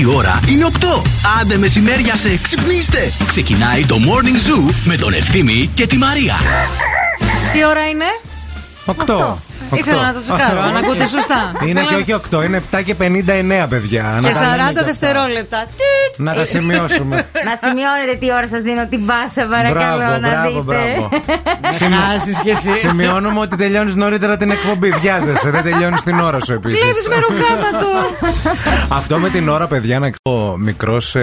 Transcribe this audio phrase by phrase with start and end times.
[0.00, 1.02] Η ώρα είναι 8.
[1.40, 3.12] Άντε μεσημέρια σε ξυπνήστε.
[3.26, 6.34] Ξεκινάει το Morning Zoo με τον Ευθύμη και τη Μαρία.
[7.52, 8.04] Τι ώρα είναι;
[8.86, 9.36] 8.
[9.74, 11.52] Ήθελα να το τσεκάρω, αν ακούτε σωστά.
[11.66, 14.02] Είναι Θέλω- και όχι 8, είναι 7 και 59, παιδιά.
[14.22, 14.84] Να Και τα λέμε 40 και αυτά.
[14.84, 15.58] δευτερόλεπτα.
[15.76, 15.93] Τιτ.
[16.16, 17.16] Να τα σημειώσουμε.
[17.16, 20.62] Να σημειώνετε τι ώρα σας δίνω την πάσα, παρακαλώ Μπράβο, να μπράβο, δείτε.
[20.62, 21.08] μπράβο.
[22.12, 22.74] Χάσεις κι εσύ.
[22.74, 24.90] Σημειώνουμε ότι τελειώνεις νωρίτερα την εκπομπή.
[25.00, 26.80] Βιάζεσαι, δεν τελειώνεις την ώρα σου επίσης.
[26.80, 27.86] Κλέβεις με ρουκάματο.
[28.88, 31.16] Αυτό με την ώρα, παιδιά, να ο μικρός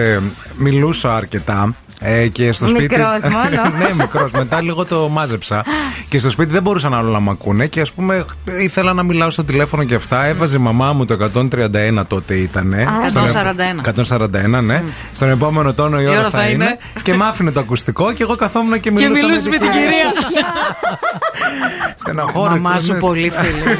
[0.56, 1.74] μιλούσα αρκετά.
[2.04, 2.82] Ε, και στο σπίτι.
[2.96, 3.68] Μικρός μόνο.
[3.78, 4.30] ναι, μικρός.
[4.30, 5.64] Μετά λίγο το μάζεψα.
[6.08, 7.66] Και στο σπίτι δεν μπορούσαν άλλο να μ' ακούνε.
[7.66, 8.24] Και ας πούμε,
[8.60, 10.24] ήθελα να μιλάω στο τηλέφωνο και αυτά.
[10.24, 12.74] Έβαζε η μαμά μου το 131 τότε ήταν.
[12.74, 13.80] 141.
[14.58, 14.81] 141, ναι.
[15.14, 16.64] Στον επόμενο τόνο η ώρα, ώρα θα, θα είναι.
[16.64, 16.76] είναι.
[17.02, 20.10] και μ' άφηνε το ακουστικό και εγώ καθόμουν και Και μιλούσα μιλούσες με την κυρία.
[21.94, 22.60] Στεναχώρη.
[22.60, 23.52] Μαμά σου πολύ φίλη.
[23.58, 23.76] μου.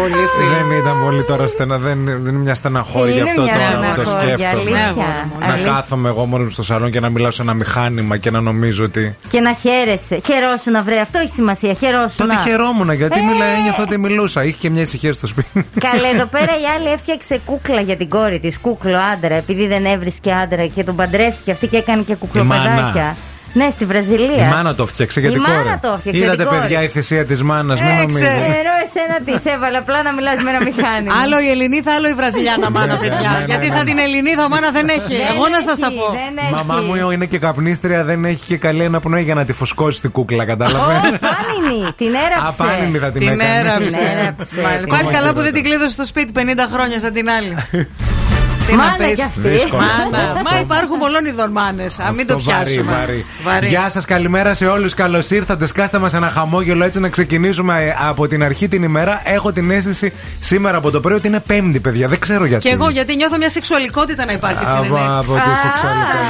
[0.00, 0.68] Πολύ φίλη.
[0.68, 4.00] Δεν ήταν πολύ τώρα στενα, δεν, δεν είναι μια στεναχώρια Είναι αυτό μια τώρα που
[4.00, 4.80] το στεναχώρια, σκέφτομαι.
[4.80, 5.28] αλήθεια.
[5.40, 5.72] Να Αλήθεια.
[5.72, 9.16] κάθομαι εγώ μόνος στο σαλόν και να μιλάω σε ένα μηχάνημα και να νομίζω ότι.
[9.28, 10.20] Και να χαίρεσαι.
[10.26, 10.96] Χαιρόσουν να βρει.
[10.98, 11.72] Αυτό έχει σημασία.
[11.74, 12.16] Χαιρόσουν.
[12.16, 13.22] Τότε χαιρόμουν γιατί Ε.
[13.22, 14.44] μιλάει ένιωθα ότι μιλούσα.
[14.44, 15.66] Είχε και μια ησυχία στο σπίτι.
[15.80, 18.58] Καλέ, εδώ πέρα η άλλη έφτιαξε κούκλα για την κόρη της.
[18.58, 22.72] Κούκλο άντρα, επειδή δεν έβρισκε άντρα και τον παντρεύτηκε αυτή και έκανε και κουκλοπεδάκια.
[22.82, 23.16] μάνα.
[23.54, 24.46] Ναι, στη Βραζιλία.
[24.46, 25.68] Η μάνα το φτιάξε για Η την μάνα κόρη.
[25.82, 26.60] το φτιάξε για Είδατε, την κόρη.
[26.60, 27.80] παιδιά, η θυσία της μάνας.
[27.80, 28.24] Μην Ε, νομίζετε.
[28.24, 28.44] ξέρω.
[28.44, 31.14] Ερώ εσένα τι, έβαλα απλά να μιλάς με ένα μηχάνημα.
[31.22, 33.30] Άλλο η Ελληνίδα, άλλο η Βραζιλιάνα μάνα, Ναι, ναι, παιδιά.
[33.38, 33.90] ναι, Γιατί ναι, σαν ναι.
[33.90, 35.14] την Ελληνίδα μάνα δεν έχει.
[35.22, 36.06] Δεν Εγώ να σας τα έχει, πω.
[36.20, 36.52] δεν Η έχει.
[36.58, 40.10] μαμά μου είναι και καπνίστρια, δεν έχει και καλή αναπνοή για να τη φουσκώσει την
[40.16, 40.94] κούκλα, κατάλαβε.
[40.96, 42.48] Ω, Πάνινη, την έραψε.
[42.50, 43.58] Απάνινη θα την Την έκανε.
[43.58, 43.90] έραψε.
[43.90, 44.60] Την έραψε.
[44.66, 44.86] Μάλιστα.
[44.94, 46.40] Πάλι καλά που δεν την κλείδωσε στο σπίτι 50
[46.74, 47.54] χρόνια σαν την άλλη.
[48.66, 49.14] Τι Μάνα να πεις.
[49.16, 49.40] κι αυτή.
[49.48, 49.82] Δύσκολο.
[49.82, 50.32] Μάνα.
[50.50, 51.98] Μα υπάρχουν πολλών ειδών μάνες.
[51.98, 52.92] Α μην το Αυτό βαρύ, πιάσουμε.
[52.96, 53.26] βαρύ.
[53.44, 53.66] Βαρύ.
[53.66, 54.94] Γεια σας, καλημέρα σε όλους.
[54.94, 55.66] Καλώς ήρθατε.
[55.66, 59.20] Σκάστε μας ένα χαμόγελο έτσι να ξεκινήσουμε ε, από την αρχή την ημέρα.
[59.24, 62.08] Έχω την αίσθηση σήμερα από το πρωί ότι είναι Πέμπτη, παιδιά.
[62.08, 62.68] Δεν ξέρω γιατί.
[62.68, 65.16] Και εγώ γιατί νιώθω μια σεξουαλικότητα να υπάρχει στην Από, ενέργεια.
[65.16, 66.20] από τη σεξουαλικότητα.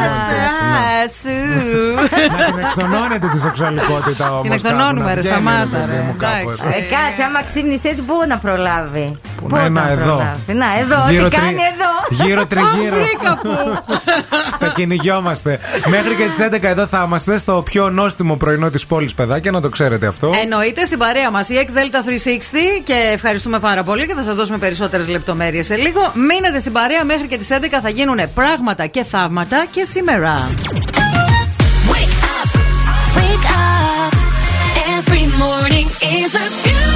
[2.38, 4.42] Να την εκτονώνετε τη σεξουαλικότητα όμως.
[4.42, 6.04] Την εκτονώνουμε, ρε, σταμάτα, ρε.
[6.14, 6.62] Εντάξει.
[6.68, 9.06] Ε, κάτσε, άμα ξύπνησες έτσι, πού να προλάβει.
[9.36, 10.04] Πού να, να, εδώ.
[10.04, 10.52] προλάβει.
[10.62, 11.90] Να, εδώ, Γύρω τι τρι- κάνει εδώ.
[12.24, 12.96] Γύρω τριγύρω.
[12.96, 13.82] Βρήκα που.
[14.58, 15.58] θα κυνηγιόμαστε.
[15.88, 19.60] Μέχρι και τις 11 εδώ θα είμαστε στο πιο νόστιμο πρωινό της πόλης, παιδάκια, να
[19.60, 20.30] το ξέρετε αυτό.
[20.42, 24.34] Εννοείται στην παρέα μας η EK Delta 360 και ευχαριστούμε πάρα πολύ και θα σας
[24.34, 26.12] δώσουμε περισσότερες λεπτομέρειες σε λίγο.
[26.14, 30.48] Μείνετε στην παρέα μέχρι και τις 11 θα γίνουν πράγματα και θαύματα και σήμερα.
[31.92, 32.50] Wake up,
[33.18, 34.12] wake up.
[34.96, 35.86] Every morning
[36.20, 36.91] is a beautiful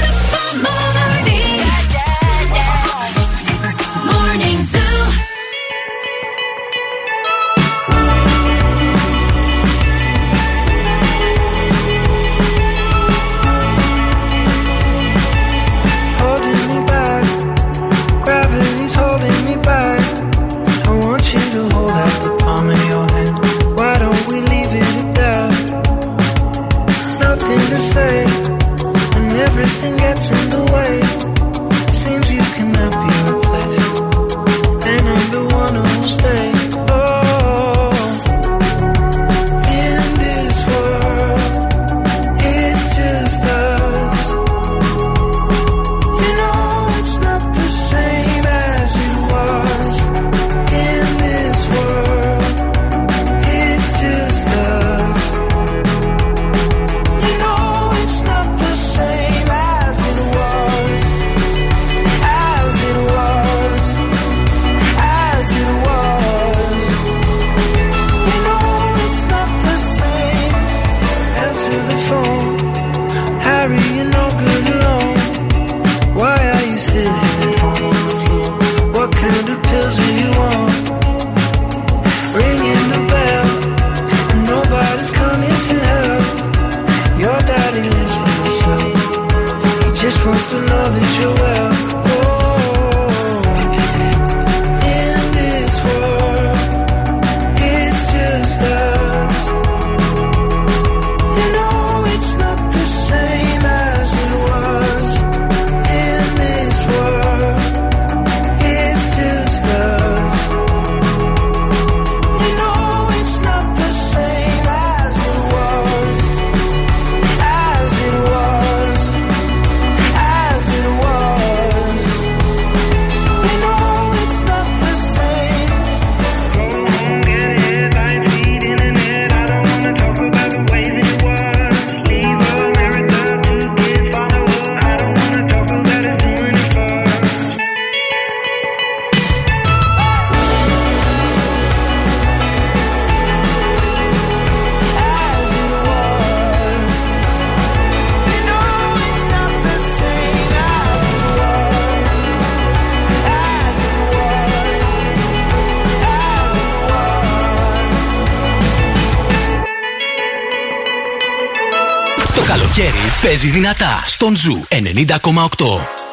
[163.27, 166.06] παίζει δυνατά στον Ζου 90,8.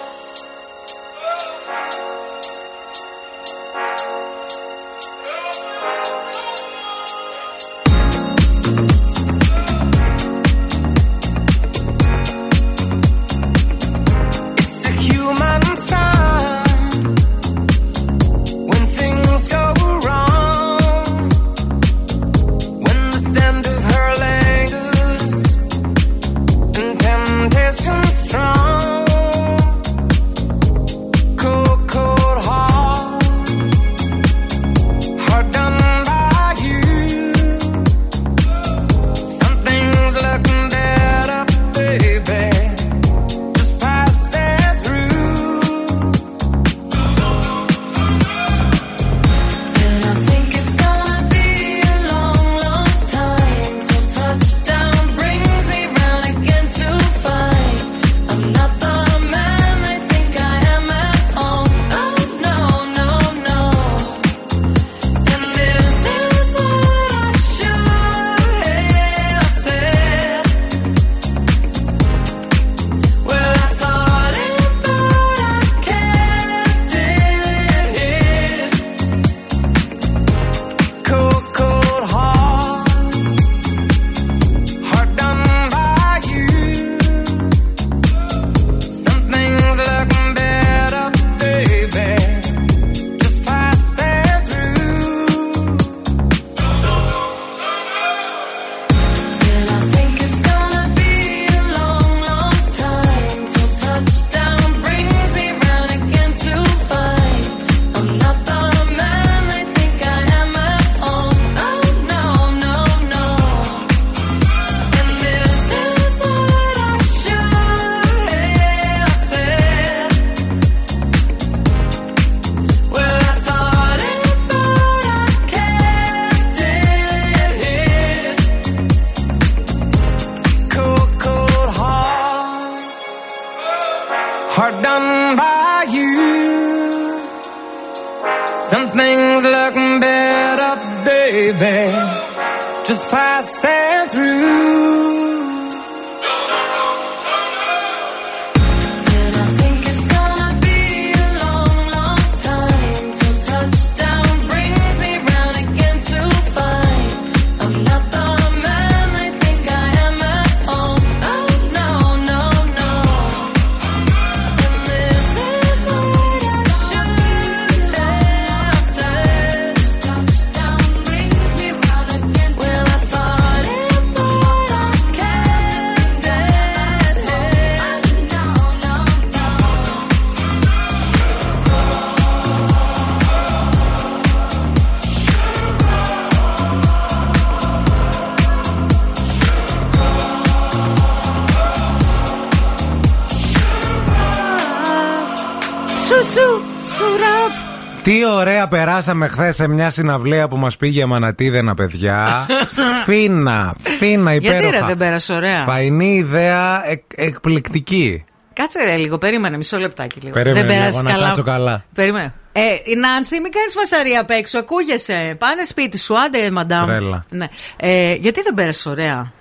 [198.93, 202.45] Περάσαμε χθες σε μια συναυλία που μας πήγε μανατίδενα, παιδιά.
[203.05, 204.59] φίνα, φίνα, υπέροχα.
[204.61, 205.63] Γιατί ρε δεν πέρασε ωραία.
[205.63, 208.23] Φαϊνή ιδέα, εκ- εκπληκτική.
[208.53, 210.33] Κάτσε ρε λίγο, περίμενε μισό λεπτάκι λίγο.
[210.33, 211.25] Περίμενε δεν λίγο, πέρασε να καλά.
[211.25, 211.83] κάτσω καλά.
[211.93, 212.33] Περίμενε.
[212.51, 215.35] Ε, η Νάνση, μην κάνεις φασαρία απ' έξω, ακούγεσαι.
[215.39, 216.85] Πάνε σπίτι σου, άντε, μαντάμ.
[216.85, 217.25] Τρέλα.
[217.29, 217.47] Ναι.
[217.77, 219.31] Ε, γιατί δεν πέρασε ωραία;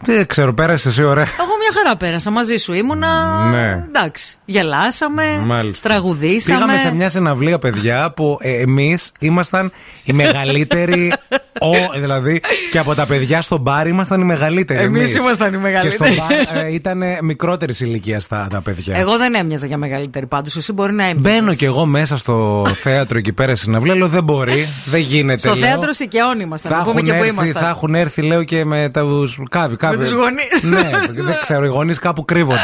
[0.00, 1.26] Δεν ξέρω, πέρασες εσύ ωραία.
[1.40, 2.72] Εγώ μια χαρά πέρασα μαζί σου.
[2.72, 3.44] Ήμουνα.
[3.44, 3.84] Ναι.
[3.86, 4.36] Εντάξει.
[4.44, 5.38] Γελάσαμε.
[5.44, 5.88] Μάλιστα.
[5.88, 6.58] Τραγουδήσαμε.
[6.58, 9.72] Πήγαμε σε μια συναυλία, παιδιά, που ε, εμείς ήμασταν
[10.04, 11.12] οι μεγαλύτεροι.
[11.60, 12.40] ο, δηλαδή,
[12.70, 14.82] και από τα παιδιά στο μπαρ ήμασταν οι μεγαλύτεροι.
[14.84, 16.10] Εμείς ήμασταν οι μεγαλύτεροι.
[16.10, 16.24] Και στο
[16.54, 18.96] μπαρ ε, ήταν μικρότερης ηλικίας τα, τα παιδιά.
[18.96, 20.56] Εγώ δεν έμοιαζα για μεγαλύτερη πάντως.
[20.56, 21.40] Εσύ μπορεί να έμοιαζες.
[21.40, 23.94] Μπαίνω κι εγώ μέσα στο θέατρο εκεί πέρα συναυλία.
[23.94, 25.38] Λέω δεν μπορεί, δεν γίνεται.
[25.38, 25.68] Στο λέω.
[25.68, 26.70] θέατρο Σικαιών ήμασταν.
[26.72, 27.62] Θα Να πούμε έχουν, και πού έρθει, ήμασταν.
[27.62, 29.42] θα έχουν έρθει, λέω, και με του.
[29.50, 29.98] Κάποιοι, κάποιοι.
[29.98, 30.62] τους γονείς.
[30.62, 30.90] Ναι,
[31.22, 32.58] δεν ξέρω, οι γονείς κάπου κρύβονται.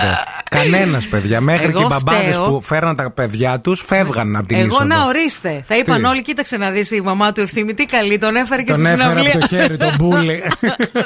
[0.50, 1.41] Κανένας, παιδιά.
[1.41, 2.45] Μέχρι Εγώ και οι μπαμπάδες φταίω.
[2.50, 4.85] που φέρναν τα παιδιά τους φεύγαν από την Εγώ είσοδο.
[4.85, 5.65] να ορίστε.
[5.69, 7.75] Θα είπαν Τι; όλοι, κοίταξε να δεις η μαμά του ευθύμη.
[7.75, 9.31] Τι καλή, τον έφερε και Τον στη έφερα συναυλία.
[9.31, 10.43] από το χέρι, τον μπούλι.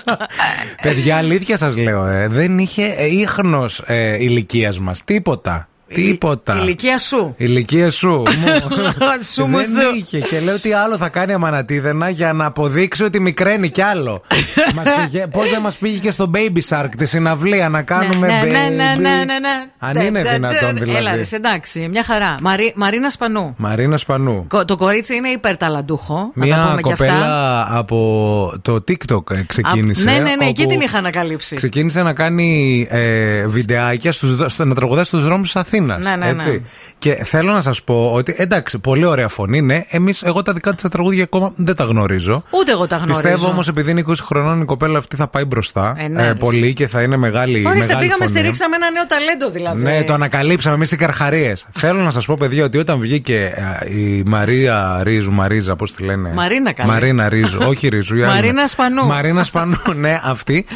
[0.82, 5.04] Παιδιά, αλήθεια σας λέω, ε, δεν είχε ίχνος ε, ηλικίας μας.
[5.04, 5.69] Τίποτα.
[5.94, 6.54] Τίποτα.
[6.56, 7.34] Η ηλικία σου.
[7.36, 8.08] Η ηλικία σου.
[8.08, 8.24] Μου.
[9.34, 9.96] Σου μου Δεν σου.
[9.98, 10.18] είχε.
[10.20, 14.22] Και λέω τι άλλο θα κάνει αμανατίδενα για να αποδείξει ότι μικραίνει κι άλλο.
[15.30, 18.46] Πώς δεν μας πήγε και στο Baby Shark τη συναυλία να κάνουμε ναι, baby.
[18.46, 19.64] ναι, ναι, ναι, ναι, ναι.
[19.78, 20.80] Αν Τε, είναι τε, δυνατόν τε.
[20.84, 20.98] δηλαδή.
[21.06, 22.34] Έλα, ρε, εντάξει, μια χαρά.
[22.40, 23.54] Μαρί- Μαρίνα Σπανού.
[23.56, 24.44] Μαρίνα Σπανού.
[24.48, 26.14] Κο- Το κορίτσι είναι υπερταλαντούχο.
[26.34, 27.06] να τα Μια πούμε και αυτά.
[27.06, 30.08] κοπέλα από το TikTok ε, ξεκίνησε.
[30.08, 31.56] Α, ναι, ναι, ναι, εκεί όπου την είχα ανακαλύψει.
[31.56, 36.16] Ξεκίνησε να κάνει ε, βιντεάκια στους, δρο- στο, να τραγουδά στους δρόμους της Αθήνας Ναι,
[36.26, 36.58] ναι, ναι.
[36.98, 39.84] Και θέλω να σας πω ότι εντάξει, πολύ ωραία φωνή, ναι.
[39.88, 42.42] Εμείς, εγώ τα δικά της τα τραγούδια ακόμα δεν τα γνωρίζω.
[42.50, 43.20] Ούτε εγώ τα γνωρίζω.
[43.20, 46.34] Πιστεύω όμως επειδή είναι 20 χρονών η κοπέλα αυτή θα πάει μπροστά Ε, ναι, ρε.
[46.34, 48.38] πολύ και θα είναι μεγάλη, Ορίστε, μεγάλη πήγαμε, φωνή.
[48.38, 49.82] στηρίξαμε ένα νέο ταλέντο δηλαδή.
[49.82, 51.66] Ναι, το ανακαλύψαμε εμείς οι καρχαρίες.
[51.82, 56.02] Θέλω να σας πω, παιδιά, ότι όταν βγήκε ε, η Μαρία Ρίζου, Μαρίζα, πώς τη
[56.02, 56.92] λένε; Μαρίνα, καλέ.
[56.92, 58.16] Μαρίνα Ρίζου, όχι Ρίζου.
[58.16, 58.32] η άλλη.
[58.32, 59.06] Μαρίνα Σπανού.
[59.06, 60.66] Μαρίνα Σπανού, ναι, αυτή.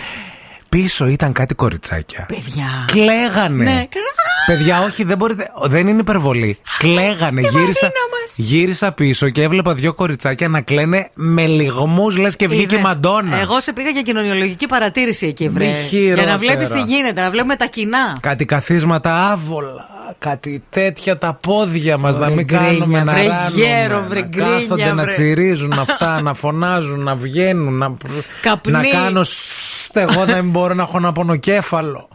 [0.68, 2.26] Πίσω ήταν κάτι κοριτσάκια.
[2.28, 2.64] Παιδιά.
[2.86, 3.64] Κλαίγανε.
[3.64, 4.23] Ναι, καλά.
[4.46, 5.50] Παιδιά, όχι, δεν μπορείτε.
[5.66, 6.58] Δεν είναι υπερβολή.
[6.78, 7.40] Κλαίγανε.
[7.40, 8.36] Γύρισα, Μαρίνα μας.
[8.36, 12.80] γύρισα πίσω και έβλεπα δύο κοριτσάκια να κλαίνε με λιγμούς, λες και βγήκε η Είδες,
[12.80, 13.40] Μαντόνα.
[13.40, 15.64] Εγώ σε πήγα για κοινωνιολογική παρατήρηση εκεί, βρε.
[15.64, 16.30] Μη Για χειρότερα.
[16.30, 18.16] να βλέπεις τι γίνεται, να βλέπουμε τα κοινά.
[18.20, 19.88] Κάτι καθίσματα άβολα.
[20.18, 24.20] Κάτι τέτοια τα πόδια μας να Βρε μην γκρίνια, κάνουμε να βρε ράνουμε, γέρο, βρε
[24.20, 25.12] να γκρίνια, κάθονται να βρε.
[25.12, 27.94] τσιρίζουν αυτά, να φωνάζουν, να βγαίνουν, να,
[28.42, 28.72] Καπνί.
[28.72, 32.08] να κάνω σστ, εγώ δεν μπορώ να έχω ένα πονοκέφαλο.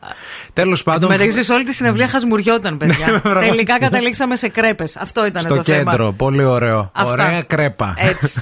[0.53, 1.09] Τέλος πάντων.
[1.09, 3.05] Μεταξύ σε όλη τη συνευλία χασμουριόταν, παιδιά.
[3.23, 3.49] πραγματικά.
[3.51, 4.97] Τελικά καταλήξαμε σε κρέπες.
[4.97, 5.77] Αυτό ήταν Στο το θέμα.
[5.91, 6.91] κέντρο, πολύ ωραίο.
[6.93, 7.11] Αυτά.
[7.11, 7.93] Ωραία κρέπα.
[7.97, 8.41] Έτσι.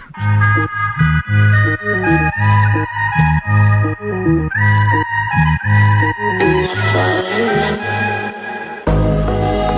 [6.39, 8.16] They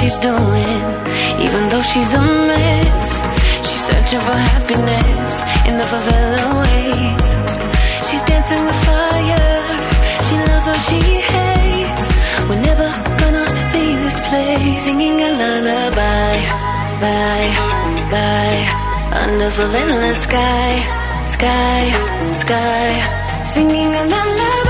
[0.00, 0.84] she's doing,
[1.44, 3.08] even though she's a mess.
[3.66, 5.32] She's searching for happiness
[5.68, 6.29] in the favela
[17.00, 17.50] bye,
[18.12, 18.62] bye,
[19.22, 20.70] under favela sky,
[21.34, 21.82] sky,
[22.42, 22.88] sky.
[23.52, 24.69] Singing a lullaby,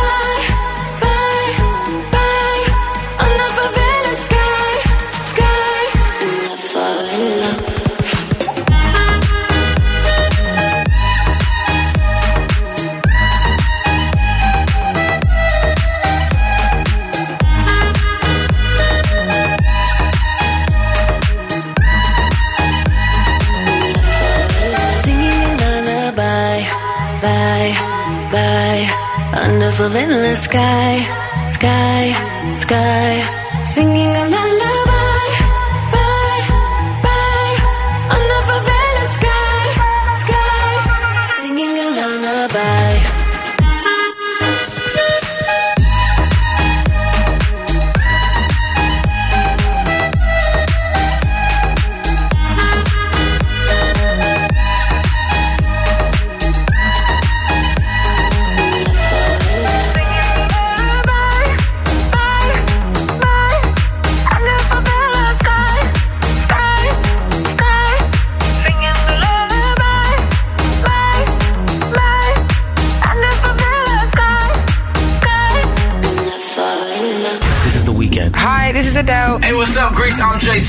[29.81, 30.93] under endless sky,
[31.57, 32.13] sky,
[32.55, 33.65] sky.
[33.73, 34.80] Singing a lullaby,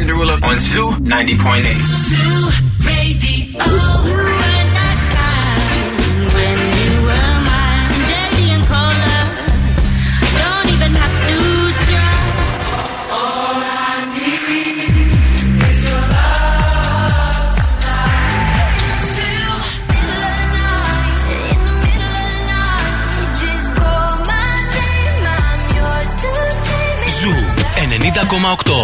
[0.01, 2.40] Cinderella on Zoo 90.8.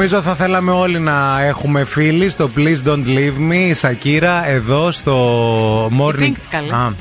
[0.00, 4.90] Νομίζω θα θέλαμε όλοι να έχουμε φίλοι στο Please Don't Leave Me, η Σακύρα, εδώ
[4.90, 6.22] στο Morning.
[6.22, 6.72] Pink, καλέ.
[6.72, 6.94] Α,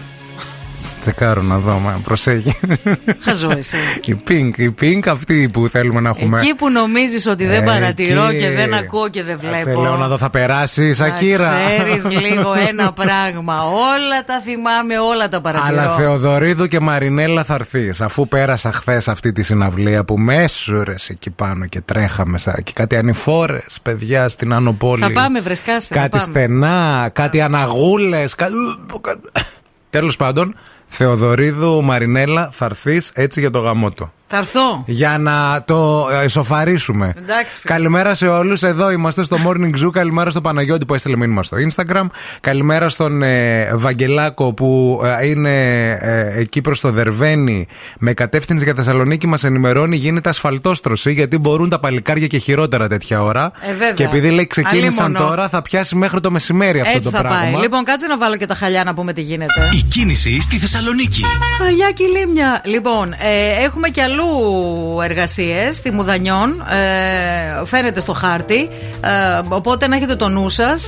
[1.14, 2.56] τσεκάρω να δω, μα προσέχει.
[3.22, 3.78] Χαζό εσύ.
[4.06, 6.40] η Pink, η Pink αυτή που θέλουμε να έχουμε.
[6.40, 7.66] Εκεί που νομίζεις ότι δεν Εκεί.
[7.66, 9.82] παρατηρώ και δεν ακούω και δεν Κάτσε, βλέπω.
[9.82, 11.54] λέω να δω, θα περάσει η Σακύρα.
[11.76, 13.62] Ξέρεις λίγο ένα πράγμα.
[13.64, 15.82] Όλα τα θυμάμαι, όλα τα παρατηρώ.
[15.82, 18.02] Αλλά Θεοδωρίδου και Μαρινέλα θα έρθεις.
[18.02, 22.72] Αφού πέρασα χθες αυτή τη συναυλία που με έσουρε εκεί πάνω και τρέχαμε σαν και
[22.76, 25.02] κάτι ανηφόρες, παιδιά στην Άνω Πόλη.
[25.02, 26.24] Θα πάμε, βρεσκάσε, θα Κάτι πάμε.
[26.24, 28.36] στενά, κάτι αναγούλες.
[28.36, 28.48] Κα...
[29.90, 30.56] Τέλος πάντων,
[30.92, 34.12] Θεοδωρίδου Μαρινέλα θα έρθεις έτσι για το γαμό του.
[34.32, 34.84] Θα έρθω.
[34.86, 37.14] Για να το ε, ισοφαρίσουμε.
[37.18, 37.74] Εντάξει, φίλε.
[37.76, 38.64] Καλημέρα σε όλους.
[38.64, 39.90] Εδώ είμαστε στο Morning Zoo.
[39.92, 42.06] Καλημέρα στο Παναγιώτη που έστειλε μήνυμα στο Instagram.
[42.42, 47.68] Καλημέρα στον ε, Βαγγελάκο που ε, είναι ε, εκεί προς το Δερβένι
[48.00, 49.28] με κατεύθυνση για Θεσσαλονίκη.
[49.28, 53.52] Μας ενημερώνει γίνεται ασφαλτόστρωση γιατί μπορούν τα παλικάρια και χειρότερα τέτοια ώρα.
[53.62, 53.92] Ε, βέβαια.
[53.94, 55.28] Και επειδή λέει ξεκίνησαν Αλίμονο.
[55.30, 57.40] τώρα, θα πιάσει μέχρι το μεσημέρι αυτό Έτσι το θα πράγμα.
[57.52, 57.62] πάει.
[57.62, 59.62] Λοιπόν, κάτσε να βάλω και τα χαλιά να πούμε τι γίνεται.
[59.74, 61.22] Η κίνηση στη Θεσσαλονίκη.
[61.64, 62.62] Χαλιά και λίμνια.
[62.66, 64.18] Λοιπόν, ε, έχουμε και αλλού
[65.04, 66.64] εργασίες στη Μουδανιών.
[66.70, 68.70] Ε, φαίνεται στο χάρτη.
[69.02, 70.88] Ε, οπότε να έχετε το νου σας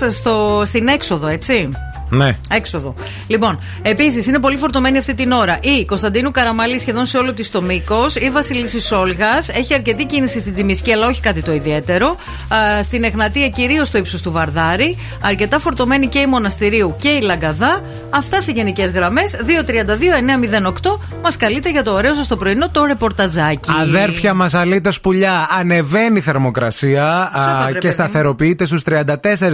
[0.64, 1.70] στην έξοδο, έτσι.
[2.12, 2.38] Ναι.
[2.52, 2.96] Έξοδο.
[3.28, 7.52] Λοιπόν, επίσης είναι πολύ φορτωμένη αυτή την ώρα η Κωνσταντίνου Καραμαλή σχεδόν σε όλο της
[7.52, 8.16] το μήκος.
[8.16, 9.38] Η Βασιλίση Όλγα.
[9.54, 12.08] Έχει αρκετή κίνηση στην Τζιμισκή, αλλά όχι κάτι το ιδιαίτερο.
[12.08, 14.98] Α, στην Εγνατία, κυρίως στο ύψος του Βαρδάρη.
[15.22, 17.84] Αρκετά φορτωμένη και η Μοναστηρίου και η Λαγκαδά.
[18.10, 19.36] Αυτά σε γενικές γραμμές.
[19.46, 22.82] 232-908 μας καλείτε για το ωραίο σας το πρωινό το
[23.22, 23.70] ρεπορταζάκι.
[23.82, 29.06] Αδέρφια μας, αλήτε πουλιά, ανεβαίνει η θερμοκρασία α, Σώπα, ρε, και παιδί σταθεροποιείται στους 34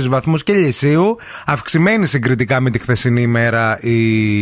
[0.08, 1.18] βαθμούς Κελσίου.
[1.46, 3.94] Αυξημένη συγκριτικά με τη χθεσινή ημέρα η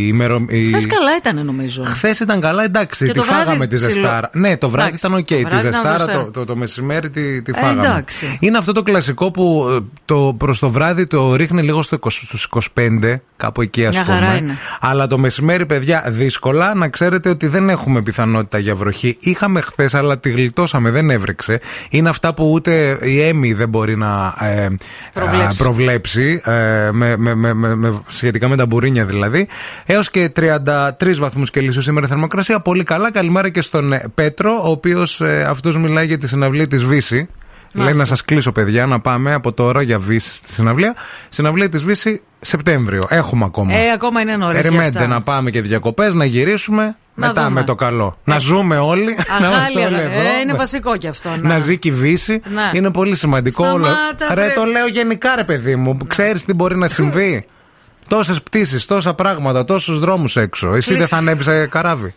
[0.06, 0.44] ημερο...
[0.48, 1.82] η- Χθες καλά ήταν νομίζω.
[1.84, 3.90] Χθες ήταν καλά, εντάξει, Και τη το βράδυ φάγαμε τη ψηλό.
[3.90, 4.30] ζεστάρα.
[4.32, 5.26] Ναι, το βράδυ Εντάξει, ήταν οκ.
[5.26, 6.24] το Τη βράδυ ήταν ζεστάρα ζεστάρα.
[6.24, 7.86] το, το, το μεσημέρι τη, τη Ε, φάγαμε.
[7.86, 8.36] εντάξει.
[8.40, 12.06] Είναι αυτό το κλασικό που ε, το, προς το βράδυ το ρίχνει λίγο στο 20,
[12.10, 14.16] στους 25, κάπου εκεί ας Μια πούμε.
[14.18, 14.52] χαρά είναι.
[14.80, 19.15] Αλλά το μεσημέρι, παιδιά, δύσκολα να ξέρετε ότι δεν έχουμε πιθανότητα για βροχή.
[19.18, 21.60] Είχαμε χθες, αλλά τη γλιτώσαμε, δεν έβρεξε.
[21.90, 24.68] Είναι αυτά που ούτε η Έμι δεν μπορεί να ε,
[25.12, 25.62] Προβλέψει.
[25.62, 26.50] α, προβλέψει ε,
[26.92, 29.48] με, με, με, με, με- σχετικά με τα μπουρίνια δηλαδή.
[29.86, 32.60] Έως και 33 βαθμούς Κελσίου σήμερα η θερμοκρασία.
[32.60, 33.12] Πολύ καλά.
[33.12, 37.28] Καλημέρα και στον ε, Πέτρο, ο οποίος ε, αυτός μιλάει για τη συναυλία της Βύση.
[37.74, 40.94] Λέει να σας κλείσω, παιδιά, να πάμε από τώρα για Βύση στη συναυλία.
[41.28, 43.02] Συναυλία της Βύση Σεπτέμβριο.
[43.08, 43.72] Έχουμε ακόμα.
[43.74, 44.62] Ε, ακόμα είναι νωρίς.
[44.62, 46.96] Περιμένετε να πάμε και διακοπές, να γυρίσουμε.
[47.18, 47.60] Να μετά δούμε.
[47.60, 48.18] με το καλό.
[48.24, 49.04] Να ζούμε όλοι.
[49.40, 50.40] να είμαστε Αγάλια, όλοι ε, εδώ.
[50.42, 50.58] είναι Ναι.
[50.58, 51.36] βασικό κι αυτό.
[51.40, 52.40] Να ζει και η Βύση.
[52.44, 52.70] Ναι.
[52.72, 53.84] Είναι πολύ σημαντικό όλο.
[53.86, 54.52] Σταμάτα, Ρε, βρε.
[54.54, 55.96] το λέω γενικά, ρε παιδί μου.
[56.06, 57.46] Ξέρεις τι μπορεί να συμβεί;
[58.08, 60.68] Τόσες πτήσεις, τόσα πράγματα, τόσους δρόμους έξω.
[60.74, 60.98] Εσύ Κλείσει.
[60.98, 62.14] δεν θα ανέβεις σε καράβι.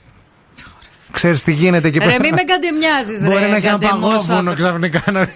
[1.11, 3.25] Ξέρεις τι γίνεται εκεί πέρα; Ρε, μην με καντεμιάζεις, ρε.
[3.25, 4.17] Μπορεί να έχει ένα καντεμόσαυρο.
[4.27, 5.19] παγόβουνο ξαφνικά να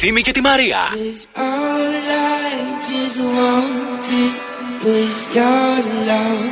[0.00, 0.78] Ευθύμη και τη Μαρία.
[1.34, 1.96] All
[2.42, 2.52] I
[2.90, 4.34] just wanted
[4.84, 6.49] was your love.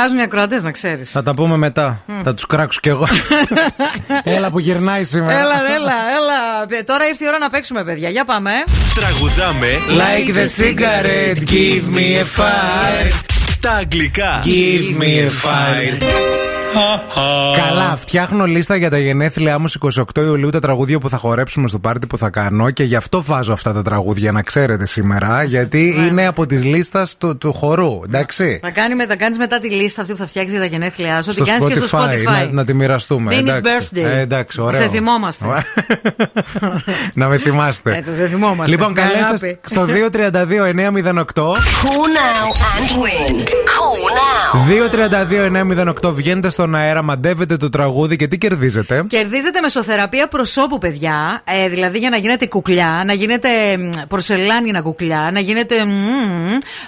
[0.00, 1.10] Σε κράζουν οι ακροατές, να ξέρεις.
[1.10, 2.00] Θα τα πούμε μετά.
[2.24, 3.06] Θα τους κράξω κι εγώ.
[4.36, 5.32] Έλα που γυρνάει σήμερα.
[5.40, 6.78] Έλα, έλα, έλα.
[6.78, 8.08] Ε, Τώρα ήρθε η ώρα να παίξουμε, παιδιά.
[8.08, 8.50] Για πάμε.
[8.94, 13.12] Τραγουδάμε Like the cigarette, give me a fire.
[13.50, 14.42] στα αγγλικά.
[14.44, 16.29] Give me a fire.
[17.56, 21.68] Καλά, φτιάχνω λίστα για τα γενέθλιά μου στις 28 Ιουλίου τα τραγούδια που θα χορέψουμε
[21.68, 25.42] στο πάρτι που θα κάνω και γι' αυτό βάζω αυτά τα τραγούδια, να ξέρετε σήμερα,
[25.42, 28.58] γιατί είναι από τη λίστας του, του χορού, εντάξει.
[28.62, 31.32] Θα, κάνει, θα κάνεις μετά τη λίστα αυτή που θα φτιάξεις για τα γενέθλιά σου.
[31.32, 32.24] Στο Την κάνεις και στο Spotify.
[32.24, 33.34] Να, να τη μοιραστούμε.
[33.34, 33.88] Minnie's εντάξει.
[33.94, 34.04] birthday.
[34.04, 34.80] Ε, εντάξει, ωραίο.
[34.80, 35.44] Σε θυμόμαστε.
[37.14, 37.96] να με θυμάστε.
[37.96, 38.70] Έτσι, σε θυμόμαστε.
[38.70, 39.58] Λοιπόν, Με καλέστε αγάπη.
[39.62, 41.42] στο 232-908.
[41.82, 43.69] Call now and win.
[44.50, 46.00] Call now.
[46.04, 51.42] 232-908 βγαίνετε στον αέρα, μαντεύετε το τραγούδι και τι κερδίζετε; Κερδίζετε μεσοθεραπεία προσώπου, παιδιά.
[51.44, 55.90] Ε, δηλαδή για να γίνετε κουκλιά, να γίνετε μ, πορσελάνινα κουκλιά, να γίνετε μ,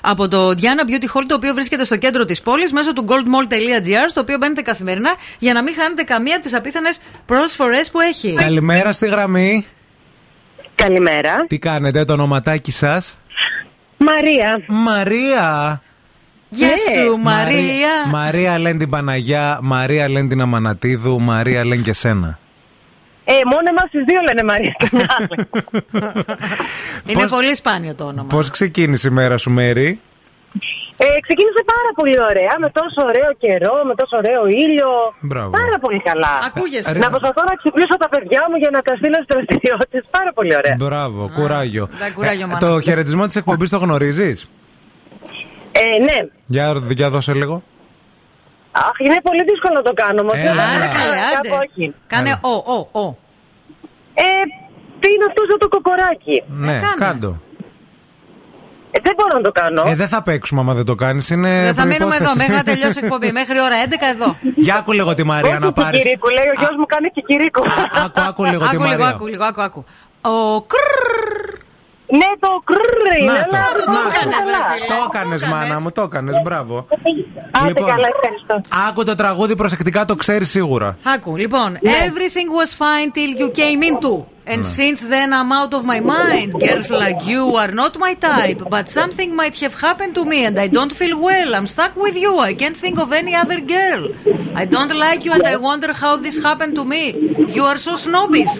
[0.00, 4.08] από το Diana Beauty Hall, το οποίο βρίσκεται στο κέντρο της πόλης, μέσω του goldmall.gr,
[4.08, 8.34] στο οποίο μπαίνετε καθημερινά για να μην χάνετε καμία από τις απίθανες πρόσφορες που έχει.
[8.34, 9.66] Καλημέρα στη γραμμή.
[10.74, 11.44] Καλημέρα.
[11.46, 13.18] Τι κάνετε, το ονοματάκι σας;
[13.96, 14.58] Μαρία.
[14.66, 15.80] Μαρία.
[16.54, 17.88] Γεια σου, Μαρία.
[18.10, 22.38] Μαρία λένε την Παναγιά, Μαρία λένε την Αμανατίδου, Μαρία λένε και σένα.
[23.24, 24.74] Ε, μόνο εμάς τις δύο λένε Μαρία.
[27.10, 28.28] Είναι Πώς- πολύ σπάνιο το όνομα.
[28.28, 30.00] Πώς ξεκίνησε η μέρα σου, Μέρη;
[30.96, 34.88] ε, ξεκίνησε πάρα πολύ ωραία, με τόσο ωραίο καιρό, με τόσο ωραίο ήλιο.
[35.20, 35.50] Μπράβο.
[35.50, 36.32] Πάρα πολύ καλά.
[36.46, 36.98] Ακούγεσαι.
[36.98, 39.98] Να προσπαθώ να ξυπνήσω τα παιδιά μου για να τα στείλω στι δραστηριότητε.
[40.10, 40.74] Πάρα πολύ ωραία.
[40.78, 41.88] Μπράβο, κουράγιο.
[42.00, 42.58] ναι, κουράγιο, μάνα.
[42.66, 44.48] το χαιρετισμό της εκπομπής το γνωρίζεις;
[45.72, 46.18] Ε, ναι.
[46.46, 47.62] Για, για δώσε λίγο.
[48.72, 50.20] Αχ, είναι πολύ δύσκολο να το κάνω.
[50.20, 50.92] Όμως Έλα, δεν θα- Άντε, έλα.
[50.92, 51.66] καλέ, κάπου άντε.
[51.66, 51.94] όχι.
[52.06, 52.40] Κάνε Έλα.
[52.42, 53.16] ο, ο, ο.
[54.14, 54.24] Ε,
[55.00, 56.94] τι είναι αυτός σαν το κοκοράκι; Ναι, κάνε.
[56.98, 57.40] κάντο.
[58.94, 59.82] Ε, δεν μπορώ να το κάνω.
[59.86, 61.30] Ε, δεν θα παίξουμε άμα δεν το κάνεις.
[61.30, 62.22] Είναι Δεν θα μείνουμε προϋπόθεση.
[62.22, 63.32] εδώ μέχρι να τελειώσει η εκπομπή.
[63.32, 64.36] Μέχρι ώρα 11 εδώ.
[64.56, 65.98] Για άκου λίγο τη Μαρία Όχι να πάρεις.
[65.98, 67.62] κικυρίκου, λέει ο γιος μου κάνει κικυρίκου.
[68.04, 69.06] Άκου, άκου λίγο τη Άκου λίγο, Μαρία.
[69.08, 69.84] άκου λίγο, άκου, άκου.
[70.20, 71.60] Ο κρρρρρ.
[72.18, 73.32] Ναι, το κρρρρ είναι.
[73.32, 73.46] Να αλλά
[73.76, 73.84] το.
[73.84, 74.64] το πάρα έκανες, ρε καλά.
[74.70, 74.86] φίλε.
[74.86, 75.68] Το το έκανες, έκανες.
[75.68, 76.36] μάνα μου, το έκανες.
[76.44, 76.86] Μπράβο.
[77.50, 77.86] Άντε Λοιπόν.
[77.92, 78.54] καλά, ευχαριστώ.
[78.88, 80.96] Άκου το τραγούδι προσεκτικά, το ξέρεις σίγουρα.
[81.14, 81.78] Άκου, λοιπόν.
[81.82, 84.14] Everything was fine till you came into.
[84.53, 86.49] And since then I'm out of my mind.
[86.67, 88.59] Girls like you are not my type.
[88.75, 91.49] But something might have happened to me and I don't feel well.
[91.57, 92.33] I'm stuck with you.
[92.49, 94.01] I can't think of any other girl.
[94.61, 97.03] I don't like you and I wonder how this happened to me.
[97.55, 98.53] You are so snobbish.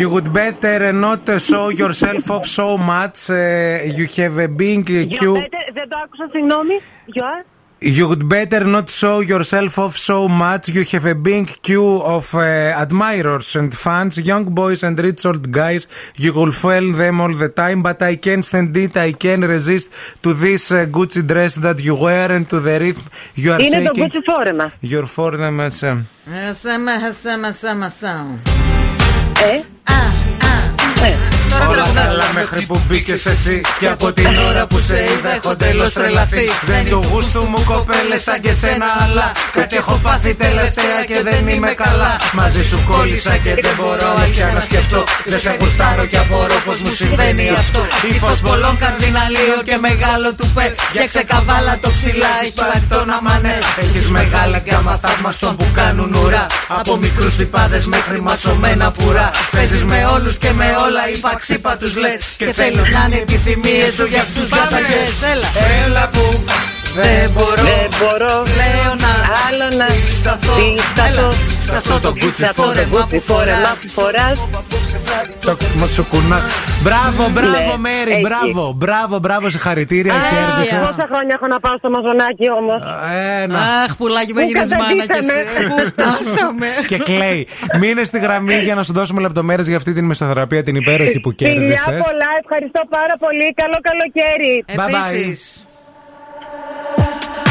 [0.00, 3.18] You would better not show yourself off so much.
[3.30, 3.36] Uh,
[3.98, 5.40] you have a being You cute.
[5.44, 6.76] better- Δεν το άκουσα, συγγνώμη.
[7.16, 7.42] You are?
[7.80, 10.70] You'd better not show yourself off so much.
[10.70, 12.38] You have a big queue of uh,
[12.84, 15.86] admirers and fans, young boys and rich old guys.
[16.16, 18.96] You will fail them all the time, but I can't stand it.
[18.96, 19.92] I can't resist
[20.22, 23.82] to this uh, Gucci dress that you wear and to the rhythm you are Είναι
[23.82, 24.08] το shaking.
[24.08, 24.72] Gucci φόρεμα.
[24.80, 25.96] Your foreign as, uh,
[26.62, 26.92] Σαμα,
[27.22, 28.38] σαμα, σαμα, σαμα.
[29.44, 29.56] Ε,
[31.06, 31.39] ε.
[31.51, 32.05] Τώρα Όλα τραγουδάς.
[32.05, 33.61] καλά μέχρι που μπήκες εσύ.
[33.79, 36.45] Και από την ώρα που σε είδα έχω τέλος τρελαθεί.
[36.65, 41.47] Δεν του γούστου μου κοπέλες σαν και σένα, αλλά κάτι έχω πάθει τελευταία και δεν
[41.47, 42.13] είμαι καλά.
[42.33, 45.03] Μαζί σου κόλλησα και δεν μπορώ αλήθεια να σκεφτώ.
[45.25, 47.81] Δεν σε γουστάρω και απορώ πως μου συμβαίνει αυτό.
[48.13, 50.75] Ύφο πολλών καρδιναλίων και μεγάλο του πε.
[50.91, 53.57] Για ξεκαβάλα το ψηλά, έχει πατώ να μανέ.
[53.83, 56.45] Έχεις μεγάλα και άμα θαύμαστον που κάνουν ουρά.
[56.67, 59.31] Από μικρούς τυπάδες μέχρι ματσωμένα πουρά.
[59.51, 62.13] Παίζεις με όλους και με όλα, είπα ξύπα τους λε.
[62.37, 65.03] Και θέλει να είναι επιθυμίες σου για αυτούς διαταγέ.
[65.33, 65.49] έλα.
[65.85, 66.43] Έλα που
[66.95, 67.61] δεν μπορώ.
[67.69, 69.13] Δεν μπορώ Πλέον να
[69.47, 69.87] άλλο να
[70.19, 70.53] σταθώ.
[70.55, 70.55] δισταθώ.
[71.07, 71.31] Έλα.
[71.69, 74.37] Σε αυτό το Σε κουτσί αυτό το φόρεμα Gucci που φόρεμα φοράς που φοράς
[75.45, 76.43] Το μα σου κουνάς.
[76.85, 78.21] Μπράβο, μπράβο, Ναι, Μέρι, έχει.
[78.27, 80.79] μπράβο, μπράβο, μπράβο, συγχαρητήρια, κέρδισες.
[80.79, 82.79] Πόσα χρόνια έχω να πάω στο μαζονάκι όμως;
[83.43, 83.57] Ένα.
[83.83, 85.07] Αχ, πουλάκι, με Πού γίνεις μάνα κι εσύ.
[85.07, 85.67] καταντήσαμε.
[85.69, 87.47] Πού φτάσαμε; Και κλαίει.
[87.79, 91.33] Μείνε στη γραμμή για να σου δώσουμε λεπτομέρειες για αυτή την μεσοθεραπεία την υπέροχη που
[91.37, 91.85] Φιλιά κέρδισες.
[92.05, 95.13] πολλά, ευχαριστώ πάρα πολύ Καλό καλοκαίρι Bye bye.
[95.13, 95.65] Επίσης.
[96.97, 97.50] la, la.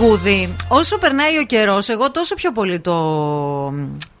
[0.00, 2.94] τραγούδι, όσο περνάει ο καιρός, εγώ τόσο πιο πολύ το,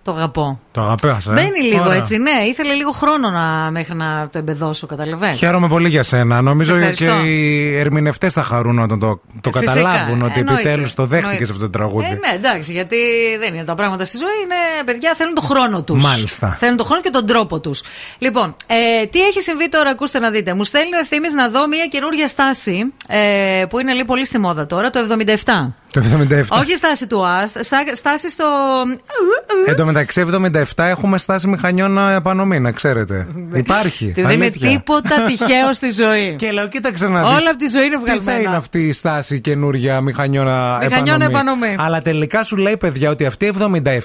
[0.02, 0.60] το αγαπώ.
[0.72, 1.32] Το αγαπέασα.
[1.32, 1.96] ε; Μπαίνει λίγο Ωραία.
[1.96, 2.44] έτσι, ναι.
[2.48, 5.38] Ήθελε λίγο χρόνο να, μέχρι να το εμπεδώσω, καταλαβαίνεις.
[5.38, 6.40] Χαίρομαι πολύ για σένα.
[6.42, 7.26] Νομίζω Σε και ευχαριστώ.
[7.26, 11.52] οι ερμηνευτές θα χαρούν όταν το, το Φυσικά, καταλάβουν ότι εννοείται, επιτέλους το δέχτηκε εννοείται.
[11.52, 12.06] αυτό το τραγούδι.
[12.06, 12.96] Ε, ναι, εντάξει, γιατί
[13.40, 14.28] δεν είναι τα πράγματα στη ζωή.
[14.44, 16.02] Είναι παιδιά, θέλουν το χρόνο τους.
[16.02, 16.56] Μάλιστα.
[16.58, 17.82] Θέλουν το χρόνο και τον τρόπο τους.
[18.18, 20.54] Λοιπόν, ε, τι έχει συμβεί τώρα, ακούστε να δείτε.
[20.54, 24.38] Μου στέλνει ο ευθύνη να δω μια καινούργια στάση ε, που είναι λίγο πολύ στη
[24.38, 25.00] μόδα τώρα, το
[25.44, 25.70] 77.
[25.92, 26.42] Το 77.
[26.48, 28.44] Όχι στάση του ΑΣΤ, σα- στάση στο.
[29.66, 33.26] Εν τω μεταξύ, 77 έχουμε στάση μηχανιών επανομή, να ξέρετε.
[33.52, 34.12] Υπάρχει.
[34.16, 34.68] Δεν είναι αλήθεια.
[34.70, 36.34] τίποτα τυχαίο στη ζωή.
[36.38, 37.28] Και λέω, κοίταξε να δεις.
[37.40, 38.38] Όλα από τη ζωή είναι Τι θα βγαλμένα.
[38.48, 41.66] είναι αυτή η στάση καινούρια μηχανιώνα Μηχανιώνα επανομή.
[41.66, 41.74] επανομή.
[41.78, 43.48] Αλλά τελικά σου λέει, παιδιά, ότι αυτή η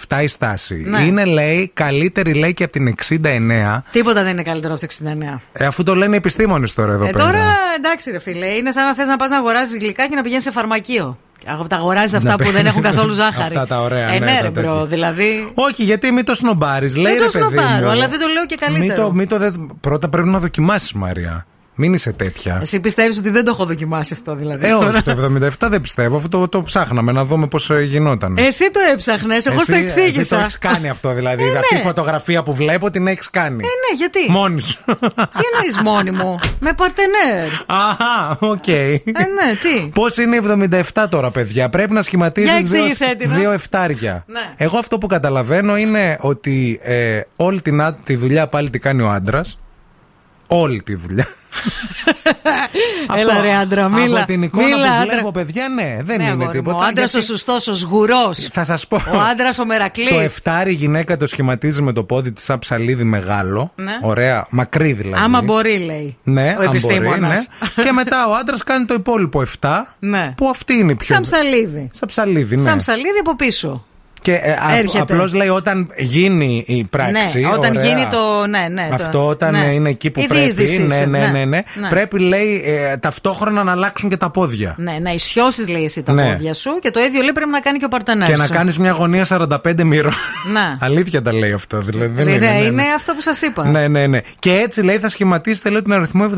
[0.07, 0.99] 77 η στάση Ναι.
[1.01, 3.83] είναι, λέει, καλύτερη, λέει, και από την 69.
[3.91, 5.41] Τίποτα δεν είναι καλύτερο από το 69.
[5.53, 7.25] Ε, αφού το λένε οι επιστήμονες τώρα εδώ Ε, πέρα.
[7.25, 7.43] τώρα
[7.77, 10.43] εντάξει, ρε φίλε, είναι σαν να θες να πας να αγοράσεις γλυκά και να πηγαίνεις
[10.43, 11.17] σε φαρμακείο.
[11.45, 13.55] Α, Τα αγοράζεις αυτά Να που παι- δεν έχουν καθόλου ζάχαρη.
[13.55, 14.71] Αυτά τα ωραία, Ε, ναι, ναι, τα ρε τέτοια.
[14.73, 15.51] bro, δηλαδή.
[15.53, 16.95] Όχι, γιατί μην το σνομπάρεις.
[16.95, 17.91] Λέει Δεν το ρε παιδί σνομπάρω, μου.
[17.91, 19.07] αλλά δεν το λέω και Μην καλύτερο.
[19.07, 19.51] το, μην το δε...
[19.81, 21.45] Πρώτα πρέπει να δοκιμάσεις, Μαρία.
[21.77, 22.59] Μην είσαι τέτοια.
[22.61, 24.89] Εσύ πιστεύεις ότι δεν το έχω δοκιμάσει αυτό, δηλαδή; Ε, τώρα.
[24.89, 25.11] όχι, το
[25.65, 28.37] 77 δεν πιστεύω, αφού το, το ψάχναμε να δούμε πώς γινόταν.
[28.37, 30.19] Εσύ το έψαχνες, εγώ Εσύ- στο εξήγησα.
[30.19, 31.43] Εσύ το έχεις κάνει αυτό, δηλαδή.
[31.43, 31.83] Ε, Αυτή η ναι.
[31.83, 33.55] φωτογραφία που βλέπω την έχεις κάνει.
[33.63, 34.83] Ε, ναι, γιατί; Μόνη σου.
[34.85, 37.47] Τι εννοείς μόνη μου; Με παρτενέρ.
[37.65, 38.67] Αχά, οκ.
[38.67, 40.39] Ε, ναι, τι; Πώς είναι η
[40.93, 43.35] 77 τώρα, παιδιά; Πρέπει να σχηματίζεις Για δύο, εξήγησέ την, ε.
[43.35, 44.23] δύο εφτάρια.
[44.27, 44.53] Ναι.
[44.57, 49.01] Εγώ αυτό που καταλαβαίνω είναι ότι ε, όλη την, α- τη δουλειά πάλι τη κάνει
[49.01, 49.59] ο άντρας.
[50.47, 51.27] Όλη τη δουλειά.
[53.17, 54.17] Έλα ρε άντρα, μίλα.
[54.17, 55.13] Από την εικόνα μίλα, που άντρα.
[55.13, 56.77] βλέπω, παιδιά, ναι, δεν Ναι, είναι αγόρι μου, τίποτα.
[56.77, 58.47] Ο άντρας γιατί ο σωστός, ο σγουρός.
[58.51, 58.95] Θα σας πω.
[59.13, 60.07] Ο άντρας ο Το μερακλή.
[60.17, 63.71] εφτάρι η γυναίκα το σχηματίζει με το πόδι της σαν ψαλίδι μεγάλο.
[63.75, 63.91] Ναι.
[64.01, 65.23] Ωραία, μακρύ δηλαδή.
[65.23, 66.17] Άμα μπορεί, λέει.
[66.23, 67.47] Ναι, ο αν μπορεί, επιστήμονας.
[67.75, 67.83] ναι.
[67.83, 69.69] και μετά ο άντρας κάνει το υπόλοιπο 7.
[69.99, 70.33] Ναι.
[70.37, 71.13] Που αυτή είναι η πιο.
[71.15, 71.89] Σαν ψαλίδι.
[71.93, 72.61] Σαν ψαλίδι, ναι.
[72.61, 73.85] Σαν ψαλίδι από πίσω.
[74.25, 75.01] Και ε, Έρχεται.
[75.01, 77.39] απλώς λέει όταν γίνει η πράξη.
[77.39, 77.85] ναι, όταν ωραία.
[77.89, 78.45] γίνει το.
[78.49, 78.87] Ναι, ναι.
[78.89, 79.65] το- Αυτό όταν ναι.
[79.73, 80.41] είναι εκεί που Η πρέπει.
[80.41, 81.61] διείσδυσή Ναι, σου, ναι, ναι, ναι, ναι.
[81.89, 84.75] Πρέπει, λέει, ε, ταυτόχρονα να αλλάξουν και τα πόδια.
[84.77, 86.31] Ναι, να ισιώσεις, λέει εσύ τα Ναι.
[86.31, 88.27] πόδια σου και το ίδιο λέει πρέπει να κάνει και ο παρτενέρ.
[88.27, 90.13] Και να κάνεις μια γωνία 45 μοίρων.
[90.53, 90.77] Ναι.
[90.87, 91.79] Αλήθεια τα λέει αυτό.
[91.79, 92.65] Δηλαδή, δεν Ναι, είναι, ναι, ναι, ναι.
[92.65, 93.67] είναι αυτό που σας είπα.
[93.67, 94.19] Ναι, ναι, ναι.
[94.39, 96.29] Και έτσι λέει θα σχηματίσετε λέει, τον αριθμό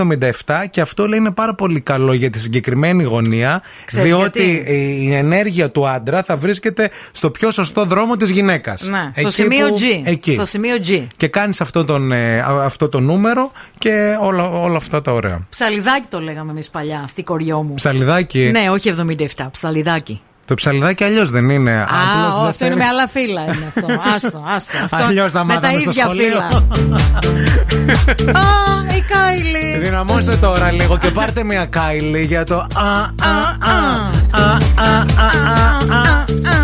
[0.45, 3.61] 77 και αυτό λέει είναι πάρα πολύ καλό για τη συγκεκριμένη γωνία.
[3.85, 8.29] Ξέρεις διότι γιατί; η η ενέργεια του άντρα θα βρίσκεται στο πιο σωστό δρόμο της
[8.29, 8.81] γυναίκας.
[8.83, 9.81] Ναι, στο σημείο G.
[10.03, 10.33] Εκεί.
[10.33, 11.07] Στο σημείο G.
[11.17, 15.39] Και κάνεις αυτό, τον, ε, α- αυτό το νούμερο και όλα, όλα αυτά τα ωραία.
[15.49, 17.73] Ψαλιδάκι το λέγαμε εμείς παλιά, στη κοριό μου.
[17.73, 18.49] Ψαλιδάκι.
[18.51, 20.21] Ναι, όχι 77, ψαλιδάκι.
[20.45, 21.71] Το ψαλιδάκι αλλιώς δεν είναι.
[21.71, 24.01] Α, Απλώς ω, δεν αυτό είναι θέλει- με άλλα φύλλα είναι αυτό.
[24.15, 24.77] Άστο, άστο.
[24.83, 26.23] Αυτό Αλλιώς τα με τα μάθαμε στο ίδια σχολείο.
[26.25, 26.47] φύλλα.
[28.39, 29.79] Α, η Κάιλι.
[29.85, 32.55] Δυναμώστε τώρα λίγο και πάρτε μια Κάιλι για το.
[32.55, 33.05] Α, α,
[33.59, 33.77] α,
[34.31, 35.29] α, α, α,
[35.89, 36.25] α, α.
[36.27, 36.56] Boy, your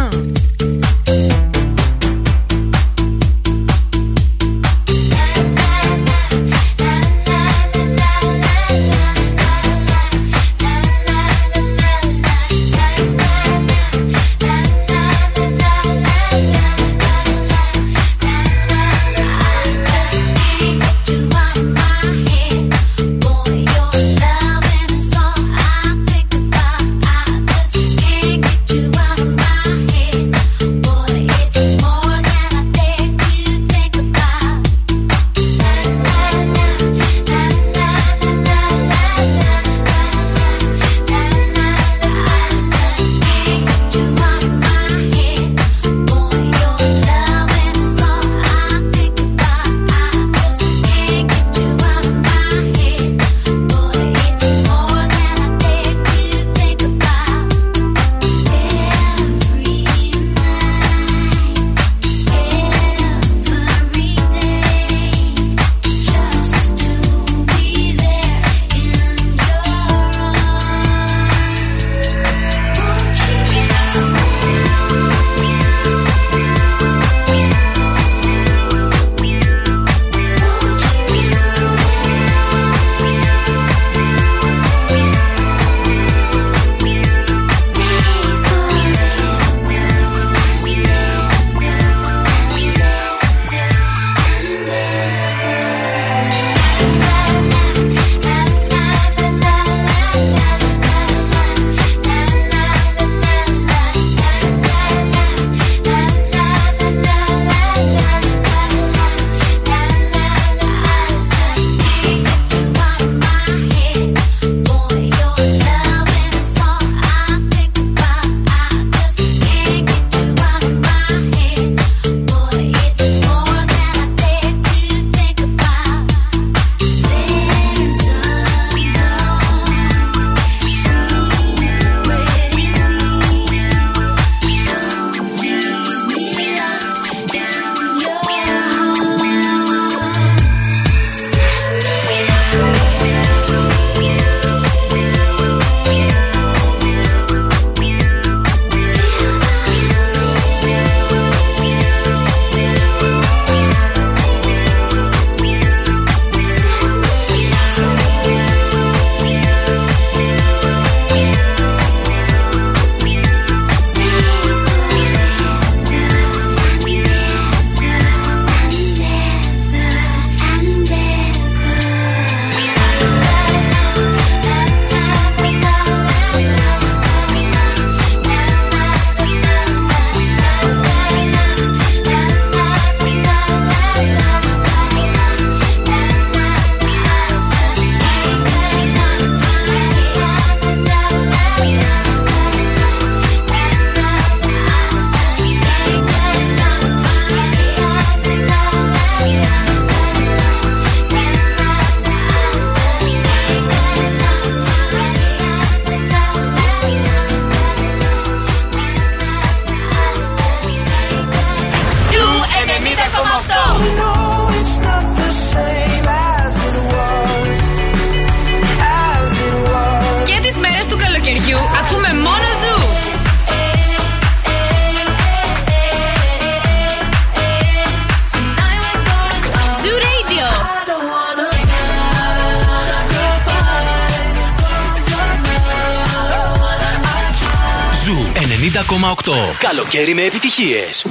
[239.76, 241.03] Καλοκαίρι με επιτυχίες.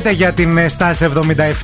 [0.00, 1.06] Κοροϊδεύεται για την ε, στάση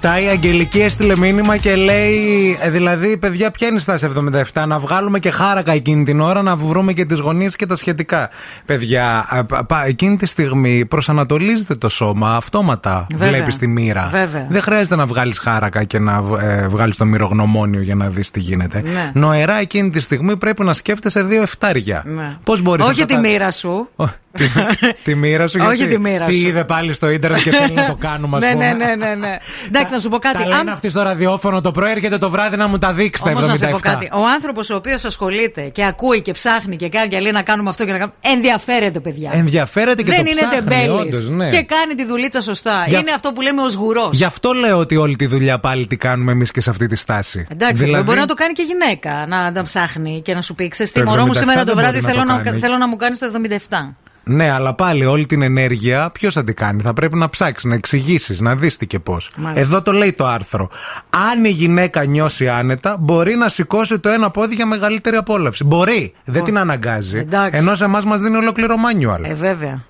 [0.00, 0.22] 77.
[0.24, 4.08] Η Αγγελική έστειλε μήνυμα και λέει: ε, Δηλαδή, παιδιά, ποια είναι η στάση
[4.54, 4.64] 77.
[4.66, 8.30] Να βγάλουμε και χάρακα εκείνη την ώρα, να βρούμε και τις γωνίες και τα σχετικά.
[8.64, 13.06] Παιδιά, ε, πα- πα- εκείνη τη στιγμή προσανατολίζεται το σώμα αυτόματα.
[13.14, 13.28] Βέβαια.
[13.28, 14.08] Βλέπεις τη μοίρα.
[14.10, 14.46] Βέβαια.
[14.50, 18.40] Δεν χρειάζεται να βγάλεις χάρακα και να ε, βγάλεις το μυρογνωμόνιο για να δεις τι
[18.40, 18.82] γίνεται.
[18.84, 19.10] Ναι.
[19.14, 22.02] Νοερά εκείνη τη στιγμή πρέπει να σκέφτεσαι δύο εφτάρια.
[22.06, 22.36] Ναι.
[22.44, 23.88] Πώς μπορείς Όχι τη μοίρα σου.
[24.36, 24.44] Τη,
[25.04, 26.46] τη μοίρα σου, Όχι γιατί τη μοίρα τι σου.
[26.46, 28.72] είδε πάλι στο ίντερνετ και θέλει να το κάνουμε, ας Ναι, πούμε.
[28.72, 29.36] ναι, ναι, ναι, ναι.
[29.66, 30.38] Εντάξει, να σου πω κάτι.
[30.42, 33.30] Τα λένε αυτοί στο ραδιόφωνο το πρωί, έρχεται το βράδυ να μου τα δείξει τα
[33.30, 33.34] 77.
[33.34, 34.08] Όμως να σε πω κάτι.
[34.12, 37.68] Ο άνθρωπος ο οποίος ασχολείται και ακούει και ψάχνει και κάνει και λέει να κάνουμε
[37.68, 38.16] αυτό και να κάνουμε.
[38.20, 39.30] Ενδιαφέρεται, παιδιά.
[39.34, 40.88] Ενδιαφέρεται και Δεν το είναι ψάχνει, τεμπέλη.
[41.00, 41.48] όντως, ναι.
[41.48, 42.84] Και κάνει τη δουλίτσα σωστά.
[42.86, 44.08] Για- Είναι αυτό που λέμε ως γουρός.
[44.16, 46.96] Γι' αυτό λέω ότι όλη τη δουλειά πάλι τη κάνουμε εμείς και σε αυτή τη
[46.96, 47.46] στάση.
[47.52, 49.24] Εντάξει, δηλαδή, μπορεί να το κάνει και γυναίκα.
[49.28, 51.64] Να, να ψάχνει και να σου πει: Ξέρεις τι, Το μωρό μου 77 σήμερα το
[51.66, 52.58] δεν βράδυ μπορεί να θέλω το να, κάνει.
[52.60, 53.26] θέλω να μου κάνεις το
[53.70, 53.94] 77.
[54.30, 57.74] Ναι, αλλά πάλι όλη την ενέργεια ποιος θα την κάνει; Θα πρέπει να ψάξεις, να
[57.74, 59.30] εξηγήσεις, να δεις τι και πώς.
[59.36, 59.60] Μάλιστα.
[59.60, 60.68] Εδώ το λέει το άρθρο.
[61.10, 65.64] Αν η γυναίκα νιώσει άνετα, μπορεί να σηκώσει το ένα πόδι για μεγαλύτερη απόλαυση.
[65.64, 66.12] Μπορεί.
[66.24, 67.18] Δεν την αναγκάζει.
[67.18, 67.58] Εντάξει.
[67.58, 69.24] Ενώ σε εμάς μας δίνει ολόκληρο manual.
[69.24, 69.82] Ε, βέβαια.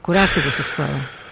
[0.00, 0.88] Κουράστηκες εσύ τώρα.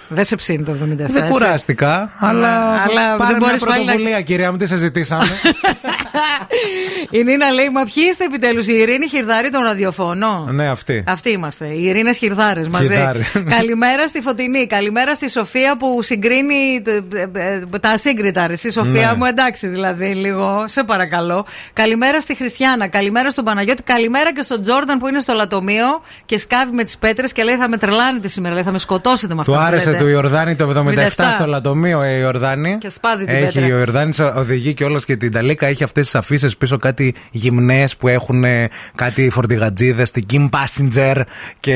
[0.09, 0.77] Δεν σε ψήνει το 77.
[0.97, 1.23] Δεν έτσι.
[1.31, 5.25] κουράστηκα, αλλά, αλλά πάρε δεν μια μπορείς πάλι να- πρωτοβουλία, κυρία μου, τι συζητήσαμε.
[7.19, 10.55] Η Νίνα λέει: Μα ποιοι είστε επιτέλους, η Ειρήνη Χιρδάρη των ραδιοφωνών.
[10.55, 11.05] ναι, αυτή.
[11.07, 11.67] Αυτοί είμαστε.
[11.67, 12.87] Οι Ειρήνες Χιρδάρε μαζί.
[12.95, 13.21] Χιρδάρη.
[13.57, 14.67] Καλημέρα στη Φωτεινή.
[14.67, 18.47] Καλημέρα στη Σοφία που συγκρίνει ε, ε, ε, τα ασύγκριτα.
[18.47, 18.53] ρε.
[18.53, 19.17] Εσύ, Σοφία Ναι.
[19.17, 20.65] μου, εντάξει δηλαδή, λίγο.
[20.69, 21.47] Σε παρακαλώ.
[21.73, 22.89] Καλημέρα στη Χριστιανά.
[22.89, 23.83] Καλημέρα στον Παναγιώτη.
[23.83, 27.57] Καλημέρα και στον Τζόρνταν που είναι στο λατομείο και σκάβει με τις πέτρες και λέει:
[27.57, 28.55] Θα με τρελάνετε σήμερα.
[28.55, 29.53] Λέει, θα με σκοτώσετε με αυτό.
[29.53, 30.03] Του που άρεσε λέτε».
[30.03, 31.33] του Ιορδάνη το 77 77.
[31.33, 32.79] στο λατομείο, ε, η Ιορδάνη.
[32.79, 33.75] Και σπάζει την έχει, πέτρα.
[33.75, 35.67] Ο Ιορδάνη οδηγεί κιόλας και την Ταλίκα.
[35.67, 41.15] Έχει αυτές τις αφήσεις πίσω κάτι γυμνές που έχουν ε, κάτι φορτηγατζίδες, την Kim Passenger
[41.61, 41.75] και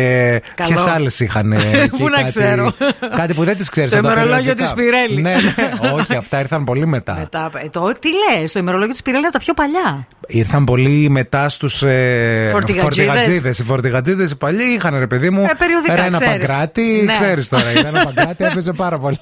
[0.54, 0.68] Καλό.
[0.74, 1.54] ποιες άλλες είχαν.
[1.98, 2.72] Πού να ξέρω.
[3.16, 3.92] Κάτι που δεν τις ξέρεις.
[3.92, 5.20] Το ημερολόγιο της Πιρέλη.
[5.20, 7.16] Ναι, ναι, όχι, αυτά ήρθαν πολύ μετά.
[7.18, 10.06] Μετά, ε, το, τι λες, το ημερολόγιο της Πιρέλη από τα πιο παλιά.
[10.26, 12.82] Ήρθαν πολύ μετά στους ε, Φορτηγατζίδες.
[12.82, 13.58] φορτηγατζίδες.
[13.58, 15.42] Οι φορτηγατζίδες οι παλιοί είχαν ρε παιδί μου.
[15.42, 16.46] Ε, περιοδικά, Era ένα ξέρεις.
[16.46, 17.12] παγκράτη, Ναι.
[17.12, 17.72] ξέρεις τώρα.
[17.72, 19.18] Ήταν ένα παγκράτη, έπαιζε πάρα πολύ.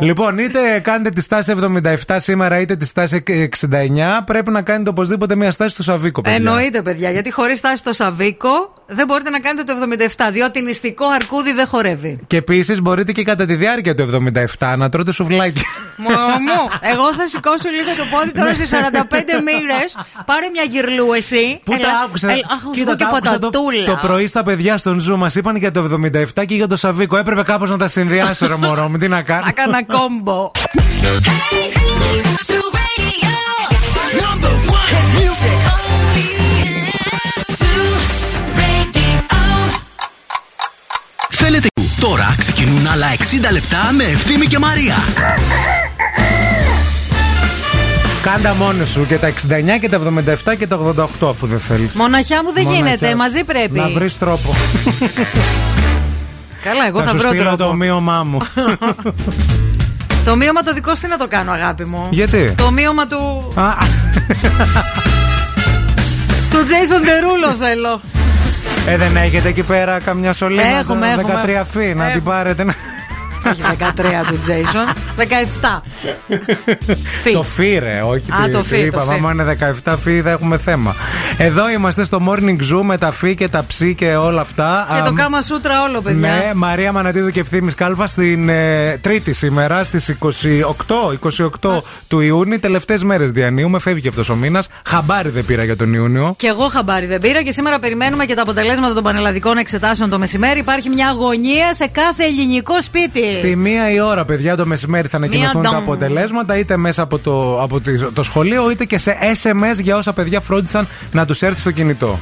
[0.00, 1.52] λοιπόν, είτε κάνετε τη στάση
[2.06, 3.22] 77 σήμερα, είτε τη στάση
[3.70, 3.77] 69,
[4.26, 6.36] πρέπει να κάνετε οπωσδήποτε μια στάση στο Σαββίκο, παιδιά.
[6.38, 9.78] Εννοείται, παιδιά, γιατί χωρίς στάση στο Σαββίκο δεν μπορείτε να κάνετε το
[10.16, 12.18] 77, διότι νηστικό αρκούδι δεν χορεύει.
[12.26, 15.62] Και επίσης μπορείτε και κατά τη διάρκεια του 77 να τρώτε σουβλάκι.
[15.96, 18.72] Μου, μου, εγώ θα σηκώσω λίγο το πόδι τώρα σε 45
[19.44, 19.84] μοίρες.
[20.26, 21.60] Πάρε μια γυρλού εσύ.
[21.64, 22.30] Πού τα άκουσα.
[22.30, 23.84] Έλα, αχ, Κοίτα, και τα άκουσα το, πατατούλα.
[23.84, 26.00] το πρωί στα παιδιά στον Ζου μας είπαν για το
[26.36, 27.16] 77 και για το Σαββίκο.
[27.16, 28.98] Έπρεπε κάπως να τα συνδυάσω, ρε μωρό μου.
[28.98, 29.46] Τι να κάνω.
[29.48, 30.50] Έκανα κόμπο.
[41.28, 41.68] Θέλετε
[42.00, 43.06] Τώρα ξεκινούν άλλα
[43.48, 44.96] 60 λεπτά με Ευθύμη και Μαρία.
[48.22, 49.32] Κάντα μόνος σου και τα 69
[49.80, 50.00] και τα
[50.46, 50.78] 77 και τα
[51.22, 51.94] 88 αφού δεν θέλεις.
[51.94, 53.78] Μοναχιά μου δεν γίνεται, μαζί πρέπει.
[53.78, 54.54] Να βρεις τρόπο.
[56.64, 57.56] Καλά, εγώ θα, θα σου βρω στείλω τρόπο.
[57.56, 58.38] το ομοίωμά μου.
[60.28, 63.52] Το μείωμα το δικό σου τι να το κάνω, αγάπη μου; Γιατί; Το μείωμα του.
[63.56, 63.68] Α,
[66.50, 68.00] του Jason Derulo θέλω.
[68.88, 71.42] ε, δεν έχετε εκεί πέρα καμιά σωλήνα Έχουμε, έχουμε.
[71.62, 72.64] 13 φύ να Ε, την πάρετε.
[73.48, 75.82] Να- Όχι 13 του Jason, 17.
[77.22, 77.32] Φι.
[77.32, 79.12] Το φύ, ρε, όχι Α, τι- το τι φύ, το είπαμε.
[79.12, 79.18] φύ.
[79.18, 79.44] Άμα είναι
[79.84, 80.94] 17 φύ, θα έχουμε θέμα.
[81.38, 84.86] Εδώ είμαστε στο Morning Zoo με τα φύ και τα ψή και όλα αυτά.
[84.94, 86.28] Και το Αμ, κάμα σούτρα όλο, παιδιά.
[86.32, 92.58] Ναι, Μαρία Μανατίδου και Ευθύμης Κάλβα στην ε, Τρίτη σήμερα στις 28, 28 του Ιούνιου.
[92.58, 94.68] Τελευταίες μέρες διανύουμε, φεύγει αυτός ο μήνας.
[94.86, 96.34] Χαμπάρι δεν πήρα για τον Ιούνιο.
[96.36, 100.18] Και εγώ χαμπάρι δεν πήρα και σήμερα περιμένουμε και τα αποτελέσματα των πανελλαδικών εξετάσεων το
[100.18, 100.58] μεσημέρι.
[100.58, 103.32] Υπάρχει μια αγωνία σε κάθε ελληνικό σπίτι.
[103.38, 105.82] Στη μία η ώρα, παιδιά, το μεσημέρι θα ανακοινωθούν Μία τα ντομ.
[105.84, 110.12] αποτελέσματα είτε μέσα από το, από τη- το σχολείο είτε και σε SMS για όσα
[110.12, 112.18] παιδιά φρόντισαν να τους έρθει στο κινητό.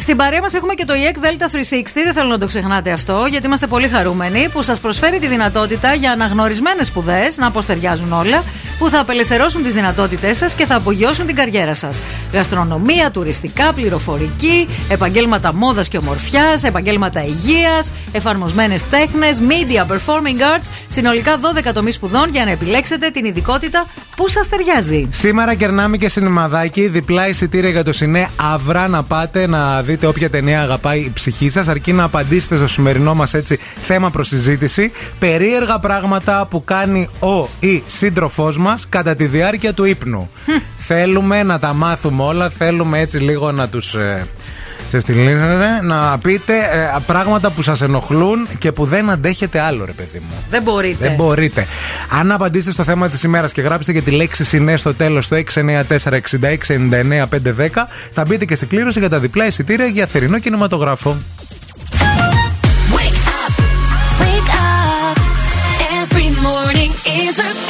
[0.00, 1.82] Στην παρέα μας έχουμε και το EEC Delta 360.
[2.04, 5.94] Δεν θέλω να το ξεχνάτε αυτό, γιατί είμαστε πολύ χαρούμενοι που σας προσφέρει τη δυνατότητα
[5.94, 8.44] για αναγνωρισμένες σπουδές, να αποστεριάζουν όλα,
[8.78, 12.00] που θα απελευθερώσουν τις δυνατότητές σας και θα απογειώσουν την καριέρα σας.
[12.32, 21.38] Γαστρονομία, τουριστικά, πληροφορική, επαγγέλματα μόδας και ομορφιάς, επαγγέλματα υγείας, εφαρμοσμένες τέχνες, media, performing arts, συνολικά
[21.38, 23.86] 12 τομείς σπουδών για να επιλέξετε την ειδικότητα
[24.16, 25.08] που σας ταιριάζει.
[25.10, 28.28] Σήμερα κερνάμε και σινεμαδάκι, διπλά εισιτήρια για το σινέ.
[28.36, 32.66] Αυρά να πάτε να δείτε όποια ταινία αγαπάει η ψυχή σας, αρκεί να απαντήσετε στο
[32.66, 34.92] σημερινό μας έτσι θέμα προς συζήτηση.
[35.18, 40.30] Περίεργα πράγματα που κάνει ο ή σύντροφός μας κατά τη διάρκεια του ύπνου.
[40.76, 43.94] θέλουμε να τα μάθουμε όλα, θέλουμε έτσι λίγο να τους.
[44.92, 49.92] Ε, ξεφτυλίσετε, να πείτε ε, πράγματα που σας ενοχλούν και που δεν αντέχετε άλλο ρε
[49.92, 50.34] παιδί μου.
[50.50, 51.06] Δεν μπορείτε.
[51.06, 51.66] Δεν μπορείτε.
[52.08, 55.36] Αν απαντήσετε στο θέμα της ημέρας και γράψετε και τη λέξη συνέ στο τέλος στο
[55.36, 55.68] 694-6699-510,
[58.12, 61.16] θα μπείτε και στην κλήρωση για τα διπλά εισιτήρια για θερινό κινηματογράφο.
[62.96, 63.52] Wake up,
[64.22, 65.16] wake up.
[66.00, 66.92] Every morning
[67.24, 67.69] is a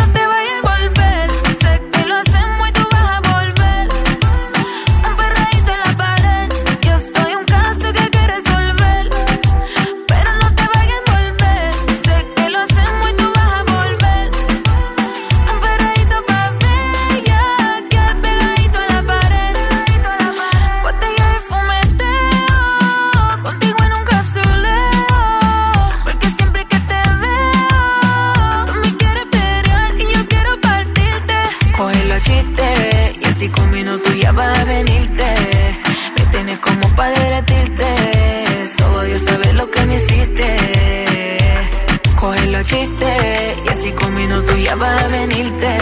[44.77, 45.77] Ya a venirte.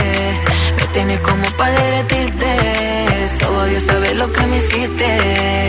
[0.78, 3.28] Me tienes como para derretirte.
[3.40, 5.69] Solo Dios sabe lo que me hiciste.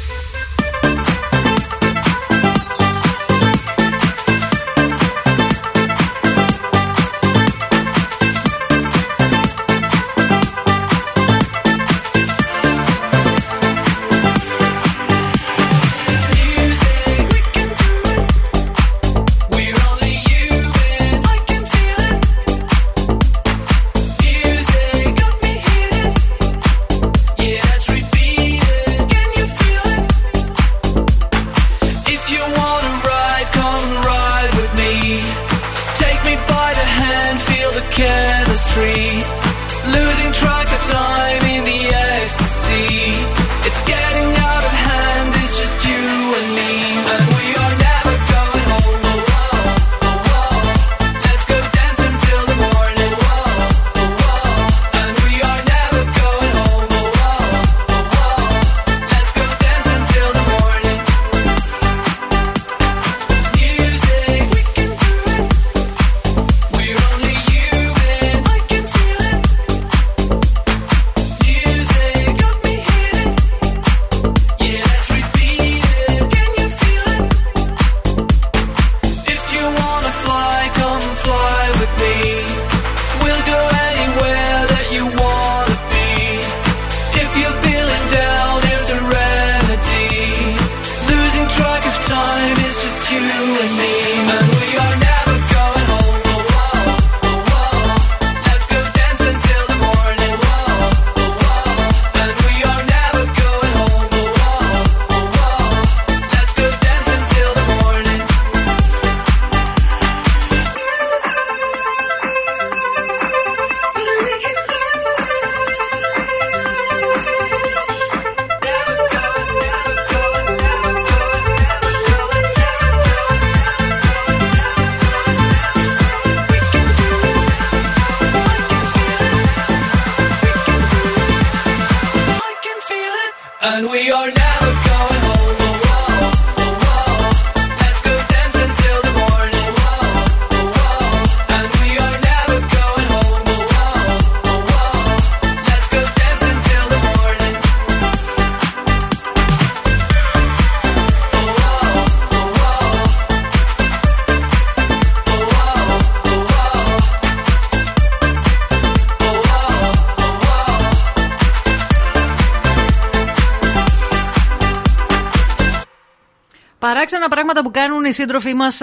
[167.71, 168.79] Που κάνουν οι σύντροφοί μας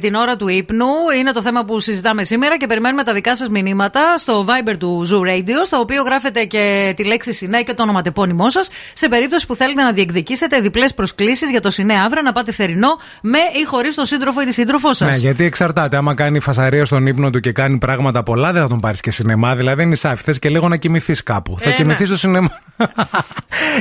[0.00, 0.86] την ώρα του ύπνου
[1.18, 5.06] είναι το θέμα που συζητάμε σήμερα και περιμένουμε τα δικά σας μηνύματα στο Viber του
[5.10, 9.46] Zoo Radio, στο οποίο γράφετε και τη λέξη Σινέ και το ονοματεπώνυμό σας, σε περίπτωση
[9.46, 13.64] που θέλετε να διεκδικήσετε διπλές προσκλήσεις για το Σινέ αύριο να πάτε θερινό με ή
[13.64, 15.10] χωρίς τον σύντροφο ή τη σύντροφό σας.
[15.10, 15.96] Ναι, γιατί εξαρτάται.
[15.96, 19.10] Άμα κάνει φασαρία στον ύπνο του και κάνει πράγματα πολλά, δεν θα τον πάρεις και
[19.10, 19.56] σινεμά.
[19.56, 20.22] Δηλαδή δεν είναι σάφι.
[20.22, 21.56] Θες και λίγο να κοιμηθείς κάπου.
[21.58, 22.06] θα Ε, κοιμηθείς ναι.
[22.06, 22.60] στο σινεμά.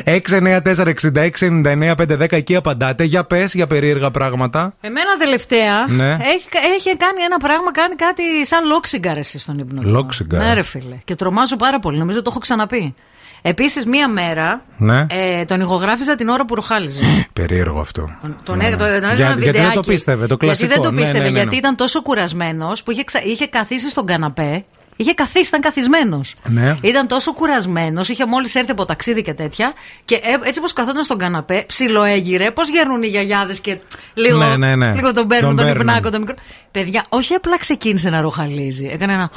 [0.06, 3.04] 694-6699-510 εκεί απαντάτε.
[3.04, 4.74] Για πες για περίεργα πράγματα.
[4.82, 6.12] Εμένα τελευταία Ναι.
[6.12, 9.82] έχει, έχει κάνει ένα πράγμα, κάνει κάτι σαν λόξιγκαρ εσύ στον ύπνο.
[9.82, 9.90] του.
[9.90, 10.42] Λόξιγκαρ.
[10.44, 10.96] Ναι, ρε φίλε.
[11.04, 11.98] Και τρομάζω πάρα πολύ.
[11.98, 12.94] Νομίζω το έχω ξαναπεί.
[13.42, 15.06] Επίσης, μία μέρα Ναι.
[15.10, 17.02] ε, τον ηχογράφησα την ώρα που ρουχάλιζε.
[17.34, 18.10] Περίεργο αυτό.
[18.44, 18.68] Τον, Ναι.
[18.68, 19.74] έ- το, τον έκανα Για- γιατί δεν βιντεάκι.
[19.76, 20.66] το πίστευε, το κλασικό.
[20.68, 21.40] Γιατί δεν το Ναι, πίστευε, ναι, ναι, ναι.
[21.42, 24.66] γιατί ήταν τόσο κουρασμένος που είχε, ξα- είχε καθίσει στον καναπέ.
[25.02, 26.36] Είχε καθίσει, ήταν καθισμένος.
[26.48, 26.76] Ναι.
[26.82, 29.74] Ήταν τόσο κουρασμένος, είχε μόλις έρθει από ταξίδι και τέτοια.
[30.06, 32.52] Και ε, έτσι όπω καθόταν στον καναπέ, ψιλοέγειρε.
[32.52, 33.80] Πώς γερνούν οι γιαγιάδες και
[34.14, 34.94] λίγο, Ναι, ναι, ναι.
[34.94, 35.88] λίγο τον παίρνουν Τον τον, παίρνουν.
[35.88, 36.36] υπνάκο, τον μικρό.
[36.72, 38.90] Παιδιά, όχι απλά ξεκίνησε να ρουχαλίζει.
[38.92, 39.30] Έκανε ένα.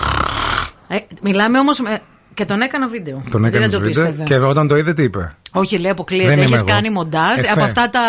[0.89, 1.81] Ε, μιλάμε όμως.
[2.35, 3.23] Και τον έκανα βίντεο.
[3.31, 4.29] Τον Γιατί έκανες δεν το βίντεο πίστευε.
[4.39, 6.33] και όταν το είδε τι είπε; Όχι, λέει, Δεν αποκλείεται.
[6.33, 6.65] είμαι Έχεις εγώ.
[6.67, 7.39] κάνει μοντάζ.
[7.39, 7.51] Εφέ.
[7.53, 8.01] Από αυτά τα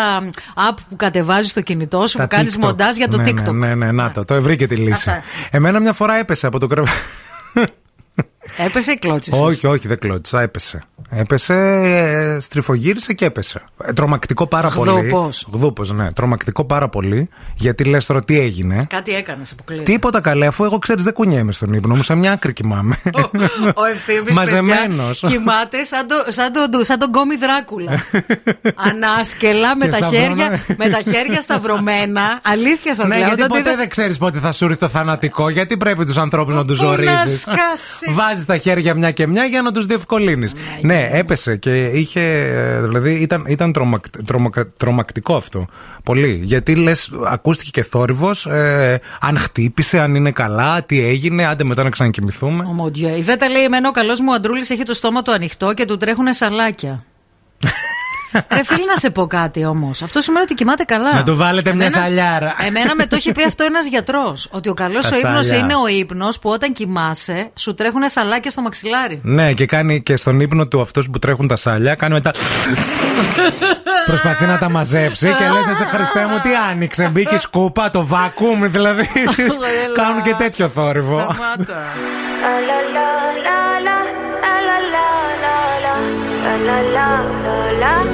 [0.70, 2.60] app που κατεβάζεις στο κινητό σου, Τα που κάνεις TikTok.
[2.60, 3.52] μοντάζ για το ναι, TikTok.
[3.52, 4.24] Ναι, ναι, ναι, να το.
[4.24, 5.10] Το βρήκε τη λύση.
[5.10, 5.22] Αυτά.
[5.50, 6.96] Εμένα μια φορά έπεσε από το κρεβάτι.
[8.56, 9.42] Έπεσε ή κλώτσισε.
[9.42, 10.40] όχι, όχι, δεν κλώτησα.
[10.40, 10.82] Έπεσε.
[11.10, 13.62] Έπεσε, ε, στριφογύρισε και έπεσε.
[13.84, 14.90] Ε, τρομακτικό πάρα πολύ.
[14.90, 15.46] Γδούπος.
[15.52, 16.12] Γδούπος, ναι.
[16.12, 17.28] Τρομακτικό πάρα πολύ.
[17.56, 18.86] Γιατί λες τώρα τι έγινε.
[18.88, 19.84] Κάτι έκανες, αποκλείεται.
[19.92, 22.96] Τίποτα καλέ, αφού εγώ ξέρεις δεν κουνιέμαι στον ύπνο μου, σε μια άκρη κοιμάμαι.
[23.74, 25.20] Ο ευθύνη Μαζεμένος.
[25.26, 27.92] Κοιμάται σαν, το, σαν, το, σαν τον κόμι Δράκουλα.
[28.90, 30.34] Ανάσκελα με Και τα, σταυρωμένα.
[30.34, 32.40] χέρια, με τα χέρια σταυρωμένα.
[32.44, 33.26] Αλήθεια σας ναι, λέω.
[33.26, 35.48] γιατί όταν ποτέ είδα- δεν ξέρεις πότε θα σου έρθει το θανατικό.
[35.48, 37.36] Γιατί πρέπει τους ανθρώπους να τους Πού να ζορίζει.
[37.38, 40.52] σκάσεις; Βάζεις βάζεις τα χέρια μια και μια για να τους διευκολύνεις.
[40.82, 42.20] Ναι, έπεσε και είχε.
[42.20, 45.66] ε, Δηλαδή ήταν, ήταν τρομακ, τρομακα- τρομακτικό αυτό.
[46.04, 46.40] Πολύ.
[46.42, 48.46] Γιατί λες, ακούστηκε και θόρυβος.
[48.46, 52.64] Ε, αν χτύπησε, αν είναι καλά, τι έγινε, άντε μετά να ξανακοιμηθούμε.
[52.68, 53.16] Ομόντια.
[53.16, 55.96] Η Βέτα λέει: Εμένα ο καλός μου αντρούλης έχει το στόμα του ανοιχτό και του
[55.96, 57.04] τρέχουν σαλάκια.
[58.54, 60.02] Ρε φίλοι, να σε πω κάτι όμως.
[60.02, 61.14] Αυτό σημαίνει ότι κοιμάται καλά.
[61.14, 62.54] Να του βάλετε μια Εμένα- σαλιάρα.
[62.66, 64.48] Εμένα με το έχει πει αυτό ένας γιατρός.
[64.50, 65.64] Ότι ο καλός Τα ο ύπνος σάλια.
[65.64, 69.20] είναι ο ύπνος που όταν κοιμάσαι σου τρέχουν σαλάκια στο μαξιλάρι.
[69.22, 72.30] Ναι, και κάνει και στον ύπνο του αυτούς που τρέχουν τα σάλια, κάνει μετά.
[74.06, 77.08] Προσπαθεί να τα μαζέψει και λες: Εσύ Χριστέ μου, τι άνοιξε.
[77.12, 79.08] Μπήκε η σκούπα, το βάκουμ, δηλαδή.
[79.94, 81.26] Κάνουν και τέτοιο θόρυβο.
[86.46, 88.13] People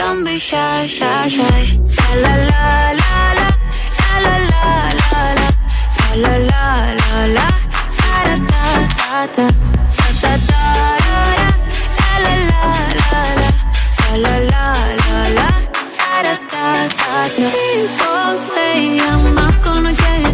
[0.00, 1.60] Don't be shy, shy, shy.
[2.22, 3.48] La la la la la
[4.24, 4.64] la la
[5.00, 5.52] la la
[6.22, 6.66] la la la
[7.00, 7.46] la la
[8.00, 9.48] da da da da
[10.20, 12.64] da da da la la la
[13.00, 13.54] la la
[14.24, 14.64] la la
[15.00, 15.48] la la
[16.00, 16.64] da da
[17.00, 17.48] da da.
[17.56, 18.76] People say
[19.08, 20.29] I'm not gonna change,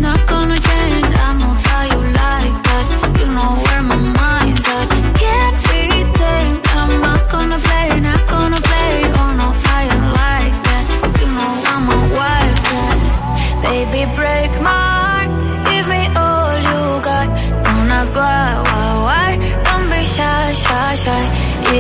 [21.06, 21.24] shy.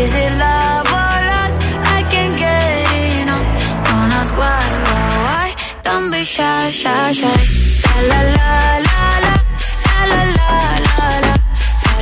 [0.00, 1.58] Is it love or lust?
[1.96, 2.86] I can't get
[3.20, 3.46] enough.
[3.86, 5.48] Don't ask why, why, why.
[5.86, 7.38] Don't be shy, shy, shy.
[8.10, 8.50] La la
[8.86, 10.50] la la la la la
[10.86, 11.38] la la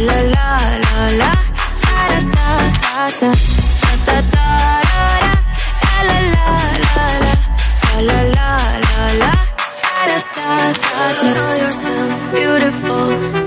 [0.07, 0.51] la la la
[0.85, 1.33] la la
[1.85, 3.31] da da da da
[4.07, 4.49] da da da
[6.09, 6.51] la la la
[6.85, 7.29] la
[8.09, 8.53] la la
[8.87, 9.33] la la
[10.07, 11.31] da da da da.
[11.35, 13.44] Know yourself beautiful.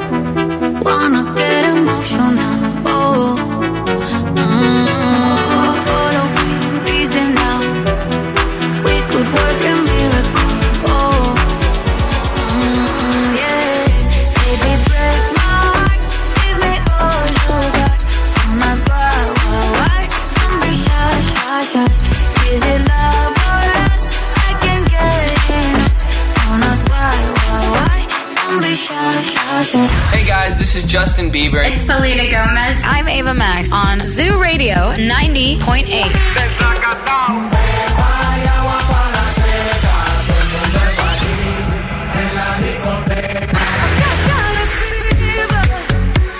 [30.57, 31.61] guys, this is Justin Bieber.
[31.71, 32.77] It's Selena Gomez.
[32.95, 35.85] I'm Ava Max on Zoo Radio 90.8.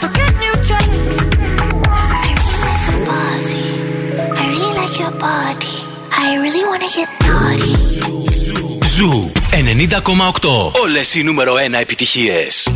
[0.01, 0.89] So can you check?
[4.43, 5.77] I really like your body.
[6.25, 7.75] I really wanna get naughty.
[8.97, 10.73] Ζου 90,8.
[10.83, 12.69] Όλες οι νούμερο 1 επιτυχίες.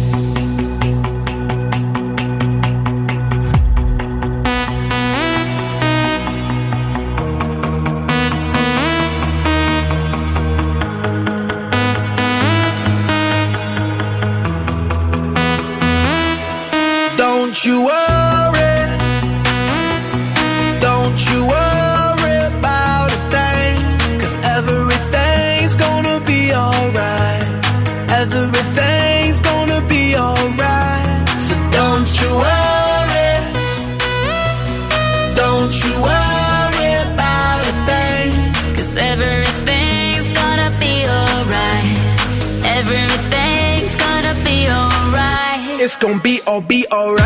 [46.02, 47.21] Gonna be all be alright.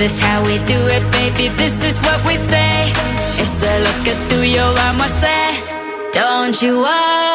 [0.00, 1.48] This is how we do it, baby.
[1.58, 2.90] This is what we say.
[3.36, 5.60] It's a look at through your armor say.
[6.12, 7.29] Don't you worry.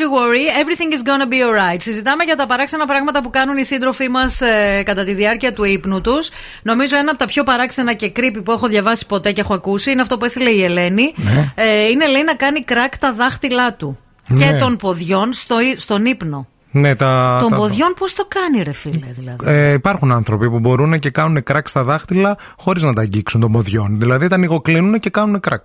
[0.00, 1.76] You worry, everything is gonna be alright.
[1.80, 4.38] Συζητάμε για τα παράξενα πράγματα που κάνουν οι σύντροφοί μας
[4.84, 6.30] κατά τη διάρκεια του ύπνου τους.
[6.62, 9.90] Νομίζω ένα από τα πιο παράξενα και creepy που έχω διαβάσει ποτέ και έχω ακούσει
[9.90, 11.14] είναι αυτό που έστειλε η Ελένη.
[11.54, 14.46] Ε, είναι λέει να κάνει κράκ τα δάχτυλά του Ναι.
[14.46, 16.48] και των ποδιών στο, στον ύπνο.
[16.72, 17.36] Ναι, τα.
[17.40, 21.10] των τα- ποδιών πώς το κάνει, ρε φίλε, δηλαδή; Ε, υπάρχουν άνθρωποι που μπορούν και
[21.10, 23.96] κάνουν κράκ στα δάχτυλα χωρίς να τα αγγίξουν των ποδιών.
[24.00, 25.64] Δηλαδή τα ανοιγοκλίνουν και κάνουν κράκ.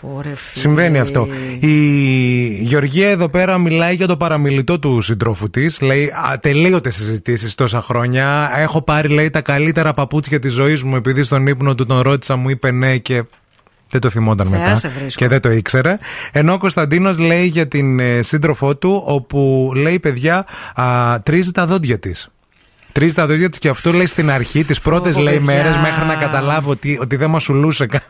[0.00, 0.60] Πόρε, φίλε.
[0.60, 1.28] Συμβαίνει αυτό.
[1.58, 1.76] Η
[2.62, 5.80] Γεωργία εδώ πέρα μιλάει για το παραμιλητό του συντρόφου της.
[5.80, 8.50] Λέει ατελείωτε συζητήσεις τόσα χρόνια.
[8.56, 12.36] Έχω πάρει, λέει, τα καλύτερα παπούτσια της ζωής μου επειδή στον ύπνο του τον ρώτησα,
[12.36, 13.24] μου είπε ναι και.
[13.88, 15.22] Δεν το θυμόταν Θεά μετά σε βρίσκω.
[15.22, 15.98] και δεν το ήξερε.
[16.32, 21.66] Ενώ ο Κωνσταντίνος λέει για την ε, σύντροφό του, όπου λέει παιδιά, α, τρίζει τα
[21.66, 22.28] δόντια της.
[22.92, 25.54] Τρίζει τα δόντια της και αυτό λέει στην αρχή, τις πρώτες Ω, λέει παιδιά.
[25.54, 28.02] μέρες, μέχρι να καταλάβω ότι, ότι δεν μα σουλούσε καν.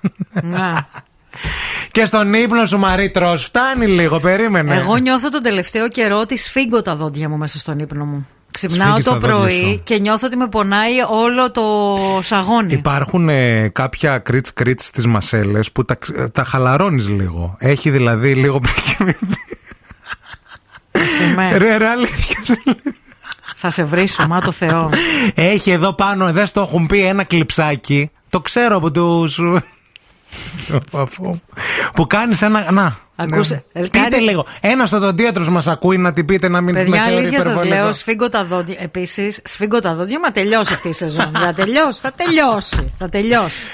[1.42, 1.88] Να.
[1.90, 4.74] Και στον ύπνο σου, Μαρίτρο, φτάνει λίγο, περίμενε.
[4.74, 8.26] Εγώ νιώθω τον τελευταίο καιρό ότι σφίγγω τα δόντια μου μέσα στον ύπνο μου.
[8.50, 9.80] Ξυπνάω Σφίγγεις το τα δόντια πρωί σου.
[9.84, 11.62] και νιώθω ότι με πονάει όλο το
[12.22, 12.72] σαγόνι.
[12.72, 17.56] Υπάρχουν ε, κάποια κρίτς κρίτς στις μασέλες που τα, ξ- τα χαλαρώνεις λίγο.
[17.58, 18.60] Έχει δηλαδή λίγο
[21.18, 21.56] Θυμάμαι.
[21.56, 22.94] Ρε, ρε, αλήθεια σου λέω.
[23.56, 24.90] Θα σε βρίσω, μα το Θεό.
[25.34, 28.10] Έχει εδώ πάνω, δεν στο έχουν πει ένα κλειψάκι.
[28.28, 29.40] Το ξέρω από τους...
[31.94, 32.72] που κάνεις ένα...
[32.72, 32.96] Να.
[33.18, 33.80] Ακούσε, ναι.
[33.80, 34.46] ε, Πείτε κάνει- λίγο.
[34.60, 37.74] Ένας οδοντίατρος μας ακούει να την πείτε να μην Παιδιά, με θεωρεί αλήθεια σας υπερβολικό.
[37.82, 38.76] λέω, σφίγγω τα δόντια.
[38.78, 41.30] Επίσης, σφίγγω τα δόντια, μα τελειώσει αυτή η σεζόν.
[41.34, 42.92] θα τελειώσει, θα τελειώσει.
[42.98, 43.66] Θα τελειώσει.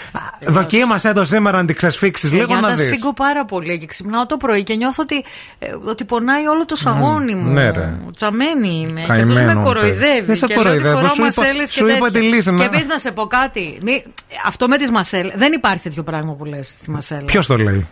[0.46, 2.84] Δοκίμασε το σήμερα να την ξεσφίξεις λίγο Για να τα δεις.
[2.84, 5.24] σφίγγω πάρα πολύ και ξυπνάω το πρωί και νιώθω ότι,
[5.58, 7.52] ε, ότι πονάει όλο το σαγόνι μου.
[7.52, 7.94] ναι, ρε.
[8.16, 9.00] Τσαμένη είμαι.
[9.00, 9.98] Και Καημένο αυτό με μου, κοροϊδεύει.
[9.98, 10.20] παιδί.
[10.26, 12.20] Δεν σε και λέω ότι κοροϊδεύω, φοράω σου είπα- μασέλες και σου είπα τέτοια.
[12.20, 13.78] τη λύση, Και να- επίση να σε πω κάτι.
[13.82, 14.04] Μη-
[14.46, 15.32] αυτό με τις μασέλε.
[15.36, 17.24] Δεν υπάρχει τέτοιο πράγμα που λες στη μασέλα.
[17.24, 17.86] Ποιος το λέει;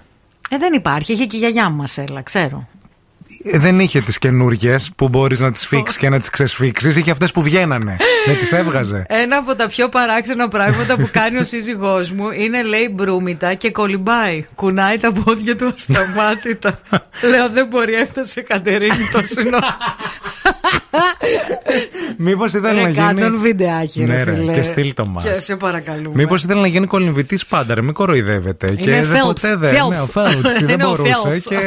[0.53, 1.13] Ε, δεν υπάρχει.
[1.13, 2.69] Είχε και η γιαγιά μου μασέλα, ξέρω.
[3.43, 6.97] Ε, Δεν είχε τις καινούργιες που μπορείς να τις φίξεις και να τις ξεσφίξεις.
[6.97, 7.97] Είχε αυτές που βγαίνανε.
[8.27, 9.05] Δεν τις έβγαζε.
[9.09, 13.71] Ένα από τα πιο παράξενα πράγματα που κάνει ο σύζυγός μου είναι λέει μπρούμητα και
[13.71, 14.47] κολυμπάει.
[14.55, 16.81] Κουνάει τα πόδια του ασταμάτητα.
[17.31, 19.59] Λέω δεν μπορεί, έφτασε Κατερίνη το σύνο.
[22.17, 23.05] Μήπως ήθελε Ρε, να γίνει.
[23.07, 24.53] κάνε τον βιντεάκι, ρε Ναι, ρε, φίλε.
[24.53, 25.25] και στείλ το μας.
[25.25, 26.11] Και σε παρακαλούμε.
[26.15, 28.67] Μήπως ήθελε να γίνει κολυμβητής πάντα, ρε, μην κοροϊδεύετε.
[28.75, 29.27] και Είναι δεν Phelps.
[29.27, 29.75] ποτέ δεν.
[29.75, 29.89] Phelps.
[29.89, 31.41] Ναι, ο Phelps, δεν Είναι ο μπορούσε Phelps.
[31.41, 31.59] και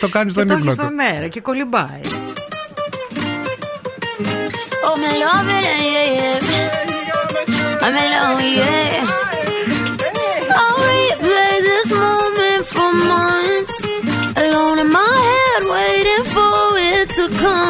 [0.00, 0.86] το κάνεις στον Και το ύπνο έχεις του.
[0.86, 2.00] στον αέρα και κολυμπάει.
[4.92, 7.84] Oh, me love it, yeah, yeah.
[7.84, 9.04] I'm alone, yeah.
[10.60, 13.76] I'll replay this moment for months.
[14.42, 16.54] Alone in my head, waiting for
[16.94, 17.69] it to come.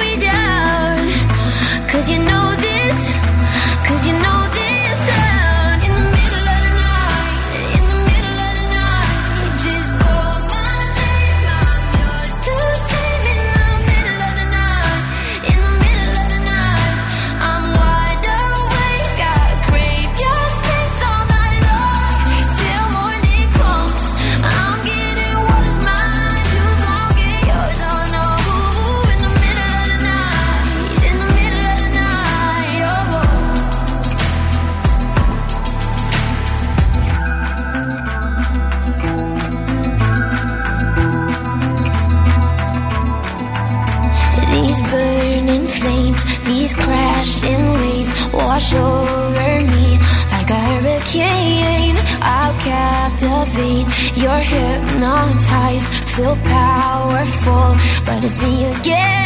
[56.21, 57.75] feel powerful,
[58.05, 59.20] but it's me again.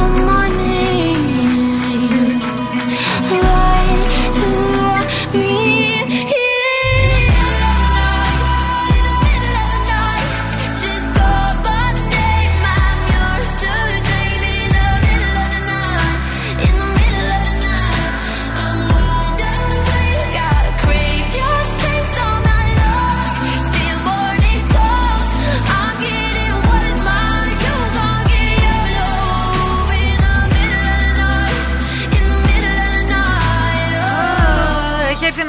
[0.00, 0.39] on my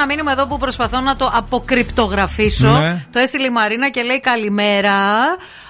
[0.02, 2.68] Να μείνουμε εδώ που προσπαθώ να το αποκρυπτογραφήσω.
[2.68, 3.06] Ναι.
[3.12, 4.96] Το έστειλε η Μαρίνα και λέει Καλημέρα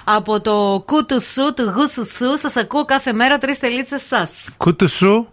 [0.04, 2.38] από το κούτσου του γουσουσού.
[2.38, 4.30] Σας ακούω κάθε μέρα τρεις τελίτσες σας.
[4.56, 5.26] Κούτσου.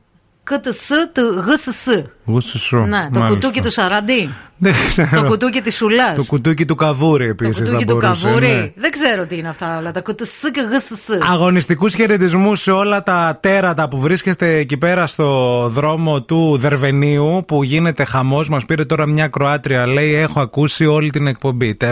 [0.49, 2.03] Κουτουσού του γουσουσού.
[2.29, 2.77] Γούστο σου.
[2.77, 3.27] Ναι, το μάλιστα.
[3.27, 4.29] κουτούκι του Σαραντί.
[4.61, 5.21] Δεν ξέρω.
[5.21, 6.15] Το κουτούκι της Σουλάς.
[6.15, 7.57] Το κουτούκι του καβούρι επίσης.
[7.57, 8.73] Το κουτούκι του καβούρι.
[8.75, 9.91] Δεν ξέρω τι είναι αυτά όλα.
[9.91, 11.31] Τα κουτουσού και γουσουσού.
[11.31, 17.63] Αγωνιστικούς χαιρετισμούς σε όλα τα τέρατα που βρίσκεστε εκεί πέρα στο δρόμο του Δερβενίου που
[17.63, 18.49] γίνεται χαμός.
[18.49, 21.75] Μας πήρε τώρα μια Κροάτρια, λέει: Έχω ακούσει όλη την εκπομπή.
[21.75, 21.87] Τα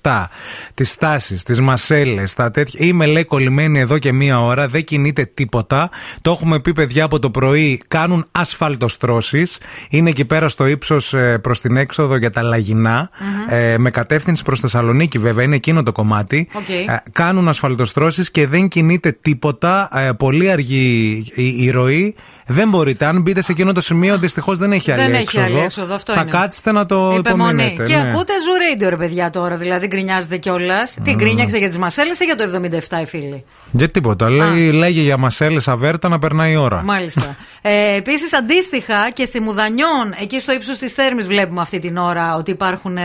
[0.00, 0.28] 77,
[0.74, 2.86] τις στάσεις, τις μασέλες, τα τέτοια.
[2.86, 5.90] Είμαι, λέει, κολλημένη εδώ και μία ώρα, δεν κινείται τίποτα.
[6.22, 7.82] Το έχουμε πει, παιδιά, από το πρωί.
[7.88, 9.58] Κάνουν ασφαλτοστρώσεις.
[9.90, 13.10] Είναι εκεί πέρα στο ύψος προς την έξοδο για τα Λαγυνά
[13.48, 16.48] Ε, με κατεύθυνση προς Θεσσαλονίκη, βέβαια, είναι εκείνο το κομμάτι.
[16.52, 16.68] Οκ.
[16.68, 19.88] Ε, κάνουν ασφαλτοστρώσεις και δεν κινείται τίποτα.
[19.94, 22.14] Ε, πολύ αργή η, η ροή.
[22.52, 23.04] Δεν μπορείτε.
[23.04, 25.46] Αν μπείτε σε εκείνο το σημείο, δυστυχώς δεν έχει άλλη Δεν έχει έξοδο.
[25.46, 26.30] άλλη έξοδο, αυτό Θα είναι.
[26.30, 27.52] κάτσετε να το Υπομονή.
[27.62, 27.82] υπομείνετε.
[27.82, 28.08] Και ναι.
[28.10, 29.56] ακούτε ζου radio, ρε παιδιά τώρα.
[29.56, 30.96] Δηλαδή γκρινιάζετε κιόλας.
[31.02, 33.44] Τι γκρίνιαξε για τις μασέλες ή για το 77 η φίλη.
[33.70, 34.30] Για τίποτα.
[34.30, 36.82] Λέει, λέγε για μασέλες αβέρτα να περνάει η ώρα.
[36.82, 37.36] Μάλιστα.
[37.62, 42.36] ε, Επίσης, αντίστοιχα και στη Μουδανιών, εκεί στο ύψος της Θέρμης, βλέπουμε αυτή την ώρα
[42.36, 43.02] ότι υπάρχουν ε,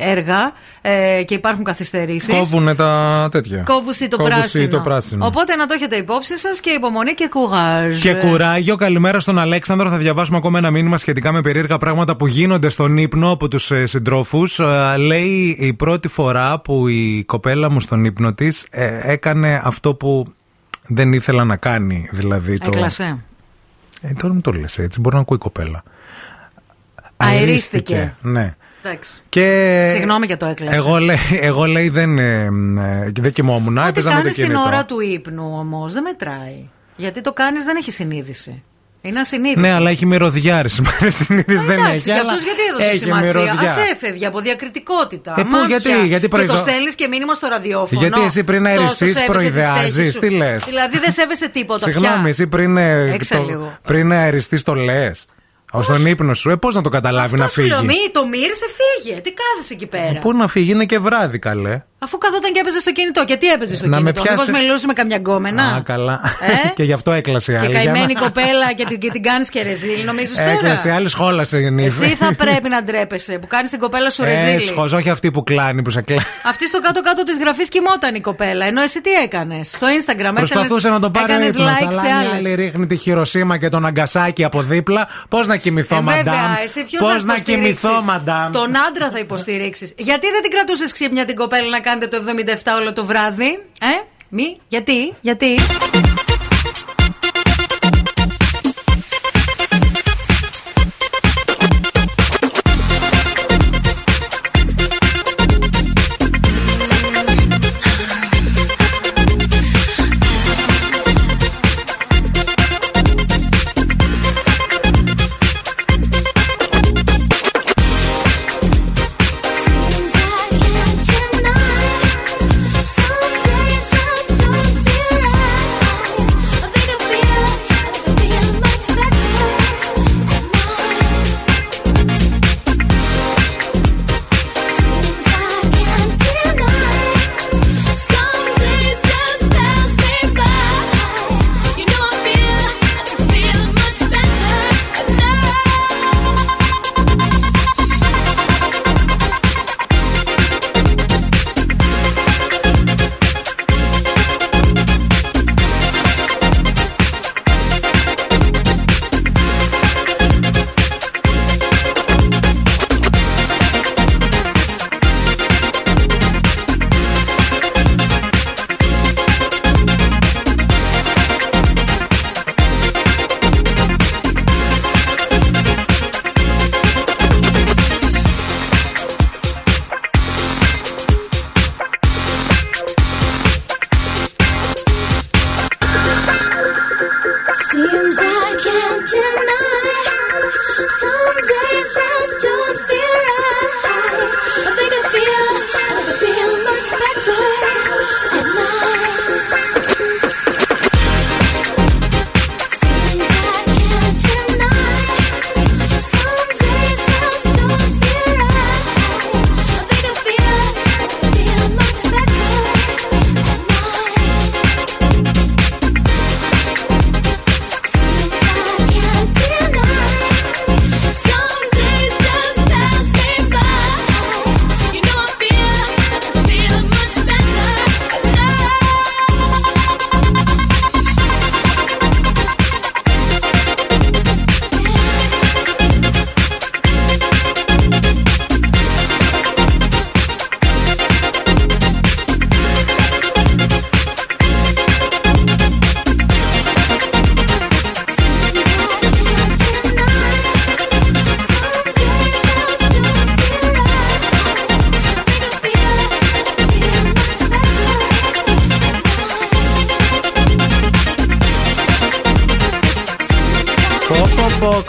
[0.00, 2.34] έργα ε, και υπάρχουν καθυστερήσεις.
[2.34, 3.62] Κόβουνε τα τέτοια.
[3.62, 4.68] Κόβουση το, Κόβουση πράσινο.
[4.68, 5.26] το πράσινο.
[5.26, 8.00] Οπότε να το έχετε υπόψη σας και υπομονή και κουγάζ.
[8.00, 9.90] Και κουράγιο, καλημέρα στον Αλέξανδρο.
[9.90, 13.70] Θα διαβάσουμε ακόμα ένα μήνυμα σχετικά με περίεργα πράγματα που γίνονται στον ύπνο από τους
[13.70, 14.60] ε, συντρόφους.
[14.98, 18.66] λέει η πρώτη φορά που η κοπέλα μου στον ύπνο της
[19.02, 20.32] έκανε αυτό που
[20.86, 22.08] δεν ήθελα να κάνει.
[22.12, 22.70] Δηλαδή το.
[22.72, 23.18] Έκλασε.
[24.00, 25.82] Ε, τώρα μου το λες έτσι, μπορεί να ακούει η κοπέλα.
[27.16, 28.14] Αερίστηκε.
[28.22, 28.54] Ναι.
[28.82, 29.20] Εντάξει.
[29.28, 30.76] Και Συγγνώμη για το έκλασε.
[30.76, 33.78] Εγώ λέει, εγώ λέει δεν, ε, ε, δεν κοιμόμουν.
[33.78, 34.62] Ό,τι Έπαιζα με το κάνει την κινητό.
[34.66, 36.68] ώρα του ύπνου όμως δεν μετράει.
[36.96, 38.62] Γιατί το κάνεις δεν έχει συνείδηση.
[39.02, 39.60] Είναι ασυνείδητο.
[39.60, 40.62] Ναι, αλλά έχει μυρωδιά.
[40.62, 42.04] ρε, σήμερα συνήθως δεν Εντάξει, έχει.
[42.04, 43.30] και αλλά αυτός γιατί έδωσε έχει σημασία.
[43.40, 43.70] μυρωδιά.
[43.72, 45.34] Α έφευγε από διακριτικότητα.
[45.38, 45.66] Ε, πού, μάτια.
[45.76, 48.00] γιατί, γιατί Και το προειδο- στέλνεις και μήνυμα στο ραδιόφωνο.
[48.00, 50.20] Γιατί εσύ πριν Τόσο αεριστείς σέβεσαι τις προειδεάζεις, θέσεις σου.
[50.20, 51.98] τι λες; Δηλαδή δεν σέβεσαι τίποτα πια.
[52.00, 53.78] Συγγνώμη, εσύ πριν, ε, Έξα το, λίγο.
[53.86, 55.24] πριν αεριστείς το λες;
[55.72, 58.10] Ω τον ύπνο σου, ε, πώς να το καταλάβει να Αυτό σου λέω, φύγει; μη
[58.12, 59.20] το μύρισε, φύγε.
[59.20, 60.18] Τι κάθεσαι εκεί πέρα.
[60.20, 61.82] Πού να φύγει, είναι και βράδυ, καλέ.
[62.02, 63.24] Αφού καθόταν και έπαιζε στο κινητό.
[63.24, 64.22] Και τι έπαιζε στο Να με κινητό.
[64.22, 65.62] πιάσει- Μήπω μιλούσε με καμιά γκόμενα.
[65.62, 66.20] Α, καλά.
[66.64, 67.70] Ε; και γι' αυτό έκλασε η Και άλλη.
[67.70, 70.90] για καημένη να- κοπέλα και την, και την κάνεις και ρεζίλ, νομίζεις τώρα; Έκλασε, η
[70.90, 72.04] άλλη σχόλασε η νύφη.
[72.04, 74.48] Εσύ θα πρέπει να ντρέπεσαι που κάνεις την κοπέλα σου ρεζίλ.
[74.56, 76.22] Έσχος, όχι αυτή που κλάνει, που σε κλάνει.
[76.50, 78.66] Αυτή στο κάτω-κάτω της γραφής κοιμόταν η κοπέλα.
[78.66, 82.06] Ενώ εσύ τι έκανες; Στο Instagram Προσπαθούσε να το πάρει Έκανες ύπνος, like αλλά σε
[82.06, 82.32] αν η άλλες.
[82.32, 85.08] άλλη ρίχνει τη Χειροσύμα και τον Αγκασάκι από δίπλα.
[85.28, 88.70] Πώς να κοιμηθώ, Ε, μαντάμ; βέβαια, εσύ ποιον Πώς θα να υποστηρίξεις; κοιμηθώ, μαντάμ; Τον
[88.88, 89.92] άντρα θα υποστηρίξεις.
[89.96, 92.24] Γιατί δεν την κρατούσες ξύπνια την κοπέλα να κάνετε το
[92.64, 93.86] 77 όλο το βράδυ, Ε,
[94.28, 95.56] μη, γιατί, γιατί;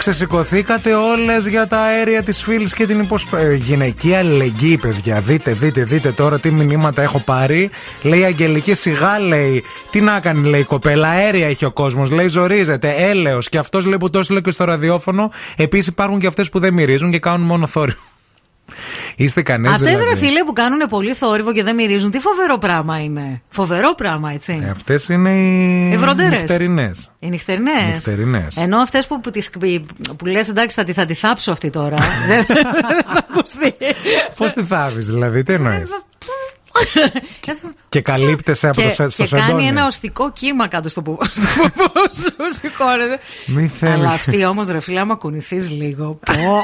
[0.01, 3.33] Ξεσηκωθήκατε όλες για τα αέρια της φίλης και την υποσπ...
[3.33, 5.19] ε, Γυναική αλληλεγγύη, παιδιά.
[5.19, 7.69] Δείτε, δείτε, δείτε τώρα τι μηνύματα έχω πάρει.
[8.01, 9.63] Λέει η Αγγελική σιγά, λέει.
[9.89, 11.07] Τι να κάνει, λέει η κοπέλα.
[11.07, 12.11] Αέρια έχει ο κόσμος.
[12.11, 12.93] Λέει ζορίζεται.
[12.97, 13.49] Έλεος.
[13.49, 15.31] Και αυτός λέει που το έστειλε και στο ραδιόφωνο.
[15.55, 18.00] Επίσης υπάρχουν και αυτές που δεν μυρίζουν και κάνουν μόνο θόρυβο.
[19.23, 19.75] Είστε κανένας.
[19.75, 20.09] Αυτές δηλαδή.
[20.09, 23.41] ρε φίλε που κάνουν πολύ θόρυβο και δεν μυρίζουν, τι φοβερό πράγμα είναι.
[23.51, 24.67] Φοβερό πράγμα, έτσι.
[24.71, 25.89] Αυτές είναι οι.
[25.91, 26.39] Οι βροντερές.
[26.39, 27.11] νυχτερινές.
[27.19, 27.93] Οι νυχτερινές.
[27.93, 28.57] Νυχτερινές.
[28.57, 29.49] Ενώ αυτές που, που, τις-
[30.17, 31.95] που λες εντάξει θα τη, θα τη θάψω αυτή τώρα.
[32.27, 33.75] δεν δεν θα ακουστεί.
[34.35, 35.89] Πώς τη θάβεις, δηλαδή, τι εννοείς;
[37.89, 39.67] και καλύπτεσαι από και, το, σε- στο και κάνει σεντόνι.
[39.67, 42.55] ένα οστικό κύμα κάτω στο που στο ποπό σου.
[42.61, 43.19] Σηκώνεται.
[43.45, 43.95] Μη θέλεις.
[43.95, 46.19] Αλλά αυτή όμως ρε φίλε, άμα κουνηθείς λίγο.
[46.21, 46.63] πω,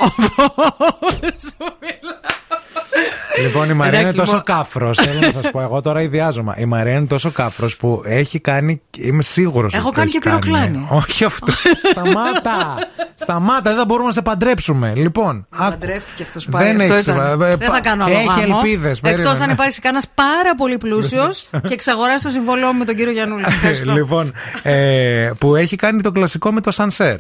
[3.41, 4.55] Λοιπόν, η Μαρία είναι Εντάξει, τόσο λοιπόν.
[4.55, 4.97] κάφρος.
[4.97, 6.53] Θέλω να σας πω, εγώ τώρα ιδιάζομαι.
[6.57, 8.81] Η Μαρία είναι τόσο κάφρος που έχει κάνει.
[8.97, 9.73] Είμαι σίγουρος.
[9.73, 10.85] Έχω κάνει και πυροκλάνη.
[10.89, 11.51] Όχι αυτό.
[11.91, 12.76] Σταμάτα!
[13.15, 14.93] Σταμάτα, δεν θα μπορούμε να σε παντρέψουμε.
[14.95, 15.69] Λοιπόν, άκου.
[15.72, 16.68] Παντρεύτηκε αυτός πάλι.
[16.68, 17.41] Δεν αυτό έχεις, ήταν.
[17.41, 18.59] ε, ε, Δεν θα κάνω άλλο έχει γάμο.
[18.64, 19.43] ελπίδες, Εκτός περίμενε.
[19.43, 23.43] αν υπάρξει κανένας πάρα πολύ πλούσιος και εξαγοράσει το συμβόλαιό μου με τον κύριο Γιαννούλη.
[23.47, 23.93] Ευχαριστώ.
[23.93, 27.15] λοιπόν, ε, που έχει κάνει το κλασικό με το σανσέρ.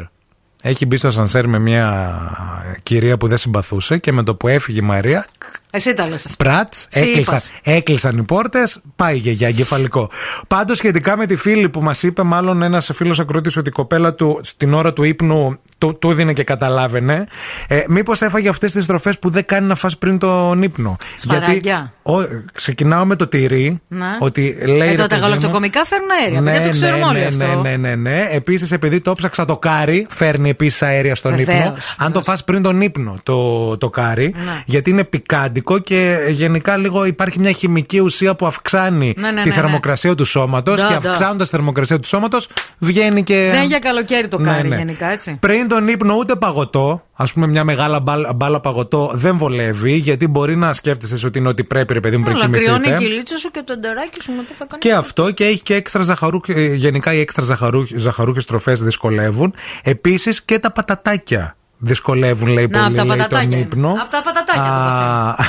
[0.63, 2.17] Έχει μπει στο σανσέρ με μια
[2.83, 5.25] κυρία που δεν συμπαθούσε και με το που έφυγε η Μαρία,
[5.77, 6.43] Εσύ τα λες αυτό.
[6.43, 7.51] Πρατ, Σι έκλεισαν, είπας.
[7.63, 10.09] έκλεισαν οι πόρτες, πάει για, για εγκεφαλικό.
[10.47, 14.13] Πάντως, σχετικά με τη φίλη που μας είπε, μάλλον ένας φίλος ακρότη, ότι η κοπέλα
[14.13, 17.25] του στην ώρα του ύπνου του, του δίνε και καταλάβαινε.
[17.67, 20.97] Ε, Μήπως έφαγε αυτές τις τροφέ που δεν κάνει να φας πριν τον ύπνο.
[21.17, 21.93] Σπαράγγια.
[22.03, 22.13] ο,
[22.53, 23.81] ξεκινάω με το τυρί.
[23.87, 24.05] Ναι.
[24.19, 24.87] Ότι λέει.
[24.87, 26.41] Ε, ρε το, τα παιδί μου, γαλακτοκομικά φέρνουν αέρια.
[26.41, 27.45] ναι, παιδιά, το ξέρουμε ναι, όλοι ναι, αυτό.
[27.61, 28.27] Ναι, ναι, ναι, ναι.
[28.31, 31.75] Επίσης, επειδή το ψάξα το κάρι, φέρνει επίσης αέρια στον Βεβαίως, ύπνο.
[31.97, 34.61] Αν το φας πριν τον ύπνο το, το κάρι, Ναι.
[34.65, 39.47] γιατί είναι πικάντικο και γενικά λίγο υπάρχει μια χημική ουσία που αυξάνει Ναι, ναι, τη
[39.49, 40.81] ναι, θερμοκρασία του σώματος.
[40.81, 41.09] Ντα, Και ντα.
[41.11, 43.33] αυξάνοντας τη θερμοκρασία του σώματος, βγαίνει και.
[43.51, 44.75] Δεν είναι για καλοκαίρι το Ναι, κάρι ναι.
[44.75, 45.37] γενικά, έτσι.
[45.39, 47.01] Πριν τον ύπνο, ούτε παγωτό.
[47.19, 51.47] Α πούμε, μια μεγάλα μπάλα, μπάλα παγωτό δεν βολεύει, γιατί μπορεί να σκέφτεσαι ότι είναι
[51.47, 53.03] ότι πρέπει, ρε παιδί μου, πριν Αλλά κρυώνει η κοιμηθείτε.
[53.09, 54.85] κυλίτσα σου και το εντεράκι σου μετά θα κάνεις.
[54.85, 56.39] Και αυτό και έχει και έξτρα ζαχαρού.
[56.47, 59.53] ε, Γενικά οι έξτρα ζαχαρού, ζαχαρούχες τροφέ δυσκολεύουν.
[59.83, 63.57] Επίσης και τα πατατάκια δυσκολεύουν, λέει Να, πολύ, απ' τα λέει, τον πατατάκια.
[63.57, 63.89] ύπνο.
[64.01, 64.61] Απ' τα πατατάκια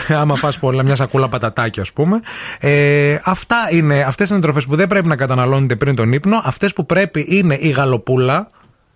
[0.09, 2.21] το Α, άμα φας πολλά, μια σακούλα πατατάκια, ας πούμε.
[2.61, 6.41] Ε, αυτά είναι, αυτές είναι τροφές που δεν πρέπει να καταναλώνετε πριν τον ύπνο.
[6.45, 8.49] Αυτές που πρέπει είναι η γαλοπούλα.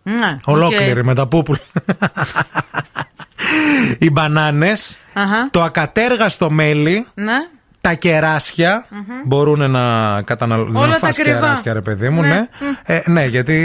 [0.03, 1.05] Ναι, Ολόκληρη οκ.
[1.07, 1.59] με τα πούπουλα.
[3.99, 4.97] οι μπανάνες.
[5.13, 5.49] Αχα.
[5.51, 7.07] Το ακατέργαστο μέλι.
[7.15, 7.33] Ναι.
[7.81, 8.87] Τα κεράσια
[9.27, 10.77] μπορούν να καταναλώνουν.
[10.77, 11.39] Όλα Να τα φας ακριβά.
[11.41, 12.29] κεράσια, ρε παιδί μου, Ναι.
[12.29, 12.47] ναι.
[12.83, 13.57] Ε, ναι, γιατί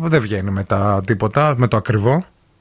[0.00, 2.24] δεν βγαίνει μετά τίποτα με το ακριβό.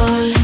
[0.00, 0.39] sol,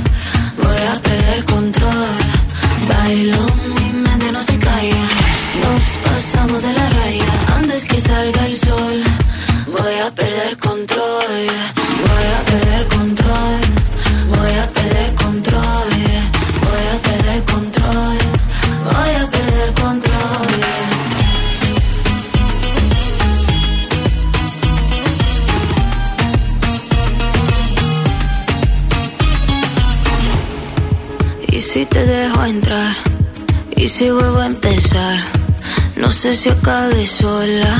[36.26, 37.74] sé si acabe sola.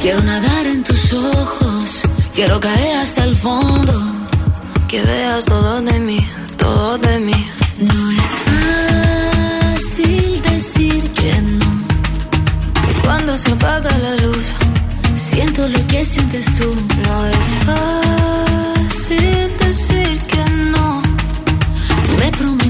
[0.00, 1.86] Quiero nadar en tus ojos,
[2.34, 3.94] quiero caer hasta el fondo,
[4.88, 6.20] que veas todo de mí,
[6.56, 7.40] todo de mí.
[7.78, 11.70] No es fácil decir que no,
[12.90, 14.46] y cuando se apaga la luz,
[15.14, 16.68] siento lo que sientes tú.
[17.06, 21.02] No es fácil decir que no.
[22.18, 22.69] Me prometí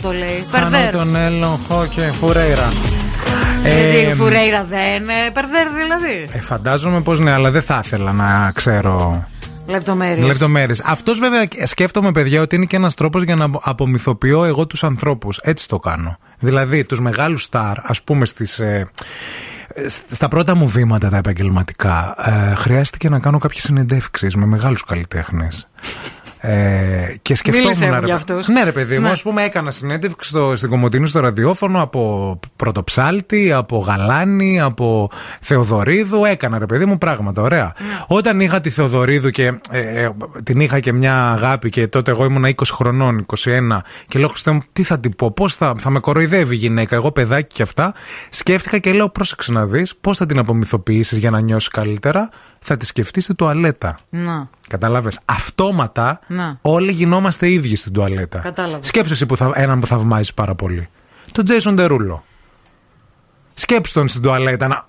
[0.00, 0.46] το λέει.
[0.52, 0.90] Χάνω Περδέρ.
[0.96, 2.72] τον έλεγχο και φουρέιρα.
[3.62, 6.26] Γιατί Ε, η Φουρέιρα δεν είναι περδέρ δηλαδή.
[6.32, 9.24] ε, φαντάζομαι πως ναι, αλλά δεν θα ήθελα να ξέρω
[9.66, 10.26] Λεπτομέρειες.
[10.26, 10.80] λεπτομέρειες.
[10.84, 15.38] Αυτός βέβαια σκέφτομαι, παιδιά, ότι είναι και ένας τρόπος για να απομυθοποιώ εγώ τους ανθρώπους.
[15.42, 16.18] Έτσι το κάνω.
[16.38, 18.90] Δηλαδή, τους μεγάλους στάρ, ας πούμε, στις, ε,
[19.74, 22.14] ε, στα πρώτα μου βήματα τα επαγγελματικά,
[22.50, 25.68] ε, χρειάστηκε να κάνω κάποιες συνεντεύξεις με μεγάλους καλλιτέχνες.
[26.40, 27.68] Ε, και σκεφτόμουν.
[27.68, 28.48] Μίλησε μου ρε, για αυτούς.
[28.48, 29.10] Ναι, ρε παιδί μου, Ναι.
[29.10, 35.08] ας πούμε, έκανα συνέντευξη στο, στην Κομωτινή στο ραδιόφωνο από Πρωτοψάλτη, από Γαλάνη, από
[35.40, 36.24] Θεοδωρίδου.
[36.24, 37.42] Έκανα, ρε παιδί μου, πράγματα.
[37.42, 37.72] Ωραία.
[38.06, 40.10] Όταν είχα τη Θεοδωρίδου και ε, ε,
[40.42, 43.78] την είχα και μια αγάπη και τότε εγώ ήμουν 20 χρονών, 21,
[44.08, 46.94] και λέω Χριστέ μου, τι θα την πω, πώς θα, θα με κοροϊδεύει η γυναίκα,
[46.94, 47.94] εγώ παιδάκι και αυτά.
[48.30, 52.28] Σκέφτηκα και λέω, πρόσεξε να δεις, πώς θα την απομυθοποιήσεις για να νιώσεις καλύτερα.
[52.58, 53.98] Θα τη σκεφτεί στη τουαλέτα.
[54.10, 54.48] Να.
[54.68, 55.10] Κατάλαβε.
[55.24, 56.58] Αυτόματα Να.
[56.62, 58.38] όλοι γινόμαστε ίδιοι στην τουαλέτα.
[58.38, 58.82] Κατάλαβα.
[58.82, 60.88] Σκέψου εσύ που θα, έναν που θαυμάζεις πάρα πολύ.
[61.32, 62.24] Τον Τζέισον Τερούλο.
[63.54, 64.88] Σκέψου τον στην τουαλέτα να.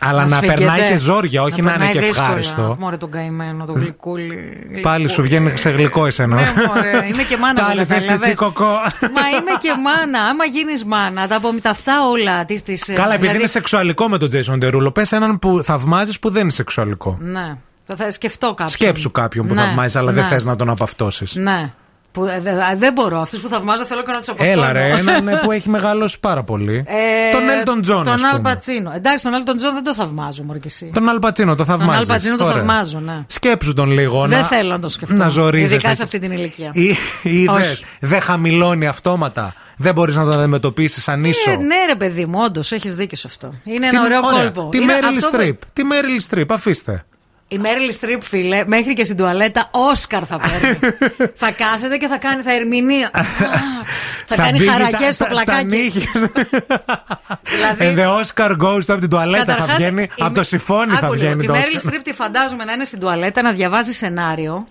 [0.00, 0.54] Αλλά να, σφίγγεται.
[0.54, 2.24] περνάει και ζόρια, όχι να, είναι περνάει και δύσκολα.
[2.26, 2.76] ευχάριστο.
[2.78, 4.58] Μωρέ τον καημένο, τον γλυκούλι.
[4.82, 6.34] Πάλι σου βγαίνει σε γλυκό εσένα.
[6.36, 7.62] Ναι, μωρέ, είμαι και μάνα.
[7.64, 8.26] Πάλι μου, θες τη κατάλαβες.
[8.28, 8.64] τσικοκό.
[9.00, 10.24] Μα είμαι και μάνα.
[10.24, 12.62] Άμα γίνεις μάνα, τα, απο- τα αυτά όλα της.
[12.62, 16.30] Της, Καλά, επειδή δηλαδή- είναι σεξουαλικό με τον Τζέισον Ντερούλο, πες έναν που θαυμάζεις που
[16.30, 17.16] δεν είναι σεξουαλικό.
[17.20, 17.54] Ναι.
[17.86, 18.68] Θα, θα σκεφτώ κάποιον.
[18.68, 20.20] Σκέψου κάποιον που Ναι, θαυμάζεις, αλλά ναι.
[20.20, 21.34] δεν θες να τον απαυτώσεις.
[21.34, 21.70] Ναι.
[22.16, 23.20] Που, ε, δε- ε, δεν μπορώ.
[23.20, 24.52] Αυτούς που θαυμάζω θέλω και να τους αποφύγω.
[24.52, 26.84] Έλα ρε, έναν ε, που έχει μεγαλώσει πάρα πολύ.
[26.86, 28.42] Ε, τον Έλτον Τζον, Τον ας Αλ πούμε.
[28.42, 28.92] Πατσίνο.
[28.94, 30.90] Εντάξει, τον Έλτον Τζον δεν το θαυμάζω, μωρέ και εσύ.
[30.94, 32.00] Τον Αλ Πατσίνο, το Τον θαυμάζεις.
[32.00, 33.24] Αλ Πατσίνο το θαυμάζω, ναι.
[33.26, 34.26] Σκέψου τον λίγο.
[34.26, 35.14] Δεν να- θέλω να το σκεφτώ.
[35.16, 35.74] Να ζορίζεται.
[35.74, 36.70] Ειδικά σε αυτή την ηλικία.
[37.22, 37.50] Είδε.
[37.52, 37.84] Όχι.
[38.00, 39.54] Δεν χαμηλώνει αυτόματα.
[39.76, 41.50] Δεν μπορείς να τον αντιμετωπίσεις σαν ίσο.
[41.50, 43.52] Ε, ναι, ρε παιδί μου, όντως έχεις δίκιο σε αυτό.
[43.64, 44.42] Είναι Τι- ένα ωραίο ωραία.
[44.50, 44.68] κόλπο.
[44.70, 45.60] Τη Είναι Μέριλ αυτό που- Στριπ.
[45.72, 47.04] Τη Μέριλ Στριπ, αφήστε.
[47.48, 50.78] Η Μέριλ Στριπ, φίλε, μέχρι και στην τουαλέτα, Όσκαρ θα παίρνει.
[51.42, 53.10] θα κάθεται και θα κάνει, θα ερμηνεία.
[54.28, 55.64] θα, κάνει μπήγει χαρακές τα- στο τα- τα πλακάκι.
[55.66, 56.10] νύχια.
[57.42, 59.44] δηλαδή, And the Oscar goes από την τουαλέτα.
[59.44, 60.02] Θα Καταρχάς, βγαίνει.
[60.02, 61.80] η- Από το συμφώνι θα Άκου λίγο, βγαίνει Τη το Μέριλ Oscar.
[61.80, 64.66] Στριπ τη φαντάζομαι να είναι στην τουαλέτα, να διαβάζει σενάριο.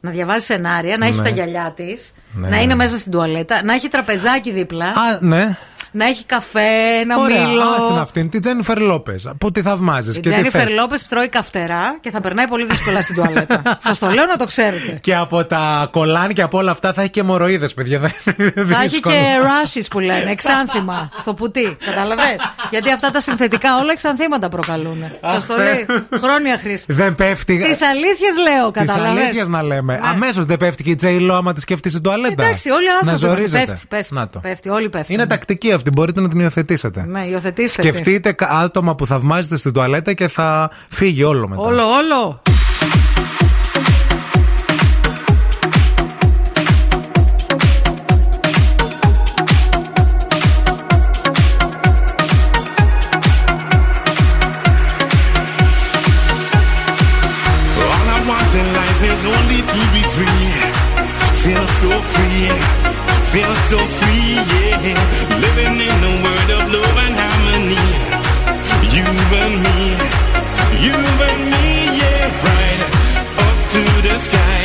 [0.00, 1.22] Να διαβάζει σενάρια, να έχει Ναι.
[1.22, 2.48] τα γυαλιά της, Ναι.
[2.48, 5.56] να είναι μέσα στην τουαλέτα, να έχει τραπεζάκι δίπλα, Α, ναι.
[5.90, 6.60] Να έχει καφέ,
[7.00, 7.62] ένα Ωραία, μήλο.
[7.78, 8.28] άστην αυτήν.
[8.28, 9.30] Την Τζένιφερ Λόπες.
[9.38, 10.16] Που τη θαυμάζεις.
[10.16, 10.72] Η και τι Τζένιφερ θες.
[10.74, 13.62] Λόπες τρώει καυτερά και θα περνάει πολύ δύσκολα στην τουαλέτα.
[13.86, 14.98] Σας το λέω να το ξέρετε.
[15.02, 17.98] Και από τα κολάν και από όλα αυτά θα έχει και μοροίδες, παιδιά.
[17.98, 19.14] Δεν είναι Θα έχει δύσκολο.
[19.14, 21.76] και ράσει που λένε, εξάνθημα στο πουτί.
[21.84, 22.34] Καταλαβέ.
[22.70, 25.04] Γιατί αυτά τα συνθετικά όλα εξανθήματα προκαλούν.
[25.24, 25.86] Σας το Αχ, λέει.
[26.22, 26.84] Χρόνια χρήση.
[26.92, 27.64] Δεν πέφτει.
[27.70, 29.20] Τις αλήθειες λέω, Τη καταλαβέ.
[29.20, 30.00] αλήθεια να λέμε.
[30.04, 32.42] Αμέσως δεν πέφτει και η Τζέιλο άμα τη σκεφτεί στην τουαλέτα.
[32.42, 33.36] Εντάξει, όλοι οι Να άνθρωποι είμαστε.
[33.36, 33.70] ζορίζετε.
[33.72, 34.38] Πέφτει, πέφτει, Να το.
[34.38, 35.14] πέφτει, όλοι πέφτουν.
[35.14, 37.04] Είναι τακτική αυτή, μπορείτε να την υιοθετήσετε.
[37.08, 37.82] Ναι, υιοθετήστε.
[37.82, 37.88] τη.
[37.88, 41.60] Σκεφτείτε κα- άτομα που θαυμάζετε στην τουαλέτα και θα φύγει όλο μετά.
[41.62, 42.42] Όλο, όλο.
[57.88, 60.48] All I want in life is only to be free.
[61.42, 62.50] Feel so free,
[63.32, 65.38] feel so free, yeah.
[65.42, 65.57] Living
[74.18, 74.60] sky,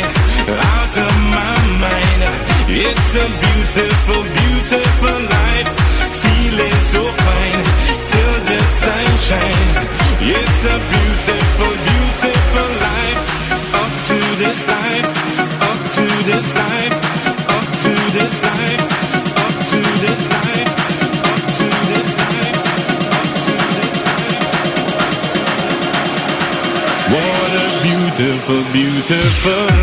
[0.50, 2.22] out of my mind.
[2.68, 4.33] It's a beautiful
[29.04, 29.83] te.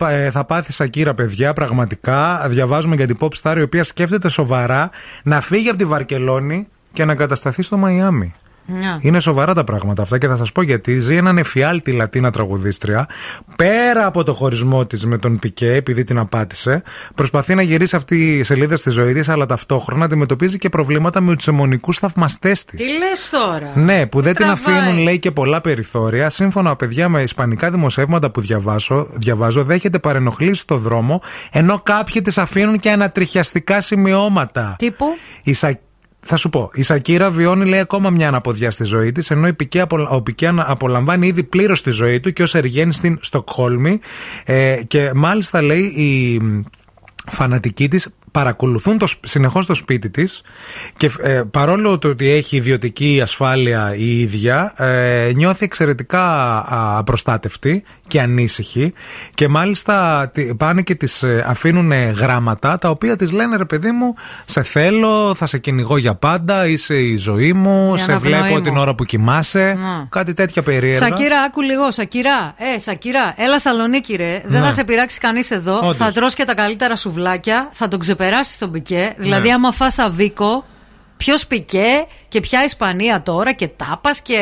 [0.00, 2.48] Ε, θα πάθει Σακύρα, παιδιά, πραγματικά.
[2.48, 4.90] Διαβάζουμε για την Pop Star, η οποία σκέφτεται σοβαρά
[5.22, 8.34] να φύγει από τη Βαρκελόνη και να κατασταθεί στο Μαϊάμι.
[8.66, 8.96] Ναι.
[9.00, 13.08] Είναι σοβαρά τα πράγματα αυτά και θα σας πω γιατί ζει έναν εφιάλτη Λατίνα τραγουδίστρια.
[13.56, 16.82] Πέρα από το χωρισμό της με τον Πικέ, επειδή την απάτησε,
[17.14, 21.34] προσπαθεί να γυρίσει αυτή η σελίδα στη ζωή τη, αλλά ταυτόχρονα αντιμετωπίζει και προβλήματα με
[21.36, 22.80] τους αιμονικούς θαυμαστές της.
[22.80, 24.78] Τι λες τώρα; Ναι, που δεν την Τραβάει.
[24.78, 26.28] αφήνουν, λέει, και πολλά περιθώρια.
[26.30, 31.22] Σύμφωνα, παιδιά, με ισπανικά δημοσιεύματα που διαβάζω, διαβάζω δέχεται παρενοχλήσεις στο δρόμο,
[31.52, 34.74] ενώ κάποιοι τη αφήνουν και ανατριχιαστικά σημειώματα.
[34.78, 35.04] Τύπου.
[35.42, 35.83] Η Σα-
[36.26, 39.52] Θα σου πω, η Σακύρα βιώνει λέει ακόμα μια αναποδιά στη ζωή της, ενώ η
[39.52, 43.18] Πικέ απολα- ο Πικέ ανα- απολαμβάνει ήδη πλήρως τη ζωή του και ως εργένη στην
[43.20, 43.98] Στοκχόλμη.
[44.44, 46.62] Ε, και μάλιστα λέει η μ,
[47.26, 48.08] φανατικοί της
[48.38, 50.42] παρακολουθούν το, συνεχώς το σπίτι της
[50.96, 56.22] και ε, παρόλο το ότι έχει ιδιωτική ασφάλεια η ίδια ε, νιώθει εξαιρετικά
[56.58, 58.92] α, απροστάτευτη και ανήσυχη
[59.34, 63.90] και μάλιστα τι- πάνε και τις ε, αφήνουν γράμματα τα οποία της λένε ρε παιδί
[63.90, 68.32] μου σε θέλω, θα σε κυνηγώ για πάντα είσαι η ζωή μου, Η σε αναπνοή
[68.32, 68.60] βλέπω μου.
[68.60, 70.06] την ώρα που κοιμάσαι Να.
[70.10, 71.90] κάτι τέτοια περίεργα Σακύρα, άκου λίγο.
[71.90, 74.42] Σακύρα, ε, Σακύρα, έλα Σαλονίκη, ρε.
[74.44, 74.66] Δεν Ναι.
[74.66, 75.76] θα σε πειράξει κανείς εδώ.
[75.78, 75.96] Όντως.
[75.96, 77.68] Θα τρως και τα καλύτερα σουβλάκια.
[77.72, 78.22] Θα τον ξεπεράσει
[78.58, 79.14] τον πικέ.
[79.16, 79.54] Δηλαδή, Ναι.
[79.54, 80.64] άμα φας αβίκο,
[81.16, 84.34] ποιος πικέ και ποια Ισπανία τώρα και τάπας και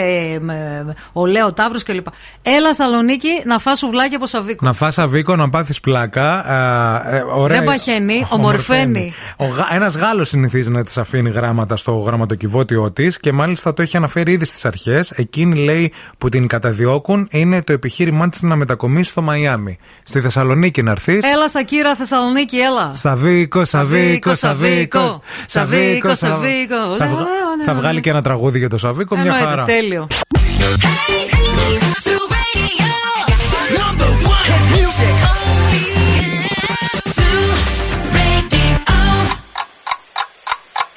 [0.48, 2.06] ε, ο Λέο Ταύρος κλπ.
[2.42, 4.64] Έλα Σαλονίκη να φας σουβλάκια από σαβίκο.
[4.64, 6.38] Να φας αβίκο, να πάθεις πλάκα.
[6.38, 7.58] Α, ε, ωραία.
[7.58, 9.12] Δεν παχαίνει, ομορφαίνει.
[9.36, 9.68] Ο Γα...
[9.72, 14.32] Ένας Γάλλος συνηθίζει να της αφήνει γράμματα στο γραμματοκιβώτιό της και μάλιστα το έχει αναφέρει
[14.32, 15.10] ήδη στις αρχές.
[15.10, 19.78] Εκείνη λέει που την καταδιώκουν είναι το επιχείρημά της να μετακομίσει στο Μαϊάμι.
[20.04, 21.24] Στη Θεσσαλονίκη να έρθεις.
[21.32, 22.90] Έλα Σακύρα Θεσσαλονίκη, έλα.
[22.94, 26.76] Σαβίκο, Σαβίκο, Σαβίκο, Σαβίκο, Σαβίκο,
[27.82, 27.88] Σαβίκο.
[27.88, 29.64] Θα, βγα- θα βγάλει και ένα τραγούδι για το Σαβίκο, μια Εννοείται, χαρά.
[29.64, 30.06] τέλειο.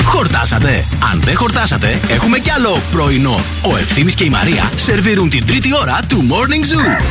[0.03, 0.85] Χορτάσατε.
[1.11, 3.39] Αν δεν χορτάσατε, έχουμε κι άλλο πρωινό.
[3.71, 7.01] Ο Ευθύμης και η Μαρία σερβίρουν την τρίτη ώρα του Morning Zoo.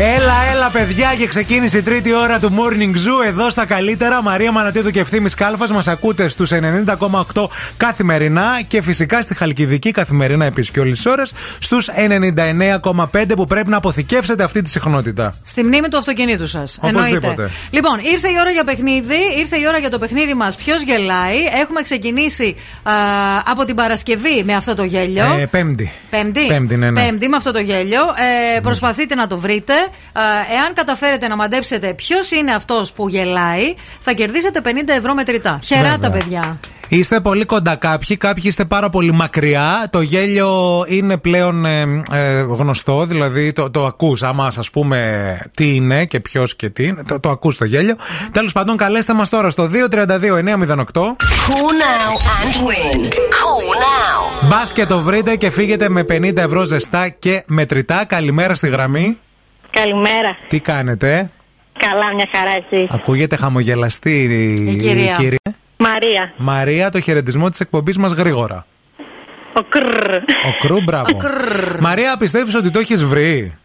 [0.00, 4.22] Έλα, έλα, παιδιά, και ξεκίνησε η τρίτη ώρα του Morning Zoo εδώ στα καλύτερα.
[4.22, 5.70] Μαρία Μανατίδου και ευθύνη Κάλφας.
[5.70, 11.32] Μας ακούτε στους 90,8 καθημερινά και φυσικά στη Χαλκιδική καθημερινά επίσης και όλες τις ώρες
[11.58, 15.34] στους 99,5 που πρέπει να αποθηκεύσετε αυτή τη συχνότητα.
[15.44, 16.78] Στη μνήμη του αυτοκινήτου σας.
[16.82, 17.50] Οπωσδήποτε.
[17.70, 19.18] Λοιπόν, ήρθε η ώρα για παιχνίδι.
[19.38, 20.56] Ήρθε η ώρα για το παιχνίδι μας.
[20.56, 22.92] Ποιος γελάει; Έχουμε ξεκινήσει α,
[23.44, 25.24] από την Παρασκευή με αυτό το γέλιο.
[25.38, 25.92] Ε, πέμπτη.
[26.10, 26.46] Πέμπτη.
[26.46, 27.04] Πέμπτη, ναι, ναι.
[27.04, 28.02] Πέμπτη με αυτό το γέλιο.
[28.56, 29.72] Ε, προσπαθείτε να το βρείτε.
[30.12, 35.58] Ε, εάν καταφέρετε να μαντέψετε ποιος είναι αυτός που γελάει, θα κερδίσετε 50 ευρώ μετρητά.
[35.64, 36.10] Χεράτα, Βέβαια.
[36.10, 36.60] παιδιά.
[36.88, 39.88] Είστε πολύ κοντά κάποιοι, κάποιοι είστε πάρα πολύ μακριά.
[39.90, 44.22] Το γέλιο είναι πλέον ε, ε, γνωστό, δηλαδή το, το ακούς.
[44.22, 47.96] Άμα σας πούμε τι είναι και ποιος και τι είναι, το, το ακούς το γέλιο.
[48.32, 49.94] Τέλος πάντων, καλέστε μας τώρα στο 232-908.
[49.94, 53.04] Cool now and win.
[53.06, 54.48] Cool now.
[54.48, 58.04] Μπας και το βρείτε και φύγετε με 50 ευρώ ζεστά και μετρητά.
[58.04, 59.18] Καλημέρα στη γραμμή.
[59.70, 60.36] Καλημέρα.
[60.48, 61.30] Τι κάνετε,
[61.78, 62.90] Καλά, μια χαρά εσείς.
[62.90, 65.14] Ακούγεται χαμογελαστή η, Η κυρία.
[65.18, 65.38] κυρία;
[65.76, 66.32] Μαρία.
[66.36, 68.66] Μαρία, το χαιρετισμό της εκπομπής μας γρήγορα.
[69.52, 70.14] Ο κρρ.
[70.14, 71.20] Ο Κρου, μπράβο.
[71.80, 73.56] Μαρία, πιστεύεις ότι το έχεις βρει;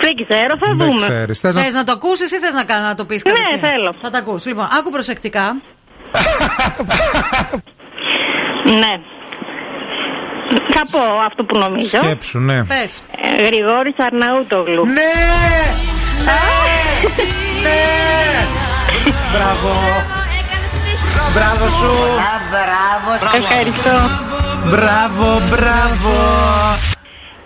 [0.00, 0.96] Δεν ξέρω, θα Δεν δούμε.
[1.00, 1.40] ξέρεις.
[1.40, 3.60] Θες να- Θες να το ακούσεις ή θες να, κα- να το πεις Ναι, κατευθείαν;
[3.72, 3.92] θέλω.
[3.98, 4.48] Θα το ακούσει.
[4.48, 5.56] Λοιπόν, άκου προσεκτικά.
[8.64, 8.92] Ναι.
[10.74, 11.98] Θα πω αυτό που νομίζω.
[12.00, 12.64] Σκέψου, ναι.
[12.64, 13.02] Πες.
[13.38, 14.86] Ε, Γρηγόρης Αρναούτογλου.
[14.86, 15.12] Ναι!
[19.32, 19.72] Μπράβο.
[21.34, 21.92] Μπράβο σου.
[22.50, 23.36] Μπράβο.
[23.36, 23.90] Ευχαριστώ.
[24.64, 26.12] Μπράβο, μπράβο.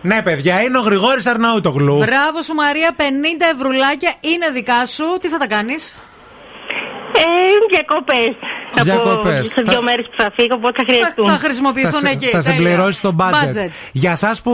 [0.01, 1.97] Ναι, παιδιά, είναι ο Γρηγόρης Αρναούτογλου.
[1.97, 2.95] Μπράβο σου, Μαρία.
[2.97, 3.03] 50
[3.55, 5.05] ευρουλάκια είναι δικά σου.
[5.21, 5.95] Τι θα τα κάνεις;
[7.15, 7.21] Ε,
[7.71, 8.35] διακοπές.
[8.77, 9.47] Θα πω Διακοπές.
[9.47, 11.29] σε δύο Θα- μέρες που θα φύγω, οπότε θα χρειαστούν.
[11.29, 12.27] θα χρησιμοποιηθούν θα, σε- εκεί.
[12.27, 12.53] θα Τέλεια.
[12.53, 13.49] συμπληρώσεις το budget.
[13.49, 13.71] Budget.
[13.93, 14.53] Για εσά που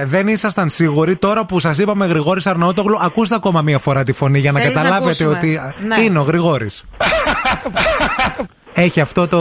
[0.00, 4.12] ε, δεν ήσασταν σίγουροι, τώρα που σας είπαμε Γρηγόρης Αρναούτογλου, ακούστε ακόμα μία φορά τη
[4.12, 5.94] φωνή για να Θέλεις να καταλάβετε ακούσουμε; ότι Ναι.
[5.94, 6.84] ε, είναι ο Γρηγόρης.
[8.72, 9.40] Έχει αυτό το.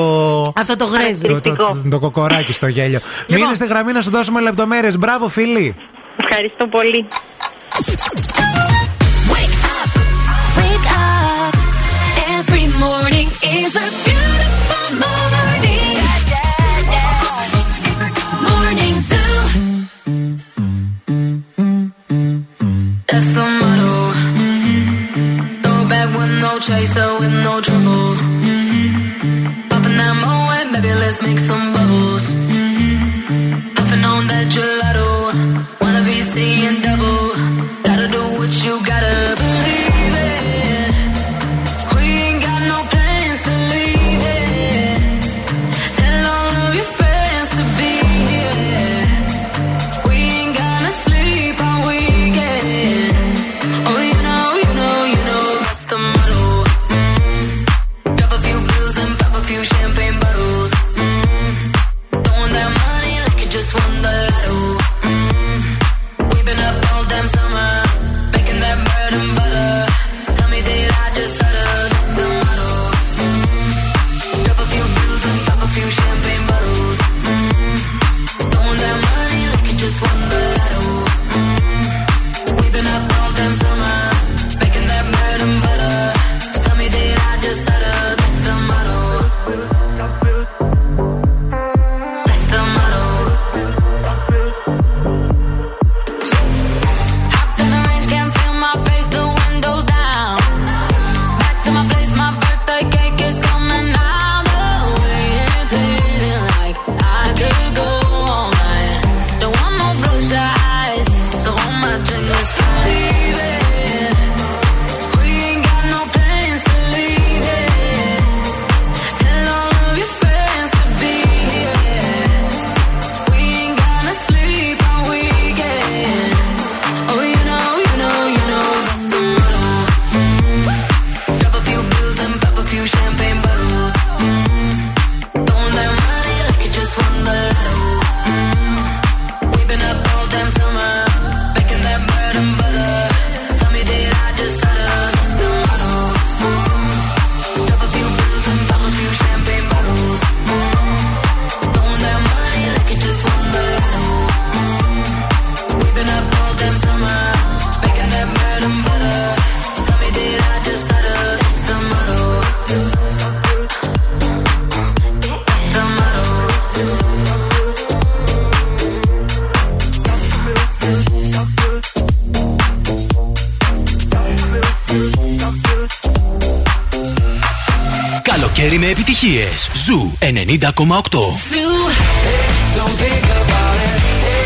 [0.56, 1.22] Αυτό το γρέζι.
[1.28, 3.00] Το, το, το, το κοκοράκι στο γέλιο.
[3.28, 3.44] Λοιπόν.
[3.44, 4.98] Μείνε στη γραμμή να σου δώσουμε λεπτομέρειες.
[4.98, 5.76] Μπράβο, φίλοι.
[6.24, 7.08] Ευχαριστώ πολύ.
[12.80, 15.98] Morning is a beautiful morning.
[18.48, 19.34] Morning Zoo.
[23.10, 23.94] That's the motto.
[25.64, 28.08] Throw back with no chaser, with no trouble.
[29.70, 32.26] Popping that moe, baby, let's make some bubbles.
[33.76, 35.08] Puffing on that gelato.
[35.82, 37.27] Wanna be seeing double.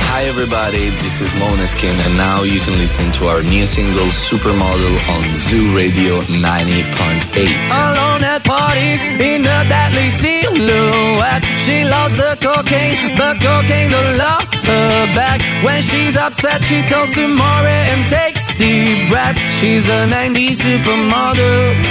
[0.07, 4.95] Hi everybody, this is Måneskin and now you can listen to our new single Supermodel
[5.11, 7.43] on Zoo Radio 90.8.
[7.75, 11.43] Alone at parties in a deadly silhouette.
[11.59, 15.41] She loves the cocaine, but cocaine don't love her back.
[15.65, 19.43] When she's upset, she talks to Maury and takes deep breaths.
[19.59, 21.90] She's a 90s supermodel.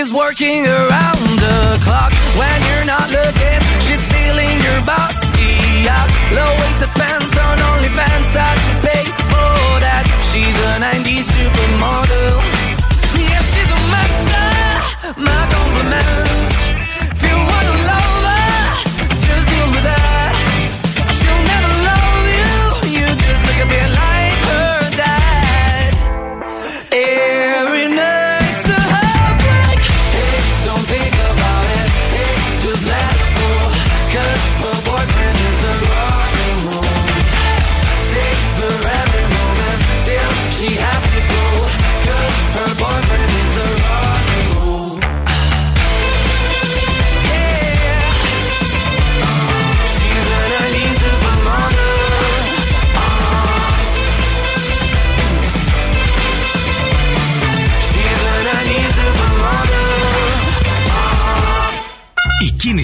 [0.00, 3.60] She's working around the clock when you're not looking.
[3.84, 6.08] She's stealing your bossy out.
[6.32, 8.32] Low waisted pants on OnlyFans.
[8.32, 10.08] I'd pay for that.
[10.32, 12.59] She's a 90s supermodel.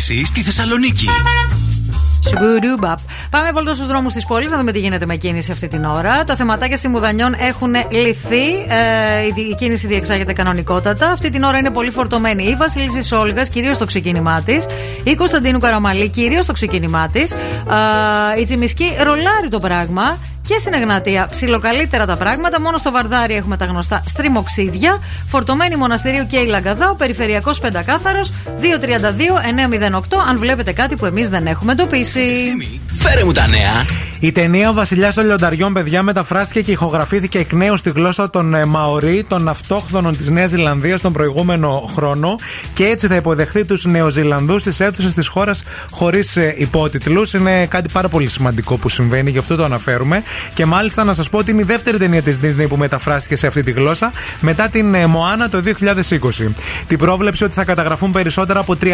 [0.08, 1.06] Η κίνηση στη Θεσσαλονίκη.
[2.28, 2.98] Σουγκουρούμπαπ.
[3.30, 6.24] Πάμε βόλτα στους δρόμους της πόλης να δούμε τι γίνεται με κίνηση αυτή την ώρα.
[6.24, 8.44] Τα θεματάκια στη Μουδανιών έχουν λυθεί.
[8.68, 11.10] Ε, η, δι- η κίνηση διεξάγεται κανονικότατα.
[11.10, 14.66] Αυτή την ώρα είναι πολύ φορτωμένη η Βασίλισσα Σόλγας, κυρίως στο ξεκίνημά της.
[15.04, 17.34] Η Κωνσταντίνου Καραμαλή, κυρίως στο ξεκίνημά της.
[18.40, 20.18] η Τσιμισκή ρολάρει το πράγμα.
[20.46, 22.60] Και στην Εγνατία ψιλοκαλύτερα τα πράγματα.
[22.60, 24.98] Μόνο στο Βαρδάρι έχουμε τα γνωστά στριμοξίδια.
[25.26, 26.90] Φορτωμένη μοναστηρίου και η Λαγκαδά.
[26.90, 28.20] Ο περιφερειακό πεντακάθαρο
[28.60, 29.98] 232-908.
[30.28, 32.20] Αν βλέπετε κάτι που εμείς δεν έχουμε εντοπίσει.
[32.92, 33.84] Φέρε μου τα νέα.
[34.26, 38.54] Η ταινία Ο Βασιλιάς των Λιονταριών, παιδιά, μεταφράστηκε και ηχογραφήθηκε εκ νέου στη γλώσσα των
[38.54, 42.34] ε, Μαωρί, των αυτόχθονων της Νέας Ζηλανδίας τον προηγούμενο χρόνο.
[42.74, 47.32] Και έτσι θα υποδεχθεί τους Νεοζηλανδούς στις αίθουσες της χώρας χωρίς υπότιτλους.
[47.32, 50.22] Είναι κάτι πάρα πολύ σημαντικό που συμβαίνει, γι' αυτό το αναφέρουμε.
[50.54, 53.46] Και μάλιστα να σας πω ότι είναι η δεύτερη ταινία της Disney που μεταφράστηκε σε
[53.46, 56.52] αυτή τη γλώσσα μετά την ε, Μοάνα το 2020.
[56.86, 58.92] Την πρόβλεψη ότι θα καταγραφούν περισσότερα από 30.000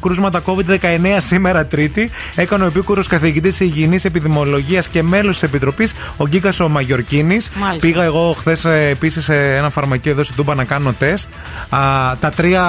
[0.00, 0.78] κρούσματα COVID-19
[1.18, 6.60] σήμερα Τρίτη έκανε ο επίκουρος καθηγητής υγιεινής επιδημολογία Βαθμολογία και μέλο της Επιτροπής, ο Γκίκας
[6.60, 7.50] ο Μαγιορκίνης.
[7.54, 7.86] Μάλιστα.
[7.86, 11.28] Πήγα εγώ χθες επίσης σε ένα φαρμακείο εδώ στην Τούμπα να κάνω τεστ.
[11.68, 11.78] Α,
[12.20, 12.64] τα τρία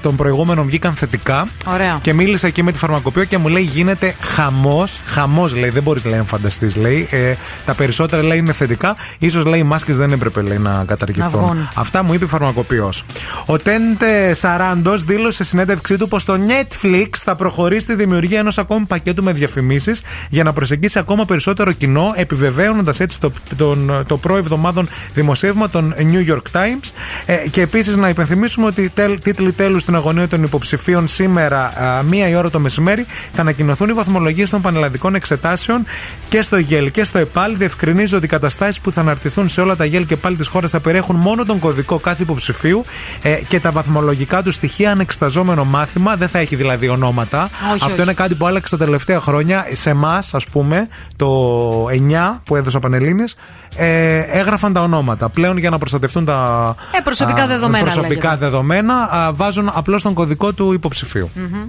[0.00, 1.46] των προηγούμενων βγήκαν θετικά.
[1.66, 1.98] Ωραία.
[2.02, 5.00] Και μίλησα εκεί με τη φαρμακοποιό και μου λέει γίνεται χαμός.
[5.06, 6.76] Χαμός λέει, δεν μπορείς λέει, να φανταστείς.
[6.76, 7.08] Λέει.
[7.10, 7.34] Ε,
[7.64, 8.96] τα περισσότερα λέει είναι θετικά.
[9.30, 11.30] σω λέει οι μάσκες δεν έπρεπε λέει, να Να καταργηθούν.
[11.30, 11.68] βγουν.
[11.74, 13.02] Αυτά μου είπε η φαρμακοποιός.
[13.46, 18.58] Ο Τέντε Σαράντος δήλωσε σε συνέντευξή του πως το Netflix θα προχωρήσει στη δημιουργία ενός
[18.58, 24.16] ακόμη πακέτου με διαφημίσεις για να προσεγγίσει ακόμα περισσότερο κοινό, επιβεβαίωνοντας έτσι το, τον, το
[24.16, 26.90] προεβδομάδων δημοσίευμα των New York Times.
[27.26, 32.02] Ε, και επίσης να υπενθυμίσουμε ότι τέλ, τίτλοι τέλους στην αγωνία των υποψηφίων σήμερα, α,
[32.02, 35.84] μία η ώρα το μεσημέρι, θα ανακοινωθούν οι βαθμολογίες των πανελλαδικών εξετάσεων
[36.28, 37.56] και στο ΓΕΛ και στο ΕΠΑΛ.
[37.56, 40.70] Διευκρινίζει ότι οι καταστάσεις που θα αναρτηθούν σε όλα τα ΓΕΛ και πάλι της χώρας
[40.70, 42.84] θα περιέχουν μόνο τον κωδικό κάθε υποψηφίου
[43.22, 46.16] ε, και τα βαθμολογικά του στοιχεία ανεξεταζόμενο μάθημα.
[46.16, 47.42] Δεν θα έχει δηλαδή ονόματα.
[47.42, 48.02] Όχι, Αυτό όχι.
[48.02, 49.66] είναι κάτι που άλλαξε τα τελευταία χρόνια.
[49.72, 53.24] Σε εμάς, ας πούμε, το 9 που έδωσα Πανελίνε,
[53.76, 55.28] ε, έγραφαν τα ονόματα.
[55.28, 58.44] Πλέον για να προστατευτούν τα Ε, προσωπικά α, δεδομένα, προσωπικά λέγεται.
[58.44, 61.30] δεδομένα α, βάζουν απλώς τον κωδικό του υποψηφίου.
[61.34, 61.68] Μμμ.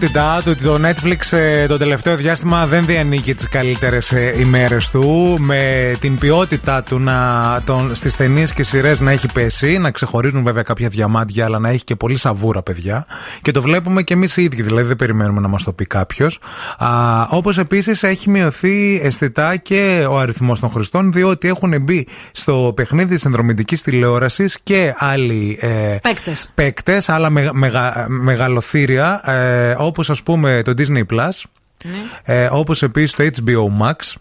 [0.00, 5.36] Πραγματικότητα το ότι το Netflix ε, το τελευταίο διάστημα δεν διανύκει τις καλύτερες ημέρες του.
[5.40, 10.42] Με την ποιότητά του να, τον, στις ταινίες και σειρές να έχει πέσει, να ξεχωρίζουν
[10.42, 13.06] βέβαια κάποια διαμάντια, αλλά να έχει και πολύ σαβούρα, παιδιά.
[13.42, 16.38] Και το βλέπουμε και εμείς οι ίδιοι, δηλαδή δεν περιμένουμε να μας το πει κάποιος.
[17.28, 23.14] Όπως επίσης έχει μειωθεί αισθητά και ο αριθμός των χρηστών, διότι έχουν μπει στο παιχνίδι
[23.14, 26.50] τη συνδρομητικής τηλεόρασης και άλλοι ε, Παίκτες.
[26.54, 31.42] παίκτες, άλλα μεγα, μεγα- μεγαλοθύρια, ε, όπως ας πούμε το Disney Plus,
[32.24, 34.14] ε, όπως επίσης το HBO Max.